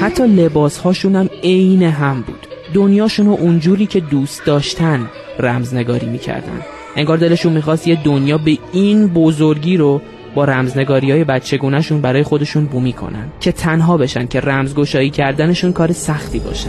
حتی 0.00 0.26
لباس 0.26 0.78
هاشون 0.78 1.16
هم 1.16 1.28
عین 1.42 1.82
هم 1.82 2.20
بود. 2.20 2.41
دنیاشون 2.74 3.26
رو 3.26 3.32
اونجوری 3.32 3.86
که 3.86 4.00
دوست 4.00 4.44
داشتن 4.46 5.10
رمزنگاری 5.38 6.06
می‌کردن. 6.06 6.60
انگار 6.96 7.16
دلشون 7.16 7.52
می‌خواست 7.52 7.88
یه 7.88 8.02
دنیا 8.04 8.38
به 8.38 8.58
این 8.72 9.08
بزرگی 9.08 9.76
رو 9.76 10.00
با 10.34 10.44
رمزنگاری 10.44 11.10
های 11.10 11.24
بچگونهشون 11.24 12.00
برای 12.00 12.22
خودشون 12.22 12.64
بومی 12.64 12.92
کنن. 12.92 13.28
که 13.40 13.52
تنها 13.52 13.96
بشن 13.96 14.26
که 14.26 14.40
رمزگشایی 14.40 15.10
کردنشون 15.10 15.72
کار 15.72 15.92
سختی 15.92 16.38
باشه. 16.38 16.68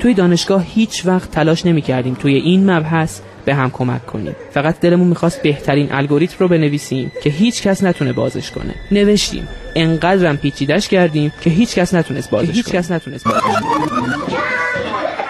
توی 0.00 0.14
دانشگاه 0.14 0.64
هیچ 0.64 1.06
وقت 1.06 1.30
تلاش 1.30 1.66
نمی 1.66 1.82
کردیم 1.82 2.14
توی 2.14 2.34
این 2.34 2.70
مبحث 2.70 3.20
به 3.44 3.54
هم 3.54 3.70
کمک 3.70 4.06
کنیم. 4.06 4.36
فقط 4.50 4.80
دلمون 4.80 5.08
می‌خواست 5.08 5.42
بهترین 5.42 5.92
الگوریتم 5.92 6.36
رو 6.38 6.48
بنویسیم 6.48 7.12
که 7.22 7.30
هیچ 7.30 7.62
کس 7.62 7.82
نتونه 7.82 8.12
بازش 8.12 8.50
کنه. 8.50 8.74
نوشتیم. 8.90 9.48
انقدرم 9.74 10.36
پیچیدش 10.36 10.88
کردیم 10.88 11.32
که 11.40 11.50
هیچ 11.50 11.74
کس 11.74 11.94
نتونست 11.94 12.30
بازش 12.30 12.50
هیچ 12.50 12.68
کس 12.68 12.90
نتونست 12.90 13.24
بازش 13.24 13.42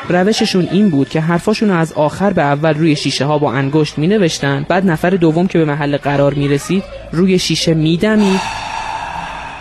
روششون 0.09 0.69
این 0.71 0.91
بود 0.91 1.09
که 1.09 1.21
حرفاشون 1.21 1.69
رو 1.69 1.77
از 1.77 1.93
آخر 1.93 2.33
به 2.33 2.43
اول 2.43 2.75
روی 2.75 2.97
شیشه 2.97 3.25
ها 3.25 3.39
با 3.39 3.53
انگشت 3.53 3.99
می 3.99 4.07
نوشتن 4.07 4.67
بعد 4.69 4.87
نفر 4.87 5.11
دوم 5.11 5.47
که 5.47 5.59
به 5.59 5.65
محل 5.65 5.97
قرار 5.97 6.35
می 6.35 6.49
رسید 6.49 6.85
روی 7.13 7.39
شیشه 7.39 7.75
می 7.75 7.97
دمید 7.97 8.41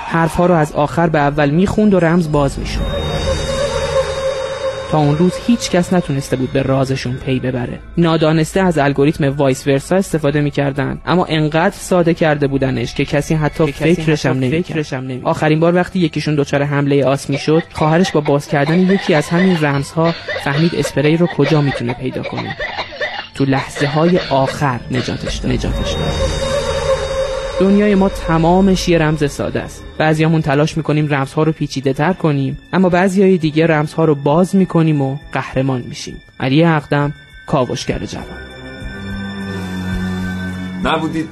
حرفها 0.08 0.46
رو 0.46 0.54
از 0.54 0.72
آخر 0.72 1.08
به 1.08 1.20
اول 1.20 1.50
می 1.50 1.68
خوند 1.68 1.94
و 1.94 2.00
رمز 2.00 2.32
باز 2.32 2.60
می 2.60 2.66
شد 2.66 3.01
تا 4.92 4.98
اون 4.98 5.18
روز 5.18 5.34
هیچ 5.48 5.70
کس 5.70 5.94
نتونسته 5.94 6.36
بود 6.36 6.54
به 6.54 6.62
رازشون 6.62 7.14
پی 7.14 7.40
ببره. 7.40 7.80
نادانسته 7.98 8.60
از 8.62 8.78
الگوریتم 8.78 9.30
vice 9.30 9.68
versa 9.68 9.96
استفاده 9.96 10.42
می‌کردن. 10.42 11.02
اما 11.06 11.26
انقدر 11.26 11.76
ساده 11.76 12.14
کرده 12.14 12.48
بودنش 12.48 12.94
که 12.94 13.06
کسی 13.06 13.36
حتی 13.36 13.72
فکرش 13.72 14.26
هم 14.26 14.40
نمی‌کرد. 14.40 15.22
آخرین 15.24 15.60
بار 15.60 15.76
وقتی 15.76 16.00
یکیشون 16.00 16.36
دچار 16.36 16.64
حمله 16.64 17.06
آسم 17.06 17.30
می‌شد 17.30 17.64
خواهرش 17.74 18.12
با 18.12 18.22
باز 18.22 18.48
کردن 18.48 18.80
یکی 18.80 19.14
از 19.14 19.30
همین 19.30 19.58
رمزها 19.62 20.16
فهمید 20.44 20.76
اسپری 20.76 21.18
رو 21.18 21.28
کجا 21.28 21.62
می‌تونه 21.62 21.94
پیدا 21.94 22.24
کنه. 22.24 22.58
تو 23.36 23.46
لحظه 23.46 23.88
های 23.88 24.20
آخر 24.30 24.80
نجاتش 24.92 25.36
داد. 25.38 25.52
نجاتش 25.52 25.92
داد. 25.92 26.51
دنیای 27.62 27.96
ما 27.96 28.10
تمامش 28.10 28.90
یه 28.90 28.98
رمز 28.98 29.32
ساده 29.32 29.62
است. 29.62 29.84
بعضیامون 29.98 30.42
تلاش 30.42 30.78
می‌کنیم 30.78 31.14
رمزها 31.14 31.44
رو 31.44 31.52
پیچیده 31.52 31.94
تر 31.94 32.14
کنیم 32.14 32.58
اما 32.74 32.90
بعضی 32.90 33.38
دیگه 33.38 33.68
رمزها 33.68 34.06
رو 34.06 34.16
باز 34.16 34.56
می‌کنیم 34.56 35.02
و 35.02 35.18
قهرمان 35.32 35.82
میشیم. 35.82 36.22
علی 36.40 36.64
اقدم 36.64 37.14
کاوشگر 37.48 38.00
جوان. 38.06 38.26
نبودید. 40.84 41.30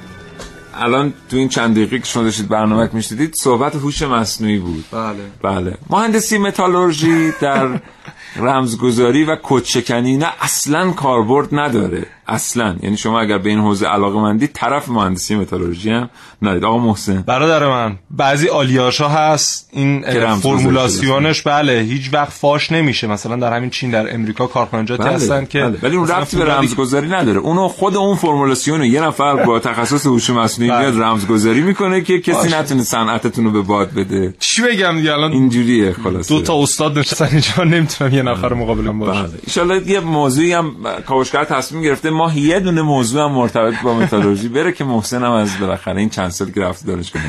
الان 0.74 1.14
تو 1.30 1.38
این 1.38 1.50
چند 1.50 1.76
دقیقه 1.76 2.00
که 2.00 2.06
شما 2.06 2.24
داشتید 2.24 2.48
برنامه 2.48 2.90
می‌شدید 2.94 3.34
صحبت 3.36 3.76
هوش 3.76 4.02
مصنوعی 4.02 4.58
بود. 4.58 4.86
بله. 4.92 5.16
بله. 5.44 5.78
مهندسی 5.90 6.38
متالورژی 6.38 7.32
در 7.42 7.68
رمزگذاری 8.48 9.24
و 9.24 9.38
کدشکنی 9.44 10.18
نه 10.18 10.28
اصلا 10.42 10.92
کاربرد 10.92 11.48
نداره. 11.52 12.06
اصلا. 12.30 12.76
یعنی 12.82 12.98
شما 12.98 13.20
اگر 13.20 13.38
به 13.38 13.50
این 13.50 13.60
حوزه 13.60 13.88
علاقه 13.88 14.20
مندی 14.20 14.48
طرف 14.48 14.90
مهندسی 14.90 15.36
متالورژی 15.36 15.90
هم 15.90 16.10
ندید. 16.42 16.66
آقا 16.66 16.78
محسن. 16.78 17.22
برادر 17.22 17.68
من 17.68 17.96
بعضی 18.12 18.48
آلیاشا 18.48 19.10
هست. 19.10 19.70
این 19.74 20.02
فرمولاسیونش 20.36 21.42
بله 21.42 21.80
هیچ 21.80 22.10
وقت 22.14 22.32
فاش 22.32 22.72
نمیشه. 22.72 23.08
مثلا 23.08 23.36
در 23.36 23.54
همین 23.54 23.70
چین 23.70 23.92
در 23.92 24.14
امریکا 24.14 24.48
کارخانجاتی 24.48 25.04
بله. 25.04 25.14
هستن 25.14 25.46
که 25.46 25.60
بله. 25.60 25.78
ولی 25.84 25.96
اون 25.96 26.08
ربطی 26.08 26.38
به 26.38 26.46
رمزگذاری 26.46 27.08
نداره. 27.08 27.40
اونو 27.40 27.68
خود 27.68 27.96
اون 27.96 28.16
فرمولاسیون 28.16 28.84
یه 28.84 29.02
نفر 29.02 29.36
با 29.46 29.60
تخصص 29.60 30.06
هوش 30.06 30.30
مصنوعی 30.30 30.72
بله. 30.72 30.80
میاد 30.80 31.02
رمزگذاری 31.02 31.62
می‌کنه 31.62 32.02
که 32.02 32.20
کسی 32.20 32.32
باشه. 32.32 32.60
نتونه 32.60 32.84
صنعتتون 32.84 33.46
رو 33.46 33.52
به 33.52 33.62
باد 33.62 33.92
بده. 33.94 34.34
چی 34.40 34.62
بگم 34.62 34.98
دیگه؟ 34.98 35.14
الان 35.14 35.32
اینجوریه 35.32 35.94
خلاص 35.94 36.28
دو 36.28 36.42
تا 36.42 36.62
استاد 36.64 37.00
نشستن 37.00 37.28
اینجا. 37.32 37.64
نمی‌تونم 37.64 38.14
یه 38.14 38.22
نفر 38.22 38.54
مقابلم 38.54 39.00
باشه. 39.00 39.22
بله. 39.22 39.76
ان 39.76 39.88
یه 39.88 40.00
موضوعی 40.00 40.54
هم 40.54 40.76
کاوشگر 41.08 41.44
تصمیم 41.44 41.82
گرفته. 41.82 42.10
ما 42.20 42.34
یه 42.34 42.60
دونه 42.60 42.82
موضوع 42.82 43.24
هم 43.24 43.32
مرتبط 43.32 43.82
با 43.82 43.94
متالورژی 43.94 44.48
بره 44.48 44.72
که 44.72 44.84
محسن 44.84 45.24
هم 45.24 45.32
از 45.32 45.60
بالاخره 45.60 46.00
این 46.00 46.10
چند 46.10 46.30
سال 46.30 46.52
که 46.52 46.62
رفته 46.62 46.88
دانشگاه 46.88 47.22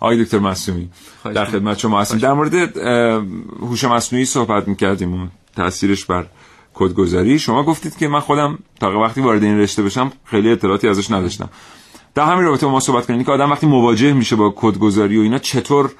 آقای 0.00 0.24
دکتر 0.24 0.38
مصومی 0.38 0.88
در 1.24 1.44
خدمت 1.44 1.78
شما 1.78 2.00
هستیم. 2.00 2.18
در 2.18 2.32
مورد 2.32 2.54
هوش 3.60 3.84
مصنوعی 3.84 4.24
صحبت 4.24 4.68
می‌کردیم 4.68 5.14
و 5.14 5.26
تاثیرش 5.56 6.04
بر 6.04 6.26
کدگذاری. 6.74 7.38
شما 7.38 7.62
گفتید 7.62 7.96
که 7.96 8.08
من 8.08 8.20
خودم 8.20 8.58
تا 8.80 9.00
وقتی 9.00 9.20
وارد 9.20 9.42
این 9.42 9.58
رشته 9.58 9.82
بشم 9.82 10.12
خیلی 10.24 10.52
اطلاعاتی 10.52 10.88
ازش 10.88 11.10
نداشتم. 11.10 11.48
در 12.14 12.24
همین 12.24 12.44
رابطه 12.44 12.66
ما 12.66 12.80
صحبت 12.80 13.06
کنیم 13.06 13.24
که 13.24 13.32
آدم 13.32 13.50
وقتی 13.50 13.66
مواجه 13.66 14.12
میشه 14.12 14.36
با 14.36 14.54
کدگذاری 14.56 15.18
و 15.18 15.22
اینا 15.22 15.38
چطور 15.38 15.92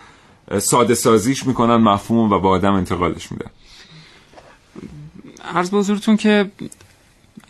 ساده 0.58 0.94
سازیش 0.94 1.46
می‌کنن 1.46 1.76
مفهوم 1.76 2.32
و 2.32 2.38
با 2.38 2.48
آدم 2.48 2.72
انتقالش 2.72 3.32
میدن؟ 3.32 3.50
عرض 5.54 5.70
به 5.70 6.16
که 6.16 6.50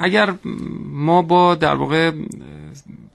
اگر 0.04 0.34
ما 0.90 1.22
با 1.22 1.54
در 1.54 1.74
واقع 1.74 2.12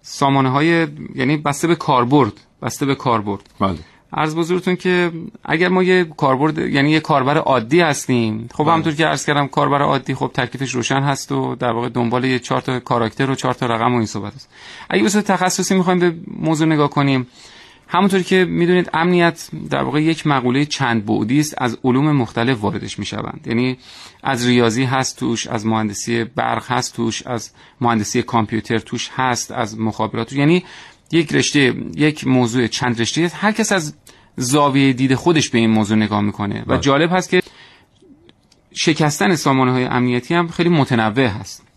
سامانه 0.02 0.49
های 0.49 0.88
یعنی 1.15 1.38
بسته 1.38 1.67
به 1.67 1.75
کاربرد 1.75 2.34
بسته 2.62 2.86
به 2.86 2.95
کاربرد. 2.95 3.49
بله. 3.60 3.78
عرض 4.13 4.36
بزرگتون 4.36 4.75
که 4.75 5.12
اگر 5.45 5.69
ما 5.69 5.84
یه 5.84 6.04
کاربرد 6.04 6.58
یعنی 6.58 6.91
یه 6.91 6.99
کاربر 6.99 7.38
عادی 7.38 7.82
هستیم 7.82 8.49
خب 8.54 8.63
بله. 8.63 8.71
همونطور 8.71 8.93
که 8.93 9.06
عرض 9.06 9.25
کردم 9.25 9.47
کاربر 9.47 9.82
عادی 9.82 10.15
خب 10.15 10.32
تکلیفش 10.34 10.71
روشن 10.75 11.02
هست 11.02 11.32
و 11.32 11.56
در 11.56 11.71
واقع 11.71 11.89
دنبال 11.89 12.23
یه 12.23 12.39
چهار 12.39 12.62
تا 12.62 12.80
کاراکتر 12.80 13.30
و 13.30 13.36
چهار 13.36 13.54
تا 13.54 13.65
رقم 13.65 13.93
و 13.93 13.97
این 13.97 14.06
صحبت 14.06 14.36
است 14.36 14.49
اگه 14.89 15.04
به 15.04 15.10
تخصصی 15.10 15.75
می‌خوایم 15.75 15.99
به 15.99 16.15
موضوع 16.28 16.67
نگاه 16.67 16.89
کنیم 16.89 17.28
همونطور 17.91 18.21
که 18.21 18.45
می‌دونید 18.45 18.89
امنیت 18.93 19.49
در 19.69 19.84
واقع 19.84 20.04
یک 20.04 20.28
مقوله 20.28 20.65
چند 20.65 21.06
بعدی 21.06 21.39
است 21.39 21.56
از 21.58 21.78
علوم 21.84 22.12
مختلف 22.12 22.62
واردش 22.62 22.99
می‌شوند. 22.99 23.41
یعنی 23.45 23.78
از 24.23 24.47
ریاضی 24.47 24.84
هست 24.84 25.19
توش 25.19 25.47
از 25.47 25.65
مهندسی 25.65 26.23
برق 26.23 26.71
هست 26.71 26.95
توش 26.95 27.28
از 27.28 27.52
مهندسی 27.82 28.21
کامپیوتر 28.21 28.80
توش 28.80 29.10
هست 29.13 29.52
از 29.52 29.80
مخابرات 29.80 30.34
یعنی 30.34 30.63
یک 31.12 31.34
رشته 31.34 31.75
یک 31.95 32.28
موضوع 32.28 32.67
چند 32.67 33.02
رشته. 33.02 33.32
هر 33.34 33.52
کس 33.52 33.71
از 33.71 33.95
زاویه 34.38 34.93
دید 34.93 35.15
خودش 35.15 35.49
به 35.49 35.58
این 35.58 35.69
موضوع 35.69 35.97
نگاه 35.97 36.21
می‌کنه. 36.21 36.62
و 36.62 36.65
بله. 36.65 36.80
جالب 36.80 37.10
هست 37.13 37.30
که 37.30 37.41
شکستن 38.73 39.36
سامانه 39.36 39.71
های 39.71 39.84
امنیتی 39.84 40.34
هم 40.34 40.47
خیلی 40.47 40.69
متنوع 40.69 41.25
هست. 41.25 41.68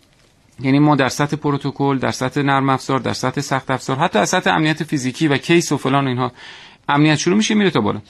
یعنی 0.62 0.79
ما 0.79 0.96
در 0.96 1.09
سطح 1.09 1.37
پروتکل 1.37 1.98
در 1.98 2.11
سطح 2.11 2.42
نرم 2.42 2.68
افزار 2.68 2.98
در 2.98 3.12
سطح 3.12 3.40
سخت 3.40 3.70
افزار 3.70 3.96
حتی 3.96 4.18
از 4.18 4.29
سطح 4.29 4.51
امنیت 4.51 4.85
فیزیکی 4.85 5.29
و 5.29 5.37
کیس 5.37 5.72
و 5.72 5.77
فلان 5.77 6.09
اینها. 6.09 6.33
امنیت 6.88 7.18
شروع 7.18 7.37
میشه 7.37 7.55
میره 7.55 7.70
تا 7.70 7.81
بالا. 7.81 8.01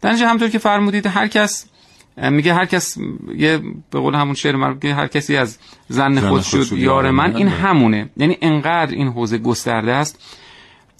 در 0.00 0.12
همطور 0.12 0.48
که 0.48 0.58
فرمودید 0.58 1.06
هر 1.06 1.28
کس 1.28 1.66
میگه 2.16 2.54
هر 2.54 2.66
کس 2.66 2.96
یه 3.36 3.60
به 3.90 4.00
قول 4.00 4.14
همون 4.14 4.34
شعر 4.34 4.56
معروف 4.56 4.84
هر 4.84 5.06
کسی 5.06 5.36
از 5.36 5.58
زن 5.88 6.28
خود, 6.28 6.42
شد, 6.42 6.72
یار 6.72 7.10
من 7.10 7.36
این 7.36 7.48
همونه. 7.48 8.10
یعنی 8.16 8.38
انقدر 8.42 8.94
این 8.94 9.08
حوزه 9.08 9.38
گسترده 9.38 9.92
است 9.92 10.18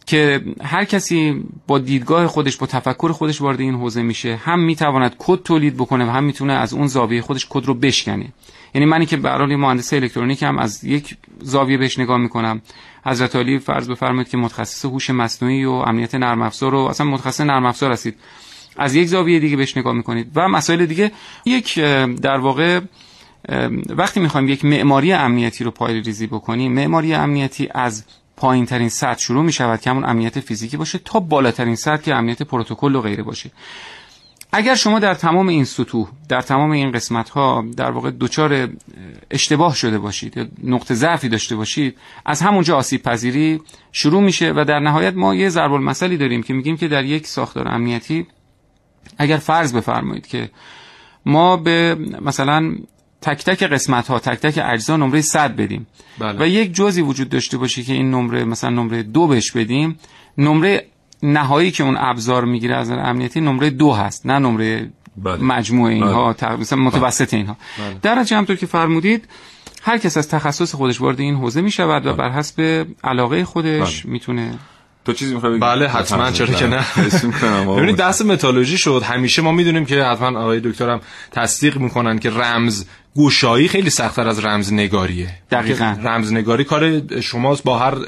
که 0.07 0.40
هر 0.62 0.84
کسی 0.84 1.44
با 1.66 1.78
دیدگاه 1.78 2.26
خودش 2.26 2.57
با 2.57 2.66
تفکر 2.66 3.12
خودش 3.12 3.40
وارد 3.40 3.61
این 3.61 3.74
حوزه 3.74 4.02
میشه. 4.02 4.36
هم 4.36 4.61
می‌تواند 4.61 5.14
کد 5.18 5.42
تولید 5.42 5.76
بکنه 5.76 6.04
و 6.04 6.11
هم 6.11 6.24
می‌تونه 6.24 6.52
از 6.52 6.72
اون 6.72 6.86
زاویه 6.86 7.22
خودش 7.22 7.46
کد 7.50 7.64
رو 7.64 7.74
بشکنه. 7.74 8.28
یعنی 8.76 8.86
منی 8.86 9.06
که 9.06 9.16
به 9.16 9.30
حال 9.30 9.56
مهندس 9.56 9.92
الکترونیک 9.92 10.42
هم 10.42 10.58
از 10.58 10.84
یک 10.84 11.16
زاویه 11.40 11.78
بهش 11.78 11.98
نگاه 11.98 12.18
می‌کنم. 12.18 12.62
حضرت 13.06 13.36
علی 13.36 13.58
فرض 13.58 13.90
بفرمایید 13.90 14.28
که 14.28 14.36
متخصص 14.36 14.84
هوش 14.84 15.10
مصنوعی 15.10 15.64
و 15.64 15.70
امنیت 15.70 16.14
نرم 16.14 16.42
افزار 16.42 16.74
و 16.74 16.78
اصلا 16.78 17.06
متخصص 17.06 17.40
نرم 17.40 17.66
افزار 17.66 17.92
هستید. 17.92 18.14
از 18.76 18.94
یک 18.94 19.08
زاویه 19.08 19.40
دیگه 19.40 19.56
بهش 19.56 19.76
نگاه 19.76 19.92
می‌کنید. 19.92 20.30
و 20.34 20.48
مسائل 20.48 20.86
دیگه 20.86 21.12
یک 21.44 21.78
در 22.22 22.38
واقع 22.38 22.80
وقتی 23.88 24.20
می‌خوایم 24.20 24.48
یک 24.48 24.64
معماری 24.64 25.12
امنیتی 25.12 25.64
رو 25.64 25.70
پای 25.70 26.00
ریزی 26.00 26.26
بکنیم 26.26 26.72
معماری 26.72 27.14
امنیتی 27.14 27.68
از 27.74 28.04
پایین 28.36 28.66
ترین 28.66 28.88
سطح 28.88 29.20
شروع 29.20 29.44
می 29.44 29.52
شود 29.52 29.80
که 29.80 29.90
همون 29.90 30.04
امنیت 30.04 30.40
فیزیکی 30.40 30.76
باشه 30.76 31.00
تا 31.04 31.20
بالاترین 31.20 31.76
سطح 31.76 32.02
که 32.02 32.14
امنیت 32.14 32.42
پروتکل 32.42 32.94
و 32.94 33.00
غیره 33.00 33.22
باشه. 33.22 33.50
اگر 34.57 34.74
شما 34.74 34.98
در 34.98 35.14
تمام 35.14 35.48
این 35.48 35.64
سطوح 35.64 36.09
در 36.28 36.40
تمام 36.40 36.70
این 36.70 36.92
قسمت 36.92 37.28
ها 37.28 37.64
در 37.76 37.90
واقع 37.90 38.11
دچار 38.20 38.68
اشتباه 39.30 39.74
شده 39.74 39.98
باشید 39.98 40.36
یا 40.36 40.46
نقطه 40.64 40.94
ضعفی 40.94 41.28
داشته 41.28 41.57
باشید 41.57 41.98
از 42.26 42.40
همونجا 42.42 42.76
آسیب 42.76 43.02
پذیری 43.02 43.61
شروع 43.92 44.22
میشه 44.22 44.52
و 44.57 44.64
در 44.64 44.80
نهایت 44.80 45.14
ما 45.14 45.34
یه 45.34 45.48
ضرب 45.48 45.72
المثلی 45.72 46.16
داریم 46.16 46.42
که 46.42 46.54
میگیم 46.54 46.76
که 46.76 46.88
در 46.88 47.04
یک 47.04 47.26
ساختار 47.26 47.68
امنیتی 47.68 48.26
اگر 49.18 49.36
فرض 49.36 49.72
بفرمایید 49.72 50.26
که 50.26 50.50
ما 51.26 51.57
به 51.57 51.96
مثلا 52.20 52.74
تک 53.22 53.44
تک 53.44 53.62
قسمت 53.62 54.09
ها 54.09 54.18
تک 54.18 54.38
تک 54.38 54.61
اجزا 54.64 54.96
نمره 54.96 55.20
100 55.20 55.57
بدیم 55.57 55.86
بله. 56.18 56.38
و 56.40 56.46
یک 56.46 56.72
جزئی 56.72 57.02
وجود 57.02 57.28
داشته 57.28 57.59
باشه 57.59 57.82
که 57.82 57.92
این 57.92 58.11
نمره 58.11 58.44
مثلا 58.44 58.70
نمره 58.70 59.02
دو 59.02 59.26
بهش 59.26 59.52
بدیم 59.52 59.98
نمره 60.38 60.86
نهایی 61.22 61.70
که 61.70 61.84
اون 61.84 61.96
ابزار 61.98 62.44
می‌گیره 62.44 62.76
از 62.76 62.90
امنیتی 62.90 63.40
نمره 63.40 63.70
دو 63.70 63.92
هست 63.92 64.26
نه 64.26 64.38
نمره 64.38 64.90
بله. 65.16 65.42
مجموع 65.42 65.88
اینها 65.88 66.32
بله. 66.32 66.56
مثلا 66.56 66.78
متوسط 66.78 67.34
اینها 67.34 67.56
بله. 67.78 67.96
در 68.02 68.14
نتیجه 68.14 68.36
همطور 68.36 68.56
که 68.56 68.66
فرمودید 68.66 69.28
هر 69.82 69.98
کس 69.98 70.16
از 70.16 70.28
تخصص 70.28 70.74
خودش 70.74 71.00
وارد 71.00 71.20
این 71.20 71.34
حوزه 71.34 71.60
می 71.60 71.70
شود 71.70 72.06
و 72.06 72.12
بله. 72.12 72.28
بر 72.28 72.30
حسب 72.30 72.86
علاقه 73.04 73.44
خودش 73.44 74.02
بله. 74.02 74.12
می‌تونه 74.12 74.58
تو 75.04 75.12
چیزی 75.12 75.34
می‌خوای 75.34 75.58
بله 75.58 75.88
حتما 75.88 76.30
چرا 76.30 76.46
که 76.46 76.66
نه 76.66 76.84
ببینید 77.76 77.96
دست 77.96 78.22
متالوژی 78.22 78.78
شد 78.78 79.02
همیشه 79.04 79.42
ما 79.42 79.52
می‌دونیم 79.52 79.84
که 79.84 80.02
حتما 80.02 80.40
آقای 80.40 80.60
دکترم 80.60 81.00
تصدیق 81.32 81.78
می‌کنن 81.78 82.18
که 82.18 82.30
رمز 82.30 82.84
گوشایی 83.16 83.68
خیلی 83.68 83.90
سختتر 83.90 84.28
از 84.28 84.44
رمزنگاریه. 84.44 85.28
دقیقا. 85.50 85.96
رمزنگاری 86.04 86.64
کار 86.64 87.02
شماست 87.20 87.64
با 87.64 87.78
هر 87.78 88.04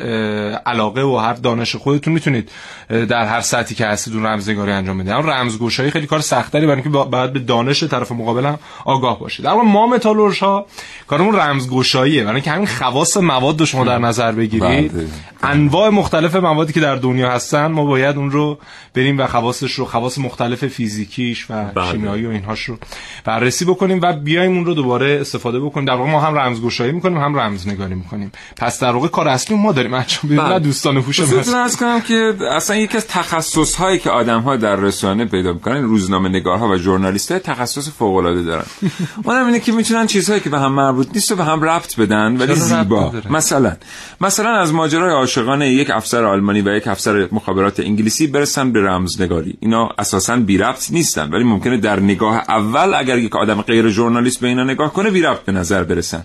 علاقه 0.66 1.02
و 1.02 1.16
هر 1.16 1.32
دانش 1.32 1.76
خودتون 1.76 2.14
می‌تونید 2.14 2.50
در 2.88 3.24
هر 3.24 3.40
سطحی 3.40 3.74
که 3.74 3.86
هستید 3.86 4.14
اون 4.14 4.26
رمزنگاری 4.26 4.72
انجام 4.72 4.98
بدید. 4.98 5.12
اما 5.12 5.32
رمزگشایی 5.32 5.90
خیلی 5.90 6.06
کار 6.06 6.20
سخت‌تریه 6.20 6.66
برای 6.66 6.82
اینکه 6.82 6.98
باید 7.10 7.32
به 7.32 7.38
دانش 7.38 7.84
طرف 7.84 8.12
مقابل 8.12 8.46
هم 8.46 8.58
آگاه 8.84 9.20
باشید. 9.20 9.46
اما 9.46 9.62
ما 9.62 9.86
متالورژ 9.86 10.38
ها 10.38 10.66
کارمون 11.06 11.36
رمزگشاییه 11.36 12.22
برای 12.22 12.34
اینکه 12.34 12.50
همین 12.50 12.66
خواص 12.66 13.16
مواد 13.16 13.60
رو 13.60 13.66
شما 13.66 13.84
در 13.84 13.98
نظر 13.98 14.32
بگیرید. 14.32 14.92
بله. 14.92 15.06
انواع 15.42 15.88
مختلف 15.88 16.36
موادی 16.36 16.72
که 16.72 16.80
در 16.80 16.96
دنیا 16.96 17.30
هستن 17.30 17.66
ما 17.66 17.84
باید 17.84 18.16
اون 18.16 18.30
رو 18.30 18.58
بریم 18.94 19.18
و 19.18 19.26
خواصش 19.26 19.72
رو 19.72 19.84
خواص 19.84 20.18
مختلف 20.18 20.66
فیزیکیش 20.66 21.46
و 21.50 21.64
بله. 21.64 21.90
شیمیایی 21.90 22.26
و 22.26 22.30
اینهاش 22.30 22.64
رو 22.64 22.78
بررسی 23.24 23.64
بکنیم 23.64 24.00
و 24.02 24.12
بیایم 24.12 24.56
اون 24.56 24.64
رو 24.64 24.74
دوباره 24.74 24.97
استفاده 25.02 25.60
بکنیم. 25.60 25.86
در 25.86 25.94
واقع 25.94 26.10
ما 26.10 26.20
هم 26.20 26.38
رمزگشایی 26.38 26.92
می‌کنیم 26.92 27.18
هم 27.18 27.38
رمزنگاری 27.38 27.94
می‌کنیم. 27.94 28.32
پس 28.56 28.80
در 28.80 28.90
واقع 28.90 29.08
کار 29.08 29.28
اصلی 29.28 29.56
ما 29.56 29.72
داریم 29.72 29.94
انجام 29.94 30.22
بدیم 30.24 30.36
بله. 30.36 30.58
دوستان 30.58 30.96
هوش 30.96 31.20
مصنوعی 31.20 31.70
کنم 31.70 32.00
که 32.00 32.34
اصلا 32.50 32.76
یکی 32.76 32.96
از 32.96 33.06
تخصص 33.06 33.74
هایی 33.74 33.98
که 33.98 34.10
آدم 34.10 34.40
ها 34.40 34.56
در 34.56 34.76
رسانه 34.76 35.24
پیدا 35.24 35.52
می‌کنن 35.52 35.82
روزنامه 35.82 36.28
نگارها 36.28 36.68
و 36.68 36.76
ژورنالیست 36.76 37.32
تخصص 37.32 37.88
فوق 37.88 38.16
العاده 38.16 38.42
دارن. 38.42 38.64
اونم 39.24 39.46
اینه 39.46 39.60
که 39.60 39.72
می‌تونن 39.72 40.06
چیزهایی 40.06 40.40
که 40.40 40.50
به 40.50 40.58
هم 40.58 40.72
مربوط 40.72 41.08
نیست 41.14 41.32
و 41.32 41.36
به 41.36 41.44
هم 41.44 41.64
ربط 41.64 42.00
بدن 42.00 42.36
ولی 42.36 42.54
زیبا. 42.54 43.12
مثلا. 43.30 43.76
مثلا 44.20 44.50
از 44.60 44.72
ماجرای 44.72 45.12
عاشقانه 45.12 45.68
یک 45.68 45.90
افسر 45.90 46.24
آلمانی 46.24 46.60
و 46.60 46.76
یک 46.76 46.88
افسر 46.88 47.28
مخابرات 47.32 47.80
انگلیسی 47.80 48.26
برسن 48.26 48.72
به 48.72 48.80
رمزنگاری. 48.80 49.58
اینا 49.60 49.88
اساسا 49.98 50.36
بی 50.36 50.58
ربط 50.58 50.90
نیستن 50.90 51.30
ولی 51.30 51.44
ممکنه 51.44 51.76
در 51.76 52.00
نگاه 52.00 52.44
اول 52.48 52.94
اگر 52.94 53.18
یک 53.18 53.36
آدم 53.36 53.62
غیر 53.62 53.88
ژورنالیست 53.88 54.40
به 54.40 54.48
اینا 54.48 54.64
نگاه 54.64 54.87
کنه 54.88 55.10
بی 55.10 55.22
ربط 55.22 55.40
به 55.40 55.52
نظر 55.52 55.84
برسن. 55.84 56.24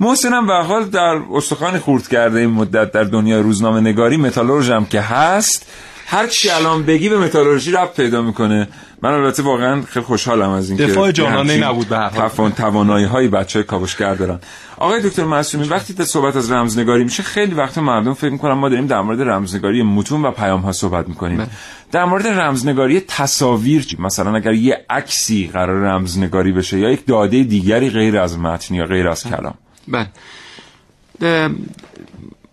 محسنم 0.00 0.46
به 0.46 0.54
حال 0.54 0.84
در 0.84 1.20
استخوان 1.34 1.78
خورد 1.78 2.08
کرده 2.08 2.38
این 2.38 2.50
مدت 2.50 2.92
در 2.92 3.04
دنیا 3.04 3.40
روزنامه 3.40 3.80
نگاری 3.80 4.16
متالورژ 4.16 4.70
هم 4.70 4.86
که 4.86 5.00
هست 5.00 5.66
هر 6.06 6.26
چی 6.26 6.50
الان 6.50 6.82
بگی 6.82 7.08
به 7.08 7.18
متالورژی 7.18 7.72
ربط 7.72 7.96
پیدا 7.96 8.22
می‌کنه. 8.22 8.68
من 9.02 9.10
البته 9.10 9.42
واقعا 9.42 9.82
خیلی 9.82 10.04
خوشحالم 10.04 10.50
از 10.50 10.70
اینکه 10.70 10.86
دفاع 10.86 11.12
جانانه 11.12 11.56
نبود 11.56 11.88
به 11.88 11.96
هر 11.96 12.08
حال. 12.08 12.50
توانایی 12.50 13.04
های 13.04 13.28
بچه 13.28 13.62
کاوشگر 13.62 14.14
دارن 14.14 14.38
آقای 14.76 15.02
دکتر 15.02 15.24
معصومی 15.24 15.68
وقتی 15.68 15.94
تا 15.94 16.04
صحبت 16.04 16.36
از 16.36 16.52
رمزنگاری 16.52 17.04
میشه 17.04 17.22
خیلی 17.22 17.54
وقت 17.54 17.78
مردم 17.78 18.14
فکر 18.14 18.30
می‌کنن 18.30 18.52
ما 18.52 18.68
داریم 18.68 18.86
در 18.86 19.00
مورد 19.00 19.22
رمزنگاری 19.22 19.82
متون 19.82 20.22
و 20.22 20.30
پیام 20.30 20.60
ها 20.60 20.72
صحبت 20.72 21.08
می‌کنیم. 21.08 21.36
بله. 21.38 21.46
در 21.92 22.04
مورد 22.04 22.26
رمزنگاری 22.26 23.00
تصاویر 23.00 23.86
مثلا 23.98 24.36
اگر 24.36 24.52
یه 24.52 24.84
عکسی 24.90 25.50
قرار 25.52 25.76
رمزنگاری 25.76 26.52
بشه 26.52 26.78
یا 26.78 26.90
یک 26.90 27.06
داده 27.06 27.42
دیگری 27.42 27.90
غیر 27.90 28.18
از 28.18 28.38
متن 28.38 28.74
یا 28.74 28.84
غیر 28.84 29.08
از 29.08 29.24
کلام. 29.24 29.54
بله. 29.88 30.08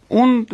اون 0.08 0.46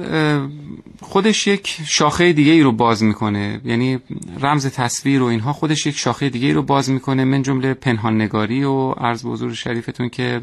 خودش 1.02 1.48
یک 1.48 1.78
شاخه 1.86 2.34
دیگه 2.34 2.52
ای 2.52 2.62
رو 2.62 2.72
باز 2.72 3.04
می‌کنه. 3.04 3.62
یعنی 3.66 4.00
رمز 4.42 4.68
تصویر 4.68 5.22
و 5.22 5.26
اینها 5.26 5.54
خودش 5.54 5.86
یک 5.86 5.98
شاخه 5.98 6.30
دیگه 6.30 6.48
ای 6.48 6.54
رو 6.54 6.64
باز 6.64 6.90
می‌کنه 6.90 7.24
من 7.24 7.42
جمله 7.42 7.74
پنهان 7.74 8.22
نگاری 8.22 8.64
و 8.64 8.92
عرض 8.92 9.26
حضور 9.26 9.54
شریفتون 9.54 10.10
که 10.10 10.42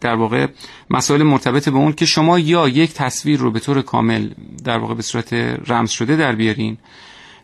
در 0.00 0.14
واقع 0.14 0.46
مسائل 0.90 1.22
مرتبط 1.22 1.68
به 1.68 1.76
اون 1.76 1.92
که 1.92 2.06
شما 2.06 2.38
یا 2.38 2.68
یک 2.68 2.92
تصویر 2.94 3.38
رو 3.38 3.50
به 3.50 3.60
طور 3.60 3.82
کامل 3.82 4.30
در 4.64 4.78
واقع 4.78 4.94
به 4.94 5.02
صورت 5.02 5.32
رمز 5.66 5.90
شده 5.90 6.16
در 6.16 6.34
بیارین 6.34 6.78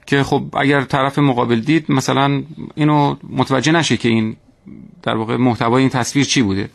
که 0.07 0.23
خب 0.23 0.45
اگر 0.57 0.83
طرف 0.83 1.19
مقابل 1.19 1.61
دید 1.61 1.93
مثلا 1.93 2.43
اینو 2.75 3.17
متوجه 3.31 3.73
نشه 3.73 3.97
که 3.97 4.09
این 4.09 4.37
در 5.03 5.17
واقع 5.17 5.37
محتوای 5.37 5.83
این 5.83 5.91
تصویر 5.91 6.25
چی 6.25 6.43
بوده. 6.43 6.69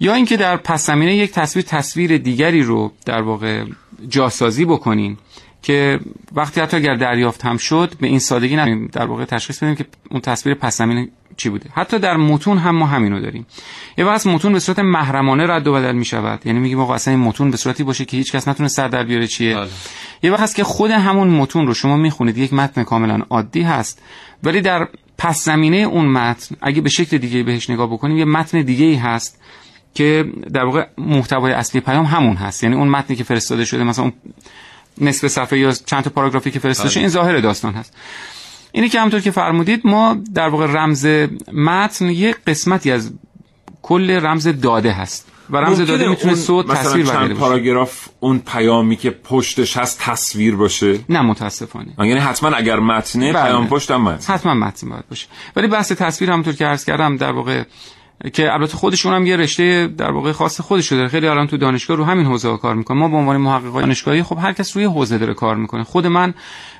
یا 0.00 0.14
اینکه 0.14 0.36
در 0.36 0.56
پس 0.56 0.86
زمینه 0.86 1.16
یک 1.16 1.32
تصویر 1.32 1.64
تصویر 1.64 2.18
دیگری 2.18 2.62
رو 2.62 2.92
در 3.06 3.22
واقع 3.22 3.64
جاسازی 4.08 4.64
بکنین 4.64 5.16
که 5.62 6.00
وقتی 6.32 6.60
حتی 6.60 6.76
اگر 6.76 6.94
دریافت 6.96 7.44
هم 7.44 7.56
شد 7.56 7.92
به 8.00 8.06
این 8.06 8.18
سادگی 8.18 8.56
نمیم 8.56 8.90
در 8.92 9.06
واقع 9.06 9.24
تشخیص 9.24 9.62
بدیم 9.62 9.74
که 9.74 9.86
اون 10.10 10.20
تصویر 10.20 10.54
پس 10.54 10.78
زمینه 10.78 11.08
چی 11.36 11.48
بوده. 11.48 11.70
حتی 11.74 11.98
در 11.98 12.16
متون 12.16 12.58
هم 12.58 12.76
ما 12.76 12.86
همینو 12.86 13.20
داریم. 13.20 13.46
یه 13.98 14.04
وقت 14.04 14.26
متون 14.26 14.52
به 14.52 14.60
صورت 14.60 14.78
محرمانه 14.78 15.46
رد 15.46 15.66
و 15.66 15.72
بدل 15.72 15.92
می 15.92 16.04
شود 16.04 16.46
یعنی 16.46 16.58
میگیم 16.58 16.80
آقا 16.80 16.94
اصلا 16.94 17.14
این 17.14 17.22
متون 17.22 17.50
به 17.50 17.56
صورتی 17.56 17.84
باشه 17.84 18.04
که 18.04 18.16
هیچ 18.16 18.32
کس 18.32 18.48
نتونه 18.48 18.68
سر 18.68 18.88
در 18.88 19.04
بیاره 19.04 19.26
چیه؟ 19.26 19.54
بله. 19.54 19.68
یه 20.22 20.32
وقت 20.32 20.40
هست 20.40 20.54
که 20.54 20.64
خود 20.64 20.90
همون 20.90 21.28
متون 21.28 21.66
رو 21.66 21.74
شما 21.74 21.96
می‌خونید. 21.96 22.38
یک 22.38 22.52
متن 22.52 22.84
کاملا 22.84 23.20
عادی 23.30 23.62
هست. 23.62 24.02
ولی 24.42 24.60
در 24.60 24.88
پس 25.18 25.44
زمینه 25.44 25.76
اون 25.76 26.06
متن 26.06 26.56
اگه 26.62 26.80
به 26.80 26.88
شکل 26.88 27.18
دیگه 27.18 27.42
بهش 27.42 27.70
نگاه 27.70 27.92
بکنیم 27.92 28.18
یه 28.18 28.24
متن 28.24 28.62
دیگه 28.62 28.84
ای 28.84 28.94
هست. 28.94 29.38
که 29.94 30.24
در 30.52 30.64
واقع 30.64 30.86
محتوای 30.98 31.52
اصلی 31.52 31.80
پیام 31.80 32.04
همون 32.04 32.36
هست. 32.36 32.62
یعنی 32.62 32.76
اون 32.76 32.88
متنی 32.88 33.16
که 33.16 33.24
فرستاده 33.24 33.64
شده 33.64 33.84
مثلا 33.84 34.04
اون 34.04 34.12
نصف 35.00 35.28
صفحه 35.28 35.58
یا 35.58 35.72
چند 35.72 36.04
تا 36.04 36.10
پاراگرافی 36.10 36.50
که 36.50 36.58
فرستاده 36.58 36.90
شده 36.90 37.00
این 37.00 37.08
ظاهر 37.08 37.40
داستان 37.40 37.74
هست. 37.74 37.96
اینی 38.72 38.88
که 38.88 38.98
همونطور 38.98 39.20
که 39.20 39.30
فرمودید 39.30 39.80
ما 39.84 40.16
در 40.34 40.48
واقع 40.48 40.66
رمز 40.66 41.06
متن 41.52 42.06
یک 42.06 42.36
قسمتی 42.46 42.90
از 42.90 43.12
کل 43.82 44.10
رمز 44.10 44.48
داده 44.48 44.92
هست. 44.92 45.28
و 45.50 45.56
رمز 45.56 45.80
داده 45.80 46.08
می‌تونه 46.08 46.34
صوت 46.34 46.72
تصویر 46.72 47.04
مثلا 47.04 47.28
چند 47.28 47.36
پاراگراف 47.36 48.08
اون 48.20 48.38
پیامی 48.38 48.96
که 48.96 49.10
پشتش 49.10 49.76
هست 49.76 50.00
تصویر 50.00 50.56
باشه؟ 50.56 50.98
نه 51.08 51.22
متاسفانه. 51.22 51.92
یعنی 51.98 52.20
حتما 52.20 52.50
اگر 52.50 52.80
متنه 52.80 53.32
بله. 53.32 53.42
پیام 53.42 53.66
پشت 53.66 53.90
هم 53.90 54.02
متن. 54.02 54.34
حتما 54.34 54.54
متن 54.54 54.88
باید 54.88 55.08
باشه. 55.08 55.26
ولی 55.56 55.66
بحث 55.66 55.92
تصویر 55.92 56.30
همونطور 56.30 56.54
که 56.54 56.66
عرض 56.66 56.84
کردم 56.84 57.16
در 57.16 57.32
واقع 57.32 57.62
که 58.30 58.52
البته 58.52 58.76
خودشون 58.76 59.14
هم 59.14 59.26
یه 59.26 59.36
رشته 59.36 59.86
در 59.86 60.10
واقع 60.10 60.32
خاص 60.32 60.60
خودش 60.60 60.92
داره. 60.92 61.08
خیلی 61.08 61.26
الان 61.26 61.46
تو 61.46 61.56
دانشگاه 61.56 61.96
رو 61.96 62.04
همین 62.04 62.26
حوزه 62.26 62.56
کار 62.56 62.74
می‌کنه 62.74 62.98
ما 62.98 63.08
به 63.08 63.16
عنوان 63.16 63.36
محقق 63.36 63.80
دانشگاهی 63.80 64.22
خب 64.22 64.38
هر 64.38 64.52
کس 64.52 64.76
روی 64.76 64.84
حوزه 64.84 65.18
داره 65.18 65.34
کار 65.34 65.56
می‌کنه. 65.56 65.84
خود 65.84 66.06
من 66.06 66.34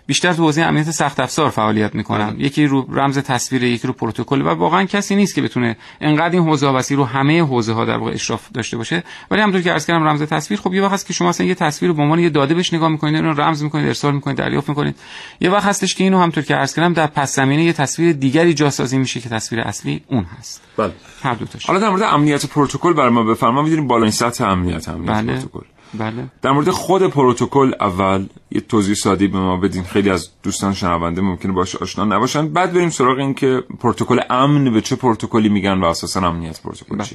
بیشتر 0.06 0.32
تو 0.32 0.42
حوزه 0.42 0.62
امنیت 0.62 0.90
سخت 0.90 1.20
افزار 1.20 1.50
فعالیت 1.50 1.94
می‌کنم. 1.94 2.36
یکی 2.38 2.66
رو 2.66 2.86
رمز 2.90 3.18
تصویر 3.18 3.62
یکی 3.62 3.86
رو 3.86 3.92
پروتکل 3.92 4.42
و 4.42 4.48
واقعا 4.48 4.84
کسی 4.84 5.16
نیست 5.16 5.34
که 5.34 5.42
بتونه 5.42 5.76
انقدر 6.00 6.34
این 6.34 6.48
حوزه 6.48 6.68
وسیع 6.68 6.96
رو 6.96 7.04
همه 7.04 7.42
حوزه 7.42 7.72
ها 7.72 7.84
در 7.84 7.96
واقع 7.96 8.12
اشراف 8.12 8.48
داشته 8.54 8.76
باشه. 8.76 9.04
ولی 9.30 9.40
همونطور 9.40 9.62
که 9.62 9.72
عرض 9.72 9.86
کردم 9.86 10.08
رمز 10.08 10.22
تصویر 10.22 10.60
خب 10.60 10.74
یه 10.74 10.82
وقت 10.82 10.92
هست 10.92 11.06
که 11.06 11.12
شما 11.12 11.28
اصلا 11.28 11.46
یه 11.46 11.54
تصویر 11.54 11.90
رو 11.90 11.96
به 11.96 12.02
عنوان 12.02 12.18
یه 12.18 12.28
داده 12.28 12.54
بهش 12.54 12.74
نگاه 12.74 12.88
می‌کنید 12.88 13.24
اون 13.24 13.36
رمز 13.36 13.62
می‌کنید 13.62 13.86
ارسال 13.86 14.14
می‌کنید 14.14 14.36
دریافت 14.36 14.68
می‌کنید. 14.68 14.96
یه 15.40 15.50
وقت 15.50 15.64
هستش 15.64 15.94
که 15.94 16.04
اینو 16.04 16.16
همونطور 16.16 16.44
که 16.44 16.54
عرض 16.54 16.74
کردم 16.74 16.92
در 16.92 17.06
پس 17.06 17.36
زمینه 17.36 17.64
یه 17.64 17.72
تصویر 17.72 18.12
دیگری 18.12 18.54
جاسازی 18.54 18.98
میشه 18.98 19.20
که 19.20 19.28
تصویر 19.28 19.60
اصلی 19.60 20.02
اون 20.08 20.26
هست. 20.38 20.62
بله. 20.76 20.92
هر 21.22 21.34
دو 21.34 21.44
تاش. 21.44 21.66
حالا 21.66 21.78
در 21.78 21.88
مورد 21.88 22.02
امنیت 22.02 22.46
پروتکل 22.46 22.92
برای 22.92 23.10
ما 23.10 23.22
بفرما. 23.22 23.62
می‌دونیم 23.62 23.86
بالای 23.86 24.10
سطح 24.10 24.44
امنیت 24.44 24.88
امنیت 24.88 25.10
بله. 25.10 25.32
پروتکل. 25.32 25.66
بله. 25.94 26.24
در 26.42 26.50
مورد 26.50 26.70
خود 26.70 27.06
پروتکل 27.06 27.72
اول 27.80 28.26
یه 28.50 28.60
توضیح 28.60 28.94
سادی 28.94 29.26
به 29.26 29.38
ما 29.38 29.56
بدین. 29.56 29.82
خیلی 29.82 30.10
از 30.10 30.28
دوستان 30.42 30.74
شنونده 30.74 31.20
ممکنه 31.20 31.52
باشه 31.52 31.78
آشنا 31.78 32.04
نباشن. 32.04 32.48
بعد 32.48 32.72
بریم 32.72 32.90
سراغ 32.90 33.18
این 33.18 33.34
که 33.34 33.62
پروتکل 33.80 34.20
امن 34.30 34.72
به 34.72 34.80
چه 34.80 34.96
پروتکلی 34.96 35.48
میگن 35.48 35.78
و 35.78 35.84
اساسا 35.84 36.28
امنیت 36.28 36.62
پروتکل 36.62 36.96
بله. 36.96 37.08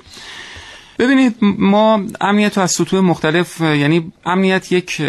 ببینید 1.00 1.36
ما 1.42 2.02
امنیت 2.22 2.58
رو 2.58 2.64
از 2.64 2.72
سطوح 2.72 3.00
مختلف 3.00 3.62
یعنی 3.62 4.12
امنیت 4.26 4.72
یک 4.72 5.02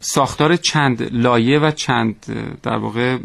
ساختار 0.00 0.56
چند 0.56 1.08
لایه 1.12 1.58
و 1.58 1.70
چند 1.70 2.14
در 2.62 2.76
واقع 2.76 3.18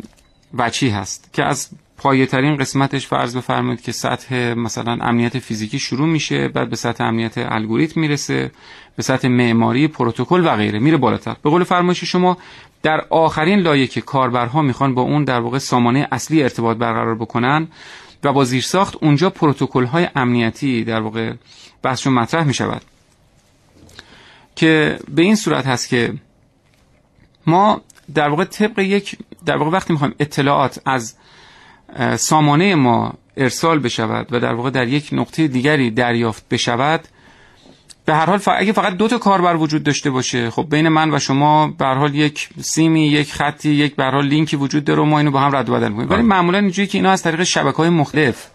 وچی 0.57 0.89
هست 0.89 1.29
که 1.33 1.43
از 1.43 1.69
پایه 1.97 2.25
ترین 2.25 2.57
قسمتش 2.57 3.07
فرض 3.07 3.37
بفرمایید 3.37 3.81
که 3.81 3.91
سطح 3.91 4.53
مثلا 4.53 4.97
امنیت 5.01 5.39
فیزیکی 5.39 5.79
شروع 5.79 6.07
میشه 6.07 6.47
بعد 6.47 6.69
به 6.69 6.75
سطح 6.75 7.03
امنیت 7.03 7.37
الگوریتم 7.37 8.01
می‌رسه. 8.01 8.51
به 8.97 9.03
سطح 9.03 9.27
معماری 9.27 9.87
پروتکل 9.87 10.41
و 10.45 10.55
غیره. 10.55 10.79
میره 10.79 10.97
بالاتر. 10.97 11.35
به 11.43 11.49
قول 11.49 11.63
فرمایش 11.63 12.03
شما 12.03 12.37
در 12.83 13.01
آخرین 13.09 13.59
لایه 13.59 13.87
که 13.87 14.01
کاربرها 14.01 14.61
می‌خوان 14.61 14.93
با 14.95 15.01
اون 15.01 15.23
در 15.23 15.39
واقع 15.39 15.57
سامانه 15.57 16.07
اصلی 16.11 16.43
ارتباط 16.43 16.77
برقرار 16.77 17.15
بکنن 17.15 17.67
و 18.23 18.33
با 18.33 18.43
زیرساخت 18.43 18.95
اونجا 19.01 19.29
پروتکل 19.29 19.85
های 19.85 20.07
امنیتی 20.15 20.83
در 20.83 21.01
واقع 21.01 21.33
بحثشون 21.81 22.13
مطرح 22.13 22.43
می‌شود. 22.43 22.81
که 24.55 24.99
به 25.15 25.21
این 25.21 25.35
صورت 25.35 25.65
هست 25.65 25.89
که 25.89 26.13
ما 27.47 27.81
در 28.13 28.29
واقع 28.29 28.43
طبق 28.43 28.79
یک 28.79 29.17
در 29.45 29.57
واقع 29.57 29.71
وقتی 29.71 29.93
می‌خوایم 29.93 30.15
اطلاعات 30.19 30.81
از 30.85 31.15
سامانه 32.15 32.75
ما 32.75 33.13
ارسال 33.37 33.79
بشود 33.79 34.27
و 34.31 34.39
در 34.39 34.53
واقع 34.53 34.69
در 34.69 34.87
یک 34.87 35.09
نقطه 35.11 35.47
دیگری 35.47 35.91
دریافت 35.91 36.49
بشود 36.49 37.07
به 38.07 38.15
هر 38.15 38.25
حال 38.25 38.39
اگه 38.57 38.71
فقط 38.71 38.93
دو 38.93 39.07
تا 39.07 39.17
کاربر 39.17 39.55
وجود 39.55 39.83
داشته 39.83 40.09
باشه 40.09 40.49
خب 40.49 40.67
بین 40.69 40.87
من 40.87 41.13
و 41.13 41.19
شما 41.19 41.67
به 41.67 41.85
هر 41.85 41.93
حال 41.93 42.15
یک 42.15 42.49
سیمی 42.61 43.07
یک 43.07 43.33
خطی 43.33 43.69
یک 43.69 43.95
به 43.95 44.03
هر 44.03 44.11
حال 44.11 44.25
لینکی 44.25 44.55
وجود 44.55 44.83
داره 44.83 45.01
و 45.01 45.05
ما 45.05 45.17
اینو 45.17 45.31
با 45.31 45.39
هم 45.39 45.55
رد 45.55 45.69
و 45.69 45.73
بدل 45.73 45.89
می‌کنیم. 45.89 46.09
ولی 46.09 46.21
معمولا 46.21 46.57
اینجوری 46.57 46.87
که 46.87 46.97
اینا 46.97 47.11
از 47.11 47.23
طریق 47.23 47.43
شبکه‌های 47.43 47.89
مختلف 47.89 48.47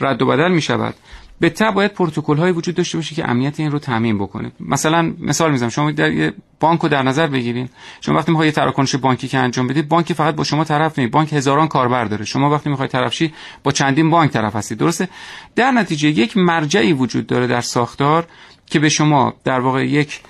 رد 0.00 0.22
و 0.22 0.26
بدل 0.26 0.52
می‌شود 0.52 0.94
به 1.40 1.50
تبع 1.50 1.70
باید 1.70 1.92
پروتکل 1.92 2.36
های 2.36 2.52
وجود 2.52 2.74
داشته 2.74 2.98
باشه 2.98 3.14
که 3.14 3.30
امنیت 3.30 3.60
این 3.60 3.70
رو 3.70 3.78
تامین 3.78 4.18
بکنه. 4.18 4.52
مثلا 4.60 5.14
مثال 5.20 5.50
می‌زنم 5.50 5.68
شما 5.68 5.90
در 5.90 6.12
یه 6.12 6.32
بانک 6.60 6.80
رو 6.80 6.88
در 6.88 7.02
نظر 7.02 7.26
بگیرین. 7.26 7.68
شما 8.00 8.18
وقتی 8.18 8.32
می‌خواید 8.32 8.54
تراکنش 8.54 8.96
بانکی 8.96 9.28
که 9.28 9.38
انجام 9.38 9.66
بدید 9.66 9.88
بانک 9.88 10.12
فقط 10.12 10.34
با 10.34 10.44
شما 10.44 10.64
طرف 10.64 10.98
نیست. 10.98 11.12
بانک 11.12 11.32
هزاران 11.32 11.68
کاربر 11.68 12.04
داره. 12.04 12.24
شما 12.24 12.50
وقتی 12.50 12.70
می‌خواید 12.70 12.90
طرف 12.90 13.14
شی 13.14 13.32
با 13.64 13.72
چندین 13.72 14.10
بانک 14.10 14.30
طرف 14.30 14.56
هستید 14.56 14.78
درسته؟ 14.78 15.08
در 15.56 15.70
نتیجه 15.70 16.08
یک 16.08 16.36
مرجعی 16.36 16.92
وجود 16.92 17.26
داره 17.26 17.46
در 17.46 17.60
ساختار 17.60 18.26
که 18.72 18.78
به 18.78 18.88
شما 18.88 19.34
در 19.44 19.60
واقع 19.60 19.86
یک 19.86 20.20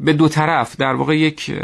به 0.00 0.12
دو 0.12 0.28
طرف 0.28 0.76
در 0.76 0.94
واقع 0.94 1.18
یک 1.18 1.54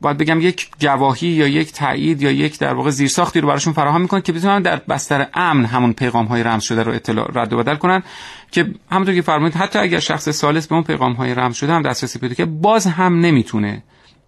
باید 0.00 0.18
بگم 0.18 0.40
یک 0.40 0.68
گواهی 0.80 1.28
یا 1.28 1.48
یک 1.48 1.72
تایید 1.72 2.22
یا 2.22 2.30
یک 2.30 2.58
در 2.58 2.74
واقع 2.74 2.90
زیرساختی 2.90 3.40
رو 3.40 3.48
براشون 3.48 3.72
فراهم 3.72 4.00
می‌کنن 4.00 4.20
که 4.20 4.32
بتونن 4.32 4.62
در 4.62 4.76
بستر 4.76 5.26
امن 5.34 5.64
همون 5.64 5.92
پیغام 5.92 6.26
های 6.26 6.42
رمز 6.42 6.62
شده 6.62 6.82
رو 6.82 6.92
اطلاع 6.92 7.30
رد 7.34 7.52
و 7.52 7.56
بدل 7.56 7.76
کنن 7.76 8.02
که 8.50 8.66
همونطور 8.90 9.14
که 9.14 9.22
فرمودید 9.22 9.56
حتی 9.56 9.78
اگر 9.78 9.98
شخص 9.98 10.28
سالس 10.28 10.66
به 10.66 10.74
اون 10.74 10.84
پیغام 10.84 11.12
های 11.12 11.34
رمز 11.34 11.56
شده 11.56 11.72
هم 11.72 11.82
دسترسی 11.82 12.18
پیدا 12.18 12.34
که 12.34 12.44
باز 12.44 12.86
هم 12.86 13.20
نمی‌تونه 13.20 13.82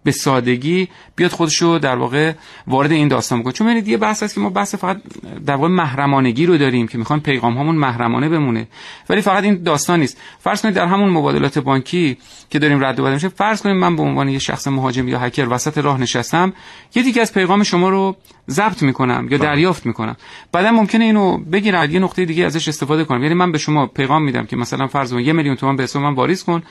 به 0.07 0.11
سادگی 0.11 0.87
بیاد 1.15 1.31
خودشو 1.31 1.79
در 1.81 1.95
واقع 1.95 2.33
وارد 2.67 2.91
این 2.91 3.07
داستان 3.07 3.39
بکنه. 3.39 3.53
چون 3.53 3.67
ببینید 3.67 3.87
یه 3.87 3.97
بحث 3.97 4.23
هست 4.23 4.35
که 4.35 4.41
ما 4.41 4.49
بحث 4.49 4.75
فقط 4.75 5.01
در 5.45 5.55
واقع 5.55 5.67
محرمانگی 5.67 6.45
رو 6.45 6.57
داریم 6.57 6.87
که 6.87 6.97
می‌خوایم 6.97 7.21
پیغام 7.21 7.57
هامون 7.57 7.75
محرمانه 7.75 8.29
بمونه. 8.29 8.67
ولی 9.09 9.21
فقط 9.21 9.43
این 9.43 9.63
داستان 9.63 9.99
نیست. 9.99 10.17
فرض 10.39 10.61
کنید 10.61 10.75
در 10.75 10.85
همون 10.85 11.09
مبادلات 11.09 11.59
بانکی 11.59 12.17
که 12.49 12.59
داریم 12.59 12.85
رد 12.85 12.99
و 12.99 13.03
بدل 13.03 13.13
میشه 13.13 13.27
فرض 13.27 13.61
کنید 13.61 13.75
من 13.75 13.95
به 13.95 14.01
عنوان 14.01 14.29
یه 14.29 14.39
شخص 14.39 14.67
مهاجم 14.67 15.07
یا 15.07 15.19
هکر 15.19 15.47
وسط 15.49 15.77
راه 15.77 16.01
نشستم 16.01 16.53
یه 16.95 17.03
دیگه 17.03 17.21
از 17.21 17.33
پیغام 17.33 17.63
شما 17.63 17.89
رو 17.89 18.15
ضبط 18.49 18.83
می‌کنم 18.83 19.27
یا 19.31 19.37
بله. 19.37 19.47
دریافت 19.47 19.85
می‌کنم. 19.85 20.15
بعدا 20.51 20.71
ممکنه 20.71 21.05
اینو 21.05 21.37
بگیرم 21.37 21.91
یه 21.91 21.99
نقطه 21.99 22.25
دیگه 22.25 22.45
ازش 22.45 22.67
استفاده 22.67 23.03
کنم. 23.03 23.23
یعنی 23.23 23.35
من 23.35 23.51
به 23.51 23.57
شما 23.57 23.87
پیغام 23.87 24.23
میدم 24.23 24.45
که 24.45 24.55
مثلا 24.55 24.87
فرض 24.87 25.13
کن 25.13 25.19
یه 25.19 25.33
میلیون 25.33 25.55
تومان 25.55 25.75
به 25.75 25.83
حساب 25.83 26.01
من 26.01 26.13
واریز 26.13 26.43
کن. 26.43 26.63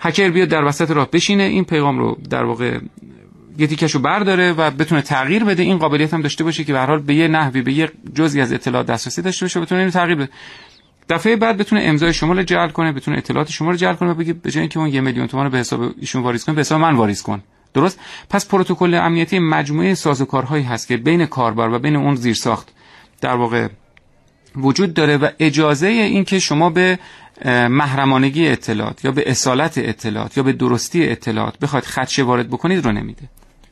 هکر 0.00 0.30
بیاد 0.30 0.48
در 0.48 0.64
وسط 0.64 0.90
راه 0.90 1.10
بشینه 1.10 1.42
این 1.42 1.64
پیغام 1.64 1.98
رو 1.98 2.18
در 2.30 2.44
واقع 2.44 2.78
یه 3.58 3.66
تیکش 3.66 3.94
رو 3.94 4.00
برداره 4.00 4.52
و 4.52 4.70
بتونه 4.70 5.02
تغییر 5.02 5.44
بده. 5.44 5.62
این 5.62 5.78
قابلیت 5.78 6.14
هم 6.14 6.22
داشته 6.22 6.44
باشه 6.44 6.64
که 6.64 6.72
به 6.72 6.80
حال 6.80 6.98
به 6.98 7.14
یه 7.14 7.28
نحوی 7.28 7.62
به 7.62 7.72
یه 7.72 7.90
جزئی 8.14 8.40
از 8.40 8.52
اطلاعات 8.52 8.86
دسترسی 8.86 9.22
داشته 9.22 9.44
باشه 9.44 9.60
بتونه 9.60 9.80
اینو 9.80 9.90
تغییر 9.90 10.16
بده. 10.16 10.28
دفعه 11.08 11.36
بعد 11.36 11.56
بتونه 11.56 11.82
امضای 11.84 12.12
شما 12.12 12.32
رو 12.32 12.42
جعل 12.42 12.68
کنه 12.68 12.92
بتونه 12.92 13.18
اطلاعات 13.18 13.50
شما 13.50 13.70
رو 13.70 13.76
جعل 13.76 13.94
کنه 13.94 14.10
و 14.10 14.14
بگه 14.14 14.32
به 14.32 14.50
جای 14.50 14.60
اینکه 14.60 14.78
اون 14.78 14.88
یه 14.88 15.00
میلیون 15.00 15.26
تومان 15.26 15.46
رو 15.46 15.52
به 15.52 15.58
حساب 15.58 15.80
ایشون 16.00 16.22
واریز 16.22 16.44
کنه 16.44 16.54
به 16.54 16.60
حساب 16.60 16.80
من 16.80 16.94
واریز 16.94 17.22
کن. 17.22 17.42
درست؟ 17.74 18.00
پس 18.30 18.48
پروتکل 18.48 18.94
امنیتی 18.94 19.38
مجموعه 19.38 19.94
سازوکارهایی 19.94 20.64
هست 20.64 20.88
که 20.88 20.96
بین 20.96 21.26
کاربر 21.26 21.68
و 21.68 21.78
بین 21.78 21.96
اون 21.96 22.14
زیرساخت 22.14 22.68
در 23.20 23.34
واقع 23.34 23.68
وجود 24.56 24.94
داره 24.94 25.16
و 25.16 25.28
اجازه 25.38 25.86
این 25.86 26.24
که 26.24 26.38
شما 26.38 26.70
به 26.70 26.98
محرمانگی 27.70 28.48
اطلاعات 28.48 29.04
یا 29.04 29.12
به 29.12 29.30
اصالت 29.30 29.78
اطلاعات 29.78 30.36
یا 30.36 30.42
به 30.42 30.52
درستی 30.52 31.08
اطلاعات 31.08 31.58
بخواید 31.58 31.84
خدشه 31.84 32.22
وارد 32.22 32.48
بکنید 32.48 32.84
رو 32.84 32.92
نمیده. 32.92 33.22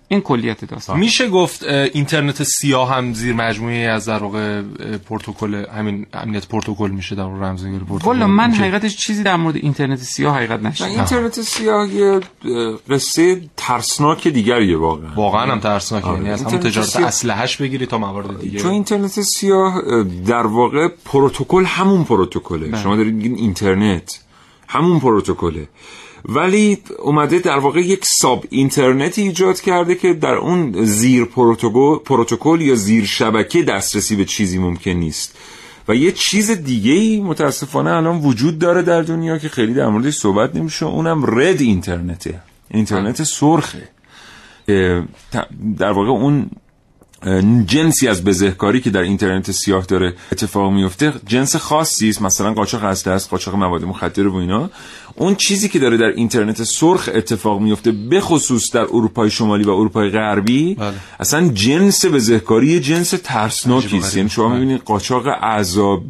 این 0.08 0.20
کلیت 0.20 0.64
داستان. 0.64 0.98
میشه 0.98 1.28
گفت 1.28 1.62
اینترنت 1.62 2.42
سیاه 2.42 2.94
هم 2.94 3.12
زیر 3.14 3.34
مجموعه 3.34 3.76
از 3.76 4.06
در 4.08 4.18
واقع 4.18 4.62
پروتکل 5.08 5.64
همین 5.76 6.06
امنیت 6.12 6.48
پروتکل 6.48 6.90
میشه 6.90 7.14
در 7.14 7.22
رمزنگاری 7.22 7.84
پروتکل. 7.84 8.06
والا 8.06 8.26
من 8.26 8.50
حقیقتش 8.52 8.96
چیزی 8.96 9.22
در 9.22 9.36
مورد 9.36 9.56
اینترنت 9.56 9.98
سیاه 9.98 10.36
حقیقت 10.36 10.62
نشدم 10.62 10.88
اینترنت 10.88 11.40
سیاه 11.40 11.88
یه 11.94 12.20
قصه 12.90 13.40
ترسناک 13.56 14.28
دیگریه 14.28 14.76
واقعا. 14.76 15.14
واقعا 15.16 15.52
هم 15.52 15.60
ترسناکه 15.60 16.08
یعنی 16.08 16.30
از 16.30 16.42
همون 16.42 16.60
تجارت 16.60 16.86
سیاه... 16.86 17.08
اسلحه‌اش 17.08 17.56
بگیری 17.56 17.86
تا 17.86 17.98
موارد 17.98 18.40
دیگه. 18.40 18.58
چون 18.58 18.70
اینترنت 18.70 19.20
سیاه 19.20 19.82
در 20.26 20.46
واقع 20.46 20.88
پروتکل 21.04 21.64
همون 21.64 22.04
پروتکله. 22.04 22.68
بله. 22.68 22.82
شما 22.82 22.96
دارید 22.96 23.14
میگین 23.14 23.34
اینترنت 23.34 24.20
همون 24.68 25.00
پروتکله. 25.00 25.68
ولی 26.28 26.78
اومده 26.98 27.38
در 27.38 27.58
واقع 27.58 27.80
یک 27.80 28.04
ساب 28.04 28.44
اینترنتی 28.50 29.22
ایجاد 29.22 29.60
کرده 29.60 29.94
که 29.94 30.12
در 30.12 30.34
اون 30.34 30.84
زیر 30.84 31.24
پروتکل 32.04 32.60
یا 32.60 32.74
زیر 32.74 33.04
شبکه 33.04 33.62
دسترسی 33.62 34.16
به 34.16 34.24
چیزی 34.24 34.58
ممکن 34.58 34.90
نیست. 34.90 35.36
و 35.88 35.94
یه 35.94 36.12
چیز 36.12 36.50
دیگه 36.50 36.92
ای 36.92 37.20
متاسفانه 37.20 37.90
الان 37.90 38.20
وجود 38.20 38.58
داره 38.58 38.82
در 38.82 39.02
دنیا 39.02 39.38
که 39.38 39.48
خیلی 39.48 39.74
در 39.74 39.88
موردش 39.88 40.14
صحبت 40.14 40.56
نمیشه. 40.56 40.86
اونم 40.86 41.24
رد 41.38 41.60
اینترنته 41.60 42.40
اینترنت 42.70 43.22
سرخه. 43.22 43.88
در 45.78 45.92
واقع 45.92 46.08
اون 46.08 46.50
جنسی 47.66 48.08
از 48.08 48.24
بزهکاری 48.24 48.80
که 48.80 48.90
در 48.90 49.00
اینترنت 49.00 49.50
سیاه 49.50 49.84
داره 49.84 50.14
اتفاق 50.32 50.72
میفته 50.72 51.12
جنس 51.26 51.56
خاصی 51.56 52.08
است. 52.08 52.22
مثلا 52.22 52.52
قاچاق 52.52 52.84
هسته 52.84 53.10
است 53.10 53.30
قاچاق 53.30 53.54
مواد 53.54 53.84
مخدر 53.84 54.26
و 54.26 54.36
اینا. 54.36 54.70
اون 55.16 55.34
چیزی 55.34 55.68
که 55.68 55.78
داره 55.78 55.96
در 55.96 56.04
اینترنت 56.04 56.62
سرخ 56.62 57.08
اتفاق 57.14 57.60
میفته 57.60 57.92
به 57.92 58.20
خصوص 58.20 58.72
در 58.72 58.80
اروپای 58.80 59.30
شمالی 59.30 59.64
و 59.64 59.70
اروپای 59.70 60.10
غربی 60.10 60.74
بله. 60.74 60.94
اصلا 61.20 61.48
جنس 61.48 62.04
بزهکاری 62.06 62.80
جنس 62.80 63.10
ترسناکی 63.24 63.98
است 63.98 64.16
یعنی 64.16 64.28
شما 64.28 64.48
می‌بینید 64.48 64.82
قاچاق 64.84 65.26
اعضا 65.26 66.02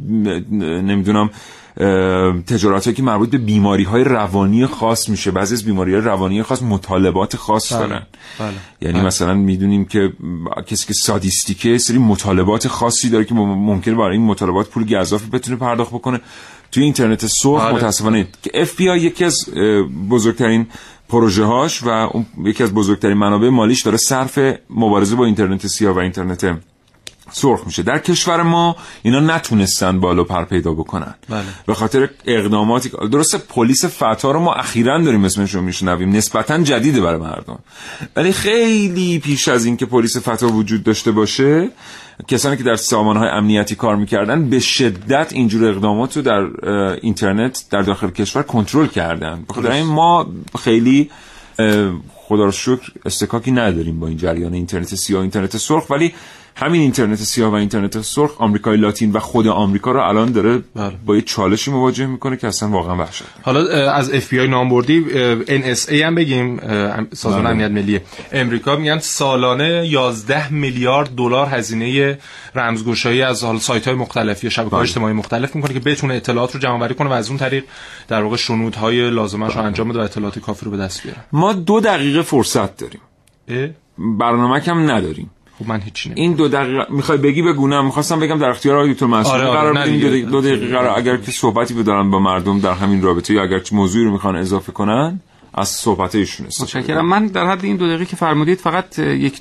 نمی‌دونم 0.51 1.31
تجارت 2.47 2.95
که 2.95 3.03
مربوط 3.03 3.31
به 3.31 3.39
بیماری 3.39 3.85
های 3.85 4.05
روانی 4.05 4.67
خاص 4.67 5.09
میشه 5.09 5.31
بعضی 5.31 5.55
از 5.55 5.65
بیماری 5.65 5.93
های 5.93 6.01
روانی 6.01 6.43
خاص 6.43 6.63
مطالبات 6.63 7.37
خاص 7.37 7.73
بله. 7.73 7.81
دارن 7.81 8.07
بله. 8.39 8.53
یعنی 8.81 8.99
بله. 8.99 9.07
مثلا 9.07 9.35
می‌دونیم 9.35 9.85
که 9.85 10.13
کسی 10.67 10.87
که 10.87 10.93
سادیستیکه 10.93 11.79
سری 11.79 11.99
مطالبات 11.99 12.69
خاصی 12.69 13.09
داره 13.09 13.25
که 13.25 13.35
ممکنه 13.35 13.95
برای 13.95 14.17
این 14.17 14.27
مطالبات 14.27 14.69
پول 14.69 14.99
گذافی 15.01 15.31
بتونه 15.31 15.57
پرداخت 15.57 15.91
بکنه 15.91 16.21
توی 16.73 16.83
اینترنت 16.83 17.27
سرخ 17.27 17.63
بله. 17.63 17.75
متاسفانه. 17.75 18.29
که 18.43 18.51
اف 18.55 18.77
بی 18.77 18.89
آی 18.89 19.01
یکی 19.01 19.25
از 19.25 19.51
بزرگترین 20.11 20.67
پروژه 21.09 21.45
هاش 21.45 21.83
و 21.83 22.09
یکی 22.45 22.63
از 22.63 22.75
بزرگترین 22.75 23.17
منابع 23.17 23.49
مالیش 23.49 23.83
داره 23.83 23.97
صرف 23.97 24.39
مبارزه 24.71 25.17
با 25.17 25.25
اینترنت 25.25 25.67
سیاه 25.67 25.95
و 25.95 25.99
اینترنت 25.99 26.59
سرخ 27.33 27.67
میشه. 27.67 27.83
در 27.83 27.99
کشور 27.99 28.43
ما 28.43 28.77
اینا 29.03 29.21
نتونستن 29.21 30.01
بالا 30.01 30.25
پر 30.25 30.45
پیدا 30.45 30.73
بکنن. 30.73 31.15
بله. 31.29 31.45
به 31.67 31.75
خاطر 31.75 32.11
اقداماتی 32.25 32.91
درسته 33.13 33.39
پلیس 33.39 33.85
فتا 33.85 34.31
رو 34.31 34.41
ما 34.41 34.55
اخیرا 34.55 35.03
داریم 35.03 35.25
اسمش 35.25 35.55
رو 35.55 35.61
میشنویم. 35.63 36.17
نسبتا 36.17 36.59
جدیده 36.59 37.01
برای 37.01 37.21
مردم. 37.21 37.59
ولی 38.17 38.33
خیلی 38.33 39.19
پیش 39.19 39.49
از 39.49 39.65
اینکه 39.65 39.87
پلیس 39.87 40.17
فتا 40.17 40.49
وجود 40.49 40.83
داشته 40.83 41.11
باشه 41.11 41.71
کسانی 42.29 42.57
که 42.57 42.63
در 42.63 42.77
های 43.03 43.29
امنیتی 43.29 43.75
کار 43.75 43.97
می‌کردن 43.97 44.51
به 44.51 44.59
شدت 44.59 45.33
اینجور 45.33 45.69
اقدامات 45.69 46.17
رو 46.17 46.23
در 46.23 46.41
اینترنت 47.03 47.65
در 47.71 47.83
داخل 47.83 48.11
کشور 48.11 48.43
کنترل 48.43 48.87
کردن. 48.87 49.45
بخاطر 49.49 49.71
این 49.71 49.87
ما 49.87 50.27
خیلی 50.59 51.11
خدا 52.15 52.45
رو 52.45 52.51
شکر 52.51 52.93
اصطکاکی 53.05 53.51
نداریم 53.51 54.01
با 54.01 54.07
این 54.07 54.17
جریان 54.17 54.55
اینترنت 54.55 54.95
سیاه 54.95 55.21
اینترنت 55.21 55.57
سرخ 55.57 55.91
ولی 55.91 56.15
همین 56.59 56.81
اینترنت 56.81 57.19
سیاه 57.19 57.51
و 57.51 57.55
اینترنت 57.55 58.01
سرخ 58.01 58.41
آمریکای 58.41 58.77
لاتین 58.77 59.13
و 59.13 59.19
خود 59.19 59.47
آمریکا 59.47 59.93
رو 59.93 60.01
الان 60.01 60.33
داره 60.33 60.63
بله. 60.75 60.93
با 61.07 61.17
یه 61.17 61.23
چالشی 61.23 61.71
مواجه 61.71 62.07
می‌کنه 62.07 62.37
که 62.37 62.47
اصلا 62.47 62.69
واقعا 62.69 62.97
وحشت 62.97 63.23
حالا 63.43 63.93
از 63.93 64.15
اف 64.15 64.29
بی 64.29 64.41
آی 64.41 64.49
نام 64.49 64.69
بردی 64.69 65.05
NSA 65.47 65.93
هم 65.93 66.15
بگیم 66.15 66.57
سازمان 67.13 67.43
بله. 67.43 67.51
امنیت 67.51 67.71
ملی 67.71 68.01
امریکا 68.33 68.77
میگن 68.77 68.99
سالانه 68.99 69.87
11 69.87 70.53
میلیارد 70.53 71.15
دلار 71.17 71.47
هزینه 71.47 72.19
رمزگشایی 72.55 73.23
از 73.23 73.45
حال 73.45 73.59
سایت 73.59 73.89
های 73.89 73.97
مختلفی 73.97 74.51
شبکه 74.51 74.71
های 74.71 74.79
بله. 74.79 74.89
اجتماعی 74.89 75.15
مختلف 75.15 75.57
می‌کنه 75.57 75.75
که 75.75 75.81
بتونه 75.81 76.15
اطلاعات 76.15 76.55
رو 76.55 76.61
جمع 76.61 76.73
آوری 76.73 76.95
کنه 76.95 77.11
و 77.11 77.13
از 77.13 77.29
اون 77.29 77.39
طریق 77.39 77.65
در 78.09 78.23
واقع 78.23 78.37
شنودهای 78.37 79.11
لازمش 79.11 79.57
رو 79.57 79.63
انجام 79.63 79.89
بده 79.89 79.99
و 79.99 80.03
اطلاعات 80.03 80.39
کافی 80.39 80.65
رو 80.65 80.71
به 80.71 80.77
دست 80.77 81.03
بیاره 81.03 81.19
ما 81.33 81.53
دو 81.53 81.81
دقیقه 81.81 82.23
فرصت 82.23 82.77
داریم 82.77 83.01
برنامه 83.99 84.61
کم 84.61 84.91
نداریم 84.91 85.31
خب 85.59 85.69
من 85.69 85.81
هیچ 85.81 86.09
این 86.15 86.35
دو 86.35 86.49
دقیقه 86.49 86.87
می‌خوای 86.91 87.19
بگی 87.19 87.43
بگونم 87.43 87.85
می‌خواستم 87.85 88.21
بگم 88.21 88.39
در 88.39 88.49
اختیار 88.49 88.77
آقای 88.77 88.93
دکتر 88.93 89.07
مسعود 89.07 89.41
آره 89.41 89.47
آره 89.47 89.59
قرار 89.59 89.75
بدیم 89.75 90.31
دو 90.31 90.41
دقیقه 90.41 90.67
قرار 90.67 90.99
اگر 90.99 91.17
که 91.17 91.31
صحبتی 91.31 91.75
بدارن 91.75 92.11
با 92.11 92.19
مردم 92.19 92.61
در 92.61 92.73
همین 92.73 93.03
رابطه 93.03 93.35
یا 93.35 93.43
اگر 93.43 93.61
موضوعی 93.73 94.05
رو 94.05 94.13
می‌خوان 94.13 94.37
اضافه 94.37 94.73
کنن 94.73 95.21
از 95.59 95.69
صحبت 95.69 96.15
ایشون 96.15 96.47
متشکرم. 96.47 97.09
من 97.09 97.27
در 97.27 97.47
حد 97.47 97.65
این 97.65 97.77
دو 97.77 97.87
دقیقه 97.87 98.05
که 98.05 98.17
فرمودید 98.17 98.59
فقط 98.59 98.99
یک 98.99 99.41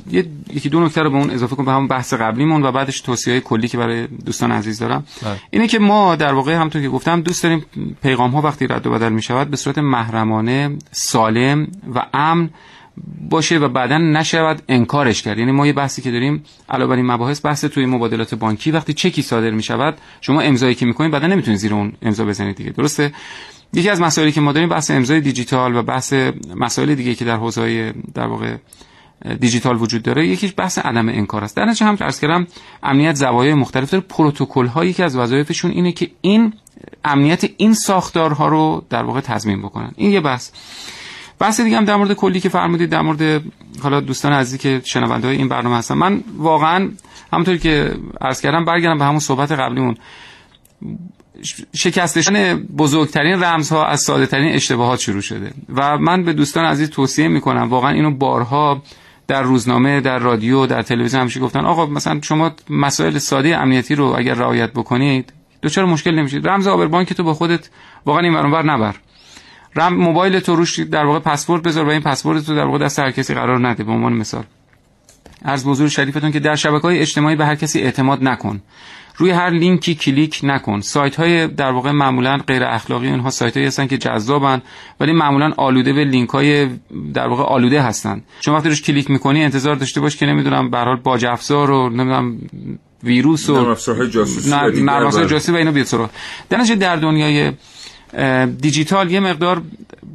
یکی 0.53 0.69
دو 0.69 0.79
نکته 0.79 1.01
رو 1.01 1.09
به 1.09 1.17
اون 1.17 1.29
اضافه 1.29 1.55
کنم 1.55 1.65
به 1.65 1.71
همون 1.71 1.87
بحث 1.87 2.13
قبلیمون 2.13 2.63
و 2.63 2.71
بعدش 2.71 3.01
توصیه 3.01 3.39
کلی 3.39 3.67
که 3.67 3.77
برای 3.77 4.07
دوستان 4.07 4.51
عزیز 4.51 4.79
دارم. 4.79 5.03
بله. 5.23 5.39
اینه 5.49 5.67
که 5.67 5.79
ما 5.79 6.15
در 6.15 6.33
واقع 6.33 6.53
همونطور 6.53 6.81
که 6.81 6.89
گفتم 6.89 7.21
دوست 7.21 7.43
داریم 7.43 7.65
پیغام 8.03 8.31
ها 8.31 8.41
وقتی 8.41 8.67
رد 8.67 8.87
و 8.87 8.91
بدل 8.91 9.09
می 9.09 9.21
شود 9.21 9.49
به 9.49 9.57
صورت 9.57 9.77
محرمانه 9.77 10.77
سالم 10.91 11.67
و 11.95 12.05
امن 12.13 12.49
باشه 13.29 13.57
و 13.57 13.67
بعدا 13.67 13.97
نشود 13.97 14.61
انکارش 14.69 15.21
کرد. 15.21 15.37
یعنی 15.37 15.51
ما 15.51 15.67
یه 15.67 15.73
بحثی 15.73 16.01
که 16.01 16.11
داریم 16.11 16.43
علاوه 16.69 16.89
بر 16.89 16.95
این 16.95 17.05
مباحث 17.05 17.45
بحث 17.45 17.65
توی 17.65 17.85
مبادلات 17.85 18.35
بانکی. 18.35 18.71
وقتی 18.71 18.93
چکی 18.93 19.21
صادر 19.21 19.51
می 19.51 19.63
شود 19.63 19.97
شما 20.21 20.41
امضایی 20.41 20.75
که 20.75 20.85
می‌کنید 20.85 21.11
بعدا 21.11 21.27
نمی‌تونید 21.27 21.59
زیر 21.59 21.73
اون 21.73 21.93
امضا 22.01 22.25
بزنید 22.25 22.55
دیگه. 22.55 22.71
درسته؟ 22.71 23.13
یکی 23.73 23.89
از 23.89 24.01
مسائلی 24.01 24.31
که 24.31 24.41
ما 24.41 24.51
داریم 24.51 24.69
بحث 24.69 24.91
امضای 24.91 25.21
دیجیتال 25.21 25.75
و 25.75 25.81
بحث 25.81 26.13
مسائل 26.55 26.95
دیگه 26.95 27.15
که 27.15 27.25
در 27.25 27.37
حوزه 27.37 27.93
در 28.13 28.27
واقع 28.27 28.55
دیجیتال 29.39 29.81
وجود 29.81 30.03
داره 30.03 30.27
یکیش 30.27 30.53
بحث 30.57 30.77
عدم 30.77 31.09
انکار 31.09 31.43
است. 31.43 31.55
در 31.57 31.65
نتیجه 31.65 31.85
هم 31.85 31.97
عرض 32.01 32.19
کردم 32.19 32.47
امنیت 32.83 33.15
زوایای 33.15 33.53
مختلف 33.53 33.89
داره. 33.89 34.03
پروتکل 34.09 34.65
هایی 34.65 34.93
که 34.93 35.03
از 35.03 35.15
وظایفشون 35.15 35.71
اینه 35.71 35.91
که 35.91 36.11
این 36.21 36.53
امنیت 37.03 37.49
این 37.57 37.73
ساختارها 37.73 38.47
رو 38.47 38.85
در 38.89 39.03
واقع 39.03 39.19
تضمین 39.19 39.61
بکنن. 39.61 39.91
این 39.95 40.11
یه 40.11 40.21
بحث. 40.21 40.51
بحث 41.39 41.61
دیگه 41.61 41.77
هم 41.77 41.85
در 41.85 41.95
مورد 41.95 42.13
کلی 42.13 42.39
که 42.39 42.49
فرمودید 42.49 42.89
در 42.89 43.01
مورد 43.01 43.43
حالا 43.83 43.99
دوستان 43.99 44.33
عزیزی 44.33 44.57
که 44.57 44.81
شنونده 44.83 45.27
این 45.27 45.47
برنامه 45.49 45.77
هستن. 45.77 45.95
من 45.95 46.23
واقعا 46.37 46.89
همونطوری 47.33 47.59
که 47.59 47.95
عرض 48.21 48.41
کردم 48.41 48.65
برگردم 48.65 48.97
به 48.97 49.05
همون 49.05 49.19
صحبت 49.19 49.51
قبلیمون. 49.51 49.97
شکستشن 51.75 52.55
بزرگترین 52.55 53.43
رمزها 53.43 53.85
از 53.85 54.01
ساده 54.01 54.25
ترین 54.25 54.53
اشتباهات 54.53 54.99
شروع 54.99 55.21
شده 55.21 55.51
و 55.75 55.97
من 55.97 56.23
به 56.23 56.33
دوستان 56.33 56.65
عزیز 56.65 56.89
توصیه 56.89 57.27
می‌کنم 57.27 57.69
واقعا 57.69 57.91
اینو 57.91 58.11
بارها 58.11 58.81
در 59.27 59.41
روزنامه 59.41 60.01
در 60.01 60.19
رادیو 60.19 60.65
در 60.65 60.81
تلویزیون 60.81 61.21
همیشه 61.21 61.39
گفتن 61.39 61.65
آقا 61.65 61.85
مثلا 61.85 62.19
شما 62.23 62.51
مسائل 62.69 63.17
ساده 63.17 63.57
امنیتی 63.57 63.95
رو 63.95 64.05
اگر 64.17 64.33
رعایت 64.33 64.71
بکنید 64.73 65.33
دچار 65.63 65.85
مشکل 65.85 66.11
نمیشید. 66.15 66.47
رمز 66.47 66.67
آبربانک 66.67 67.13
تو 67.13 67.23
با 67.23 67.33
خودت 67.33 67.69
واقعا 68.05 68.21
این 68.23 68.33
ور 68.33 68.65
نبر. 68.65 68.95
رم 69.75 69.93
موبایل 69.93 70.39
تو 70.39 70.55
روش 70.55 70.79
در 70.79 71.05
واقع 71.05 71.19
پسورد 71.19 71.63
بذار 71.63 71.85
و 71.85 71.89
این 71.89 72.01
پسورد 72.01 72.43
تو 72.43 72.55
در 72.55 72.65
واقع 72.65 72.77
دست 72.77 72.99
هر 72.99 73.11
کسی 73.11 73.33
قرار 73.33 73.67
نده 73.67 73.83
به 73.83 73.91
عنوان 73.91 74.13
مثال. 74.13 74.43
از 75.41 75.65
بزرگ 75.65 75.87
شریفتون 75.87 76.31
که 76.31 76.39
در 76.39 76.55
شبکه 76.55 76.81
های 76.81 76.99
اجتماعی 76.99 77.35
به 77.35 77.45
هر 77.45 77.55
کسی 77.55 77.81
اعتماد 77.81 78.23
نکن. 78.23 78.61
روی 79.17 79.31
هر 79.31 79.49
لینکی 79.49 79.95
کلیک 79.95 80.39
نکن. 80.43 80.81
سایت 80.81 81.15
های 81.15 81.47
در 81.47 81.71
واقع 81.71 81.91
معمولا 81.91 82.37
غیر 82.37 82.63
اخلاقی 82.63 83.09
اونها 83.09 83.29
سایت 83.29 83.57
هایی 83.57 83.67
هستن 83.67 83.87
که 83.87 83.97
جذابن 83.97 84.61
ولی 84.99 85.13
معمولا 85.13 85.51
آلوده 85.57 85.93
به 85.93 86.03
لینک 86.03 86.29
های 86.29 86.69
در 87.13 87.27
واقع 87.27 87.43
آلوده 87.43 87.81
هستن. 87.81 88.21
چون 88.39 88.55
وقتی 88.55 88.69
روش 88.69 88.81
کلیک 88.81 89.11
می‌کنی 89.11 89.43
انتظار 89.43 89.75
داشته 89.75 90.01
باش 90.01 90.17
که 90.17 90.25
نمی‌دونم 90.25 90.69
به 90.69 90.77
حال 90.77 90.95
باج 90.95 91.25
افزار 91.25 91.71
و 91.71 91.89
نمی‌دونم 91.89 92.37
ویروس 93.03 93.49
و 93.49 93.53
نرم 93.53 94.07
جاسوسی 94.07 94.51
جاسوسی 95.25 95.51
و 95.51 95.55
اینو 95.55 95.71
بیاد 95.71 95.85
سراغ. 95.85 96.09
در 96.79 96.95
دنیای 96.95 97.51
دیجیتال 98.61 99.11
یه 99.11 99.19
مقدار 99.19 99.61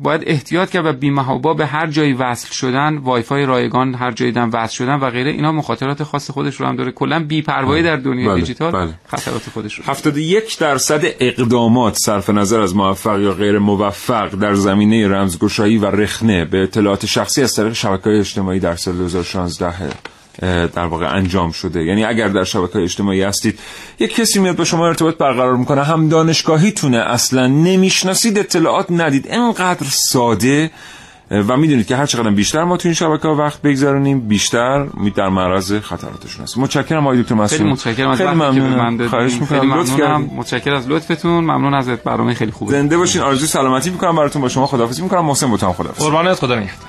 باید 0.03 0.23
احتیاط 0.27 0.71
کرد 0.71 0.87
و 0.87 0.93
بی‌محابا 0.93 1.55
به 1.55 1.67
هر 1.67 1.87
جایی 1.87 2.13
وصل 2.13 2.53
شدن 2.53 2.97
وای 2.97 3.23
فای 3.23 3.47
رایگان 3.47 3.95
هر 3.95 4.11
جایی 4.11 4.33
دن 4.33 4.49
وصل 4.53 4.75
شدن 4.75 4.95
و 4.95 5.11
غیره 5.11 5.31
اینا 5.31 5.53
مخاطرات 5.53 6.03
خاص 6.03 6.31
خودش 6.31 6.57
رو 6.57 6.67
هم 6.67 6.77
داره 6.77 6.93
کلا 6.93 7.25
بی‌پروایی 7.25 7.83
در 7.83 7.97
دنیای 7.97 8.29
بله. 8.29 8.41
دیجیتال 8.41 8.73
بله. 8.73 8.95
خطرات 9.07 9.43
خودش 9.55 9.75
رو 9.75 9.85
71 9.87 10.59
درصد 10.59 11.05
اقدامات 11.21 11.95
صرف 11.95 12.31
نظر 12.31 12.61
از 12.61 12.77
موفق 12.77 13.21
یا 13.21 13.33
غیر 13.33 13.59
موفق 13.59 14.35
در 14.35 14.55
زمینه 14.55 15.09
رمزگشایی 15.09 15.79
و 15.79 15.87
رخنه 15.87 16.45
به 16.45 16.63
اطلاعات 16.63 17.07
شخصی 17.07 17.43
از 17.43 17.55
طریق 17.55 17.73
شبکه‌های 17.73 18.19
اجتماعی 18.19 18.61
در 18.61 18.77
سال 18.77 18.97
2016 18.97 19.71
در 20.41 20.87
واقع 20.87 21.15
انجام 21.15 21.53
شده. 21.53 21.85
یعنی 21.85 22.05
اگر 22.05 22.29
در 22.29 22.45
شبکه 22.45 22.79
اجتماعی 22.79 23.23
هستید 23.23 23.59
یک 23.99 24.15
کسی 24.15 24.39
میاد 24.39 24.57
با 24.57 24.65
شما 24.65 24.87
ارتباط 24.87 25.17
برقرار 25.17 25.57
می‌کنه 25.57 25.85
هم 25.85 26.09
دانشگاهیتونه 26.09 26.99
اصلا 26.99 27.47
نمی‌شناسید 27.47 28.39
اطلاعات 28.39 28.87
ندید. 28.91 29.27
انقدر 29.31 29.87
ساده 29.91 30.71
و 31.31 31.57
می‌دونید 31.57 31.87
که 31.87 31.97
هر 31.97 32.07
چقدر 32.07 32.31
بیشتر 32.31 32.65
ما 32.65 32.77
تو 32.77 32.89
این 32.89 32.95
شبکه 32.95 33.29
ها 33.29 33.35
وقت 33.35 33.63
بگذارونیم 33.63 34.21
بیشتر 34.21 34.87
می 34.95 35.11
در 35.11 35.29
معرض 35.29 35.73
خطراتشون 35.73 36.43
هست. 36.43 36.59
متشکرم 36.59 37.07
آقای 37.07 37.23
دکتر 37.23 37.35
مسئول 37.35 37.59
خیلی 37.59 37.71
متشکرم 37.71 38.11
از 38.11 38.19
خیلی 38.19 38.31
ممنونم. 38.31 39.09
خواهش 39.09 39.33
می‌کنم. 39.33 39.61
ممنونم. 39.61 40.31
متشکرم 40.37 40.77
از 40.77 40.89
لطفتون. 40.89 41.45
ممنون 41.45 41.75
از 41.75 41.89
برنامه 41.89 42.35
خیلی 42.35 42.53
خوبه. 42.53 42.73
زنده 42.73 42.97
باشین. 42.97 43.23
آرزوی 43.23 43.47
سلامتی 43.47 43.91
می‌کنم 43.91 44.17
براتون 44.17 44.43
با 44.43 44.49
شما 44.49 44.67
خداحافظی 44.67 45.03
می‌کنم. 45.03 45.25
محسن 45.25 45.51
بوتان 45.51 45.73
خداحافظ. 45.73 46.03
قربانت 46.03 46.35
خدا 46.35 46.55
نگهدار. 46.55 46.89